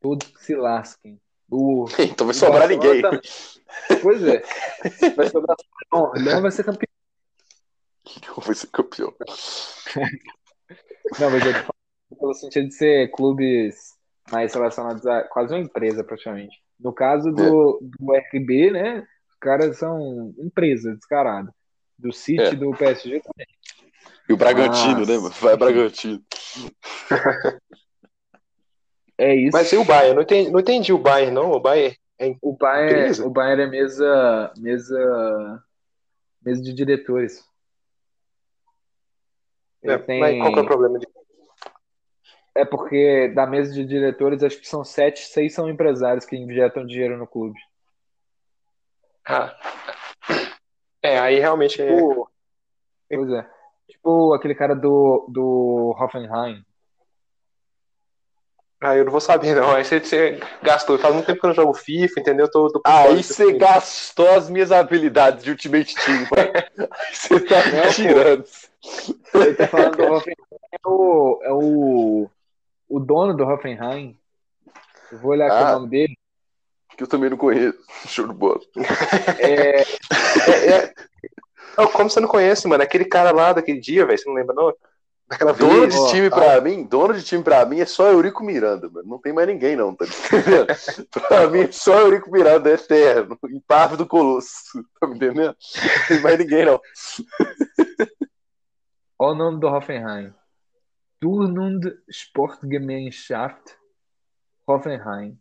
todos 0.00 0.28
que 0.28 0.44
se 0.44 0.54
lasquem. 0.54 1.20
O, 1.50 1.86
Então 1.98 2.26
vai 2.26 2.34
sobrar 2.34 2.68
ninguém. 2.68 3.02
também. 3.02 3.20
Pois 4.02 4.22
é. 4.24 4.42
Vai 5.14 5.28
sobrar. 5.28 5.56
Não, 5.92 6.12
Leão 6.12 6.42
vai 6.42 6.50
ser 6.50 6.64
campeão. 6.64 6.86
Vai 8.44 8.54
ser 8.54 8.66
campeão. 8.68 9.14
Não, 11.20 11.30
mas 11.30 11.44
eu 11.46 11.52
tô 11.52 11.58
falando 11.58 12.18
pelo 12.20 12.34
sentido 12.34 12.68
de 12.68 12.74
ser 12.74 13.10
clubes 13.10 13.94
mais 14.30 14.52
relacionados 14.54 15.06
a 15.06 15.22
quase 15.24 15.54
uma 15.54 15.60
empresa, 15.62 16.02
praticamente. 16.04 16.56
No 16.78 16.92
caso 16.92 17.30
do, 17.30 17.78
do 17.82 18.12
RB, 18.14 18.70
né? 18.70 19.06
Os 19.30 19.36
caras 19.38 19.78
são 19.78 20.34
empresa 20.38 20.94
descarada. 20.94 21.54
Do 21.98 22.12
City 22.12 22.42
É. 22.42 22.52
e 22.52 22.56
do 22.56 22.70
PSG 22.72 23.20
também. 23.20 23.46
E 24.28 24.32
o 24.32 24.36
Bragantino, 24.36 25.00
Nossa. 25.00 25.12
né, 25.12 25.18
mano? 25.18 25.34
Vai 25.40 25.56
Bragantino. 25.56 26.22
É 29.18 29.34
isso. 29.34 29.56
Mas 29.56 29.72
e 29.72 29.76
o 29.76 29.84
Bayern? 29.84 30.14
Não 30.14 30.22
entendi, 30.22 30.50
não 30.50 30.60
entendi 30.60 30.92
o 30.92 30.98
Bayern, 30.98 31.32
não. 31.32 31.50
O 31.52 31.60
Bayern 31.60 31.96
é 32.18 32.36
O 32.42 32.52
Bayern, 32.52 32.94
Beleza. 32.94 33.26
o 33.26 33.30
Bayern 33.30 33.62
é 33.62 33.66
mesa, 33.66 34.52
mesa, 34.58 35.64
mesa 36.42 36.62
de 36.62 36.72
diretores. 36.74 37.42
É, 39.82 39.96
tem, 39.98 40.20
mas 40.20 40.38
qual 40.38 40.52
que 40.52 40.58
é 40.58 40.62
o 40.62 40.66
problema 40.66 40.98
de. 40.98 41.06
é 42.54 42.64
porque 42.64 43.28
da 43.28 43.46
mesa 43.46 43.72
de 43.72 43.84
diretores, 43.86 44.42
acho 44.42 44.58
que 44.58 44.68
são 44.68 44.84
sete, 44.84 45.20
seis 45.20 45.54
são 45.54 45.68
empresários 45.68 46.26
que 46.26 46.36
injetam 46.36 46.86
dinheiro 46.86 47.16
no 47.16 47.26
clube. 47.26 47.58
Ah. 49.24 49.56
É, 51.02 51.18
aí 51.18 51.38
realmente 51.38 51.80
é. 51.80 51.88
Pois 53.08 53.30
é. 53.30 53.55
Tipo 53.88 54.34
aquele 54.34 54.54
cara 54.54 54.74
do, 54.74 55.26
do 55.28 55.94
Hoffenheim. 55.98 56.64
Ah, 58.80 58.94
eu 58.94 59.04
não 59.06 59.10
vou 59.12 59.20
saber, 59.22 59.54
não. 59.56 59.70
Aí 59.74 59.84
você, 59.84 59.98
você 60.00 60.38
gastou. 60.62 60.98
Faz 60.98 61.14
muito 61.14 61.26
tempo 61.26 61.40
que 61.40 61.46
eu 61.46 61.48
não 61.48 61.54
jogo 61.54 61.72
FIFA, 61.72 62.20
entendeu? 62.20 62.50
Tô, 62.50 62.68
tô 62.70 62.80
Aí 62.84 63.22
você 63.22 63.44
assunto. 63.44 63.58
gastou 63.58 64.30
as 64.30 64.50
minhas 64.50 64.70
habilidades 64.70 65.42
de 65.42 65.50
Ultimate 65.50 65.94
Team, 65.94 66.26
você 67.12 67.40
tá 67.40 67.56
Não, 67.66 67.72
me 67.74 67.82
pô. 67.86 67.92
tirando. 67.94 68.44
Ele 69.34 69.54
tá 69.54 69.68
falando 69.68 69.96
do 69.96 70.12
Hoffenheim. 70.12 70.36
É 70.72 70.88
o, 70.88 71.40
é 71.42 71.52
o, 71.52 72.30
o 72.88 73.00
dono 73.00 73.34
do 73.34 73.44
Hoffenheim. 73.44 74.16
Eu 75.10 75.18
vou 75.18 75.30
olhar 75.30 75.46
aqui 75.46 75.56
Ah. 75.56 75.70
o 75.70 75.74
nome 75.80 75.88
dele. 75.88 76.18
Que 76.96 77.02
eu 77.02 77.06
também 77.08 77.30
não 77.30 77.36
conheço. 77.38 77.78
Show 78.06 78.26
de 78.28 78.34
bola. 78.34 78.60
É, 79.38 79.80
É, 80.46 80.68
é... 80.74 80.94
Não, 81.76 81.86
como 81.88 82.10
você 82.10 82.20
não 82.20 82.28
conhece, 82.28 82.66
mano? 82.66 82.82
Aquele 82.82 83.04
cara 83.04 83.30
lá 83.32 83.52
daquele 83.52 83.80
dia, 83.80 84.06
velho, 84.06 84.18
você 84.18 84.28
não 84.28 84.34
lembra, 84.34 84.54
não? 84.54 84.72
Daquela 85.28 85.52
Dono 85.52 85.80
vez. 85.80 85.94
de 85.94 86.00
ó, 86.00 86.06
time 86.08 86.28
ó. 86.28 86.30
pra 86.30 86.60
mim, 86.60 86.84
dono 86.84 87.12
de 87.12 87.24
time 87.24 87.42
pra 87.42 87.66
mim 87.66 87.80
é 87.80 87.86
só 87.86 88.08
Eurico 88.12 88.44
Miranda, 88.44 88.88
mano. 88.88 89.08
Não 89.08 89.18
tem 89.18 89.32
mais 89.32 89.48
ninguém, 89.48 89.74
não, 89.74 89.92
tá 89.92 90.04
entendendo? 90.04 90.66
pra 91.28 91.48
mim 91.48 91.60
é 91.62 91.72
só 91.72 91.98
Eurico 92.00 92.30
Miranda, 92.30 92.70
é 92.70 92.74
eterno. 92.74 93.36
Impávido 93.50 94.06
Colosso. 94.06 94.84
Tá 95.00 95.06
me 95.08 95.16
entendendo? 95.16 95.56
Não 95.56 96.06
tem 96.08 96.20
mais 96.20 96.38
ninguém, 96.38 96.64
não. 96.64 96.80
Olha 99.18 99.32
o 99.32 99.34
nome 99.34 99.58
do 99.60 99.66
Hoffenheim. 99.66 100.32
Turnund 101.20 101.92
Sportgemeinschaft 102.08 103.76
Hoffenheim. 104.66 105.36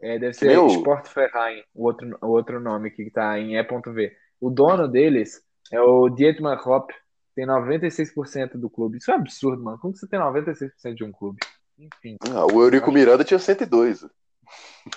É, 0.00 0.18
deve 0.18 0.34
ser 0.34 0.46
Meu. 0.46 0.66
Sportverein, 0.66 1.64
o 1.74 1.84
outro, 1.84 2.18
o 2.20 2.26
outro 2.26 2.60
nome 2.60 2.88
aqui 2.88 3.04
que 3.04 3.10
tá 3.10 3.38
em 3.38 3.56
E.V. 3.56 4.14
O 4.40 4.50
dono 4.50 4.86
deles 4.86 5.42
é 5.72 5.80
o 5.80 6.08
Dietmar 6.08 6.66
Hopp, 6.66 6.92
tem 7.34 7.46
96% 7.46 8.56
do 8.56 8.70
clube. 8.70 8.98
Isso 8.98 9.10
é 9.10 9.14
absurdo, 9.14 9.62
mano. 9.62 9.78
Como 9.78 9.94
você 9.94 10.06
tem 10.06 10.18
96% 10.18 10.94
de 10.94 11.04
um 11.04 11.12
clube? 11.12 11.38
Enfim. 11.78 12.16
Ah, 12.30 12.46
o 12.46 12.62
Eurico 12.62 12.90
Miranda 12.90 13.24
tinha 13.24 13.38
102. 13.38 14.06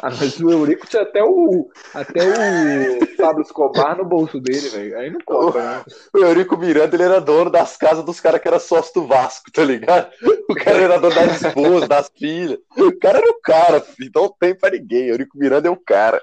Ah, 0.01 0.09
mas 0.11 0.39
o 0.39 0.49
Eurico 0.49 0.87
tinha 0.87 1.01
até 1.01 1.23
o, 1.23 1.69
até 1.93 2.21
o 2.21 3.17
Pablo 3.17 3.41
Escobar 3.41 3.97
no 3.97 4.05
bolso 4.05 4.39
dele, 4.39 4.69
velho. 4.69 4.97
Aí 4.97 5.09
não 5.09 5.19
conta, 5.25 5.59
né? 5.59 5.83
O 6.13 6.19
Eurico 6.19 6.55
Miranda, 6.55 6.95
ele 6.95 7.03
era 7.03 7.19
dono 7.19 7.49
das 7.49 7.75
casas 7.75 8.05
dos 8.05 8.19
caras 8.19 8.39
que 8.39 8.47
eram 8.47 8.59
sócio 8.59 8.93
do 8.93 9.07
Vasco, 9.07 9.51
tá 9.51 9.63
ligado? 9.63 10.11
O 10.47 10.55
cara 10.55 10.77
era 10.77 10.99
dono 10.99 11.15
das 11.15 11.41
esposas, 11.41 11.89
das 11.89 12.11
filhas. 12.15 12.59
O 12.77 12.97
cara 12.99 13.17
era 13.17 13.29
o 13.29 13.41
cara, 13.41 13.81
filho. 13.81 14.11
Não 14.13 14.29
tem 14.39 14.55
pra 14.55 14.69
ninguém. 14.69 15.09
O 15.09 15.13
Eurico 15.13 15.37
Miranda 15.37 15.67
é 15.67 15.71
o 15.71 15.77
cara. 15.77 16.21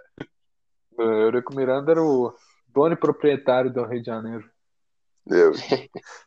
O 0.96 1.02
Eurico 1.02 1.54
Miranda 1.54 1.90
era 1.90 2.02
o 2.02 2.32
dono 2.76 2.92
e 2.92 2.96
proprietário 2.96 3.72
do 3.72 3.82
Rio 3.86 4.00
de 4.00 4.06
Janeiro. 4.06 4.44
Entendeu? 5.26 5.52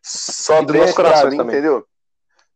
Só 0.01 0.65
pra 0.65 0.93
corações 0.93 1.35
entendeu? 1.35 1.85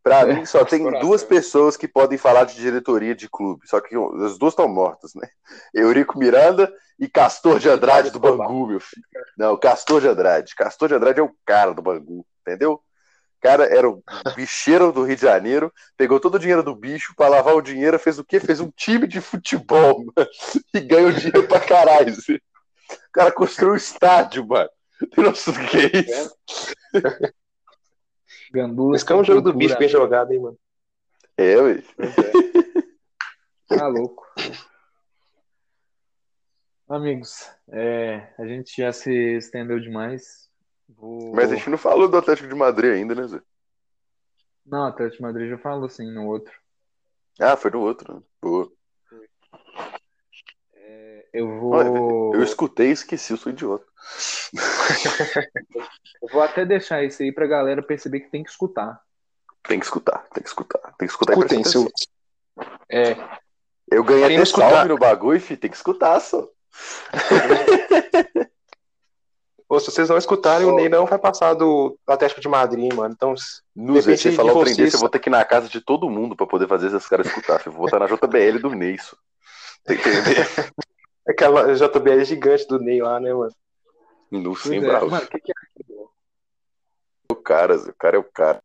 Pra 0.02 0.20
É, 0.20 0.34
mim, 0.34 0.44
só 0.44 0.64
tem 0.64 0.82
duas 1.00 1.22
pessoas 1.22 1.76
que 1.76 1.88
podem 1.88 2.18
falar 2.18 2.44
de 2.44 2.56
diretoria 2.56 3.14
de 3.14 3.28
clube. 3.30 3.66
Só 3.66 3.80
que 3.80 3.94
as 4.26 4.36
duas 4.36 4.52
estão 4.52 4.68
mortas, 4.68 5.14
né? 5.14 5.26
Eurico 5.72 6.18
Miranda 6.18 6.70
e 6.98 7.08
Castor 7.08 7.58
de 7.58 7.68
Andrade 7.70 8.10
do 8.10 8.18
Bangu, 8.18 8.66
meu 8.66 8.80
filho. 8.80 9.06
Não, 9.38 9.56
Castor 9.56 10.00
de 10.02 10.08
Andrade. 10.08 10.54
Castor 10.56 10.88
de 10.88 10.94
Andrade 10.96 11.20
é 11.20 11.22
o 11.22 11.34
cara 11.46 11.72
do 11.72 11.80
Bangu, 11.80 12.26
entendeu? 12.42 12.72
O 12.74 12.80
cara 13.40 13.64
era 13.64 13.88
o 13.88 14.02
bicheiro 14.34 14.92
do 14.92 15.04
Rio 15.04 15.16
de 15.16 15.22
Janeiro, 15.22 15.72
pegou 15.96 16.18
todo 16.18 16.34
o 16.34 16.38
dinheiro 16.38 16.62
do 16.62 16.74
bicho 16.74 17.14
pra 17.16 17.28
lavar 17.28 17.54
o 17.54 17.62
dinheiro, 17.62 17.98
fez 17.98 18.18
o 18.18 18.24
quê? 18.24 18.40
Fez 18.40 18.58
um 18.60 18.70
time 18.74 19.06
de 19.06 19.20
futebol, 19.20 20.04
mano, 20.16 20.28
e 20.74 20.80
ganhou 20.80 21.12
dinheiro 21.12 21.46
pra 21.46 21.60
caralho. 21.60 22.14
O 23.08 23.12
cara 23.12 23.32
construiu 23.32 23.72
um 23.72 23.76
estádio, 23.76 24.46
mano. 24.46 24.70
Tem 25.14 25.24
noção 25.24 25.54
do 25.54 25.60
que 25.68 25.76
é 25.76 26.00
isso? 26.00 26.36
Gandula. 28.52 28.96
Esse 28.96 29.04
que 29.04 29.12
é 29.12 29.16
um 29.16 29.24
jogo 29.24 29.40
do 29.40 29.52
bicho 29.52 29.76
bem 29.78 29.88
jogado, 29.88 30.32
hein, 30.32 30.40
mano? 30.40 30.58
É, 31.36 31.56
ué. 31.56 31.82
Tá 33.66 33.88
louco. 33.88 34.24
Amigos, 36.88 37.50
é, 37.72 38.32
a 38.38 38.46
gente 38.46 38.80
já 38.80 38.92
se 38.92 39.10
estendeu 39.36 39.80
demais. 39.80 40.48
Vou... 40.88 41.34
Mas 41.34 41.50
a 41.50 41.56
gente 41.56 41.70
não 41.70 41.78
falou 41.78 42.08
do 42.08 42.16
Atlético 42.16 42.48
de 42.48 42.54
Madrid 42.54 42.92
ainda, 42.92 43.14
né, 43.14 43.26
Zé? 43.26 43.40
Não, 44.64 44.86
Atlético 44.86 45.16
de 45.16 45.22
Madrid 45.22 45.50
já 45.50 45.58
falou 45.58 45.88
sim 45.88 46.12
no 46.12 46.26
outro. 46.26 46.52
Ah, 47.40 47.56
foi 47.56 47.70
no 47.70 47.80
outro. 47.80 48.14
né? 48.14 48.22
Boa. 48.40 48.70
É, 50.74 51.28
eu 51.32 51.48
Olha, 51.48 51.90
vou. 51.90 52.23
Eu 52.44 52.48
escutei 52.48 52.88
e 52.88 52.92
esqueci, 52.92 53.32
eu 53.32 53.36
sou 53.36 53.50
idiota. 53.52 53.84
Eu 56.22 56.28
vou 56.32 56.42
até 56.42 56.64
deixar 56.64 57.02
isso 57.02 57.22
aí 57.22 57.32
pra 57.32 57.46
galera 57.46 57.82
perceber 57.82 58.20
que 58.20 58.30
tem 58.30 58.42
que 58.44 58.50
escutar. 58.50 59.00
Tem 59.66 59.78
que 59.80 59.86
escutar, 59.86 60.24
tem 60.32 60.42
que 60.42 60.48
escutar. 60.48 60.80
Tem 60.98 61.08
que 61.08 61.12
escutar 61.12 61.32
e 61.32 61.36
Escutem, 61.38 61.64
seu. 61.64 61.82
atenção. 61.82 62.78
É, 62.90 63.16
Eu 63.90 64.04
ganhei 64.04 64.24
até 64.24 64.34
escutar- 64.42 64.70
salve 64.70 64.88
no 64.88 64.98
bagulho, 64.98 65.40
filho. 65.40 65.58
Tem 65.60 65.70
que 65.70 65.76
escutar, 65.76 66.20
só. 66.20 66.46
Ou 69.68 69.80
se 69.80 69.90
vocês 69.90 70.08
não 70.10 70.18
escutarem, 70.18 70.66
o 70.66 70.74
Ney 70.76 70.88
não 70.90 71.06
vai 71.06 71.18
passar 71.18 71.54
do 71.54 71.98
Atlético 72.06 72.40
de 72.40 72.48
Madrid, 72.48 72.92
mano. 72.92 73.14
Então, 73.14 73.34
No 73.74 74.00
Zé, 74.00 74.16
você 74.16 74.30
de 74.30 74.36
falar 74.36 74.52
o 74.52 74.60
trem 74.60 74.74
vocês. 74.74 74.76
desse, 74.76 74.96
eu 74.96 75.00
vou 75.00 75.08
ter 75.08 75.18
que 75.18 75.28
ir 75.28 75.32
na 75.32 75.44
casa 75.44 75.68
de 75.68 75.80
todo 75.80 76.10
mundo 76.10 76.36
pra 76.36 76.46
poder 76.46 76.68
fazer 76.68 76.88
esses 76.88 77.08
caras 77.08 77.26
escutar. 77.26 77.58
filho. 77.58 77.72
Eu 77.72 77.76
vou 77.78 77.86
botar 77.86 77.98
na 77.98 78.06
JBL 78.14 78.58
do 78.60 78.70
Ney, 78.70 78.98
só. 78.98 79.16
Tem 79.84 79.96
que 79.96 80.08
entender? 80.08 80.46
Aquela 81.26 81.74
JBL 81.74 82.24
gigante 82.24 82.66
do 82.66 82.78
Ney 82.78 83.02
lá, 83.02 83.18
né, 83.20 83.32
mano? 83.32 83.54
No 84.30 84.54
Sim 84.56 84.78
é. 84.78 84.80
Brau. 84.80 85.08
Mano, 85.08 85.24
o 85.24 85.28
que 85.28 85.40
que 85.40 85.52
é? 85.52 85.54
O 87.30 87.36
cara, 87.36 87.76
o 87.76 87.94
cara 87.94 88.16
é 88.16 88.18
o 88.18 88.24
cara. 88.24 88.62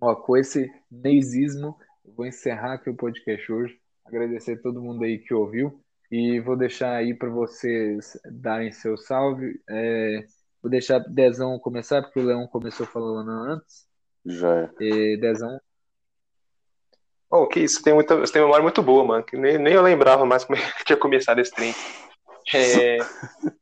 Ó, 0.00 0.14
com 0.14 0.36
esse 0.36 0.70
neizismo, 0.90 1.76
eu 2.04 2.12
vou 2.14 2.26
encerrar 2.26 2.74
aqui 2.74 2.88
o 2.88 2.96
podcast 2.96 3.52
hoje. 3.52 3.78
Agradecer 4.04 4.54
a 4.54 4.62
todo 4.62 4.82
mundo 4.82 5.04
aí 5.04 5.18
que 5.18 5.34
ouviu. 5.34 5.80
E 6.10 6.40
vou 6.40 6.56
deixar 6.56 6.96
aí 6.96 7.14
para 7.14 7.28
vocês 7.28 8.18
darem 8.24 8.72
seu 8.72 8.96
salve. 8.96 9.60
É, 9.68 10.24
vou 10.62 10.70
deixar 10.70 10.98
Dezão 10.98 11.58
começar, 11.58 12.02
porque 12.02 12.18
o 12.18 12.24
Leão 12.24 12.46
começou 12.46 12.86
falando 12.86 13.30
antes. 13.30 13.86
Já 14.24 14.62
é. 14.62 14.70
E 14.80 15.16
Dezão, 15.18 15.60
Oh, 17.30 17.46
que 17.46 17.60
isso, 17.60 17.80
tem 17.80 17.94
muita, 17.94 18.16
você 18.16 18.32
tem 18.32 18.42
uma 18.42 18.46
memória 18.46 18.64
muito 18.64 18.82
boa, 18.82 19.04
mano. 19.04 19.22
Que 19.22 19.36
nem, 19.36 19.56
nem 19.56 19.74
eu 19.74 19.82
lembrava 19.82 20.26
mais 20.26 20.44
como 20.44 20.58
é 20.58 20.72
tinha 20.84 20.96
começado 20.96 21.38
esse 21.38 21.52
trem. 21.52 21.74
É... 22.52 22.98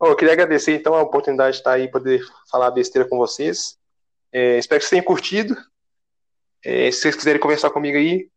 Oh, 0.00 0.06
eu 0.06 0.14
queria 0.14 0.32
agradecer 0.32 0.76
então 0.76 0.94
a 0.94 1.02
oportunidade 1.02 1.54
de 1.54 1.58
estar 1.58 1.72
aí 1.72 1.90
poder 1.90 2.24
falar 2.48 2.70
besteira 2.70 3.08
com 3.08 3.18
vocês. 3.18 3.76
É, 4.32 4.56
espero 4.56 4.78
que 4.78 4.84
vocês 4.84 4.90
tenham 4.90 5.04
curtido. 5.04 5.56
É, 6.64 6.88
se 6.92 7.00
vocês 7.00 7.16
quiserem 7.16 7.40
conversar 7.40 7.70
comigo 7.70 7.98
aí, 7.98 8.30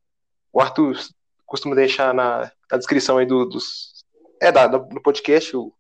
o 0.52 0.60
Arthur 0.60 0.98
costuma 1.46 1.76
deixar 1.76 2.16
na, 2.16 2.52
na 2.72 2.78
descrição 2.80 3.20
aí 3.20 3.28
do, 3.28 3.46
dos. 3.46 4.04
É, 4.42 4.52
da, 4.52 4.66
do 4.66 5.00
podcast, 5.04 5.56
o, 5.56 5.72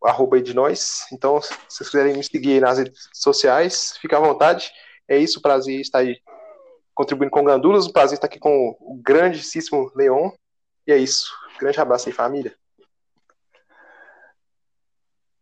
o 0.00 0.08
arroba 0.08 0.36
aí 0.36 0.42
de 0.42 0.54
nós. 0.54 1.02
Então, 1.12 1.38
se 1.42 1.52
vocês 1.68 1.90
quiserem 1.90 2.16
me 2.16 2.24
seguir 2.24 2.54
aí 2.54 2.60
nas 2.60 2.78
redes 2.78 3.10
sociais, 3.12 3.98
fica 4.00 4.16
à 4.16 4.20
vontade. 4.20 4.72
É 5.06 5.18
isso, 5.18 5.42
prazer 5.42 5.82
estar 5.82 5.98
aí 5.98 6.16
contribuindo 7.00 7.30
com 7.30 7.42
Gandulas. 7.42 7.86
O 7.86 7.92
prazer 7.92 8.16
estar 8.16 8.26
aqui 8.26 8.38
com 8.38 8.76
o 8.78 9.00
grandíssimo 9.02 9.90
Leon. 9.96 10.30
E 10.86 10.92
é 10.92 10.98
isso. 10.98 11.32
Grande 11.58 11.80
abraço 11.80 12.08
aí, 12.08 12.14
família. 12.14 12.54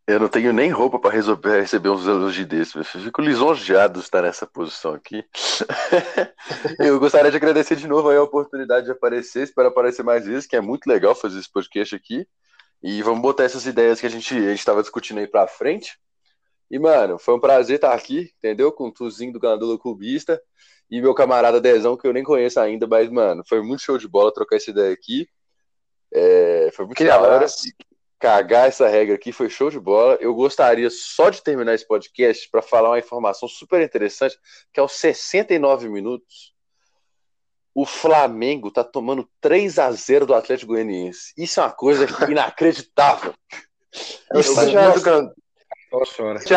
Eu 0.06 0.20
não 0.20 0.28
tenho 0.28 0.52
nem 0.52 0.70
roupa 0.70 1.00
para 1.00 1.12
receber 1.12 1.88
uns 1.88 2.06
elogios 2.06 2.46
desses. 2.46 2.74
Eu 2.76 2.84
fico 2.84 3.20
lisonjeado 3.20 3.98
de 3.98 4.04
estar 4.04 4.22
nessa 4.22 4.46
posição 4.46 4.94
aqui. 4.94 5.24
eu 6.78 6.98
gostaria 7.00 7.30
de 7.30 7.36
agradecer 7.36 7.74
de 7.74 7.88
novo 7.88 8.08
a 8.08 8.22
oportunidade 8.22 8.86
de 8.86 8.92
aparecer. 8.92 9.42
Espero 9.42 9.68
aparecer 9.68 10.04
mais 10.04 10.26
vezes, 10.26 10.46
que 10.46 10.54
é 10.54 10.60
muito 10.60 10.86
legal 10.86 11.14
fazer 11.14 11.40
esse 11.40 11.50
podcast 11.52 11.94
aqui. 11.94 12.24
E 12.80 13.02
vamos 13.02 13.20
botar 13.20 13.42
essas 13.42 13.66
ideias 13.66 14.00
que 14.00 14.06
a 14.06 14.10
gente 14.10 14.32
estava 14.52 14.80
discutindo 14.80 15.18
aí 15.18 15.26
para 15.26 15.48
frente. 15.48 15.98
E, 16.70 16.78
mano, 16.78 17.18
foi 17.18 17.34
um 17.34 17.40
prazer 17.40 17.76
estar 17.76 17.92
aqui, 17.92 18.30
entendeu? 18.38 18.70
Com 18.70 18.88
o 18.88 18.92
Tuzinho 18.92 19.32
do 19.32 19.40
Gandula 19.40 19.76
Cubista 19.76 20.40
e 20.90 21.00
meu 21.00 21.14
camarada 21.14 21.60
Dezão, 21.60 21.96
que 21.96 22.06
eu 22.06 22.12
nem 22.12 22.22
conheço 22.24 22.58
ainda, 22.58 22.86
mas, 22.86 23.10
mano, 23.10 23.42
foi 23.46 23.62
muito 23.62 23.82
show 23.82 23.98
de 23.98 24.08
bola 24.08 24.32
trocar 24.32 24.56
essa 24.56 24.70
ideia 24.70 24.92
aqui. 24.92 25.28
É, 26.12 26.70
foi 26.72 26.86
muito 26.86 26.96
Que 26.96 27.04
da 27.04 27.20
hora. 27.20 27.46
Cagar 28.20 28.66
essa 28.66 28.88
regra 28.88 29.14
aqui 29.14 29.30
foi 29.30 29.48
show 29.48 29.70
de 29.70 29.78
bola. 29.78 30.18
Eu 30.20 30.34
gostaria 30.34 30.90
só 30.90 31.30
de 31.30 31.40
terminar 31.40 31.74
esse 31.74 31.86
podcast 31.86 32.48
para 32.50 32.60
falar 32.60 32.90
uma 32.90 32.98
informação 32.98 33.48
super 33.48 33.80
interessante, 33.80 34.36
que 34.72 34.80
aos 34.80 34.92
69 34.92 35.88
minutos, 35.88 36.52
o 37.72 37.86
Flamengo 37.86 38.72
tá 38.72 38.82
tomando 38.82 39.28
3 39.40 39.78
a 39.78 39.92
0 39.92 40.26
do 40.26 40.34
Atlético 40.34 40.72
Goianiense. 40.72 41.32
Isso 41.36 41.60
é 41.60 41.62
uma 41.62 41.70
coisa 41.70 42.06
inacreditável. 42.28 43.32
É 44.32 44.38
o 44.38 44.42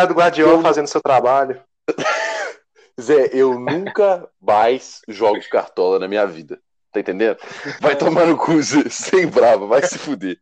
do 0.07 0.13
Guardiola 0.15 0.61
fazendo 0.63 0.87
seu 0.87 1.01
trabalho. 1.01 1.63
Zé, 3.01 3.29
eu 3.33 3.59
nunca 3.59 4.29
mais 4.39 5.01
jogo 5.07 5.39
cartola 5.49 5.99
na 5.99 6.07
minha 6.07 6.25
vida. 6.25 6.61
Tá 6.91 6.99
entendendo? 6.99 7.37
Vai 7.79 7.97
tomar 7.97 8.25
no 8.27 8.37
cu, 8.37 8.61
Zé, 8.61 8.89
sem 8.89 9.27
brava, 9.27 9.65
vai 9.65 9.81
se 9.83 9.97
fuder. 9.97 10.37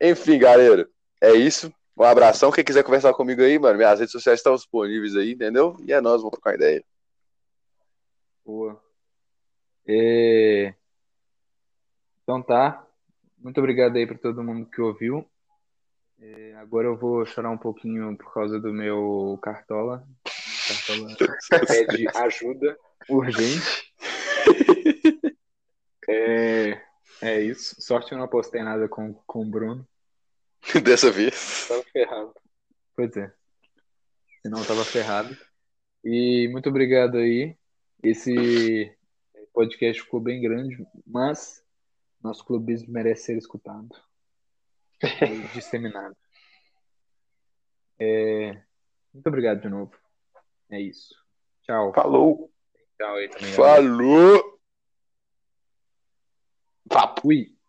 Enfim, 0.00 0.38
galera, 0.38 0.88
é 1.20 1.32
isso. 1.32 1.72
Um 1.96 2.04
abração. 2.04 2.50
Quem 2.50 2.64
quiser 2.64 2.82
conversar 2.82 3.12
comigo 3.12 3.42
aí, 3.42 3.58
mano, 3.58 3.76
minhas 3.76 3.98
redes 3.98 4.12
sociais 4.12 4.38
estão 4.38 4.54
disponíveis 4.54 5.16
aí, 5.16 5.32
entendeu? 5.32 5.76
E 5.86 5.92
é 5.92 6.00
nós, 6.00 6.22
vamos 6.22 6.32
trocar 6.32 6.54
ideia. 6.54 6.82
Boa. 8.44 8.80
É, 9.86 10.74
Então 12.22 12.42
tá. 12.42 12.86
Muito 13.38 13.58
obrigado 13.58 13.96
aí 13.96 14.06
para 14.06 14.18
todo 14.18 14.42
mundo 14.44 14.66
que 14.70 14.80
ouviu. 14.80 15.26
É, 16.20 16.54
Agora 16.56 16.86
eu 16.86 16.96
vou 16.96 17.24
chorar 17.24 17.50
um 17.50 17.58
pouquinho 17.58 18.16
por 18.16 18.32
causa 18.32 18.60
do 18.60 18.72
meu 18.72 19.38
cartola. 19.42 20.06
Cartola 20.70 21.16
pede 21.66 22.08
ajuda 22.16 22.78
urgente. 23.08 23.92
É, 26.08 26.82
é 27.22 27.40
isso. 27.40 27.76
Sorte 27.80 28.08
que 28.08 28.14
eu 28.14 28.18
não 28.18 28.28
postei 28.28 28.62
nada 28.62 28.88
com, 28.88 29.14
com 29.26 29.42
o 29.42 29.50
Bruno. 29.50 29.86
Dessa 30.84 31.10
vez. 31.10 31.66
Tava 31.68 31.82
ferrado. 31.84 32.34
Pois 32.96 33.16
é. 33.16 33.32
Senão 34.42 34.64
tava 34.64 34.84
ferrado. 34.84 35.36
E 36.04 36.48
muito 36.50 36.68
obrigado 36.68 37.18
aí. 37.18 37.56
Esse 38.02 38.96
podcast 39.52 40.02
ficou 40.02 40.20
bem 40.20 40.40
grande, 40.40 40.86
mas 41.06 41.62
nosso 42.22 42.44
clubismo 42.44 42.92
merece 42.92 43.24
ser 43.24 43.36
escutado 43.36 43.94
e 45.02 45.48
disseminado. 45.54 46.16
É, 47.98 48.62
Muito 49.12 49.26
obrigado 49.26 49.60
de 49.60 49.68
novo. 49.68 49.92
É 50.70 50.80
isso. 50.80 51.14
Tchau. 51.62 51.92
Falou. 51.92 52.52
Tchau 52.96 53.14
aí 53.16 53.28
também. 53.28 53.52
Falou! 53.52 54.60
Papo. 56.88 57.22
Fui. 57.22 57.59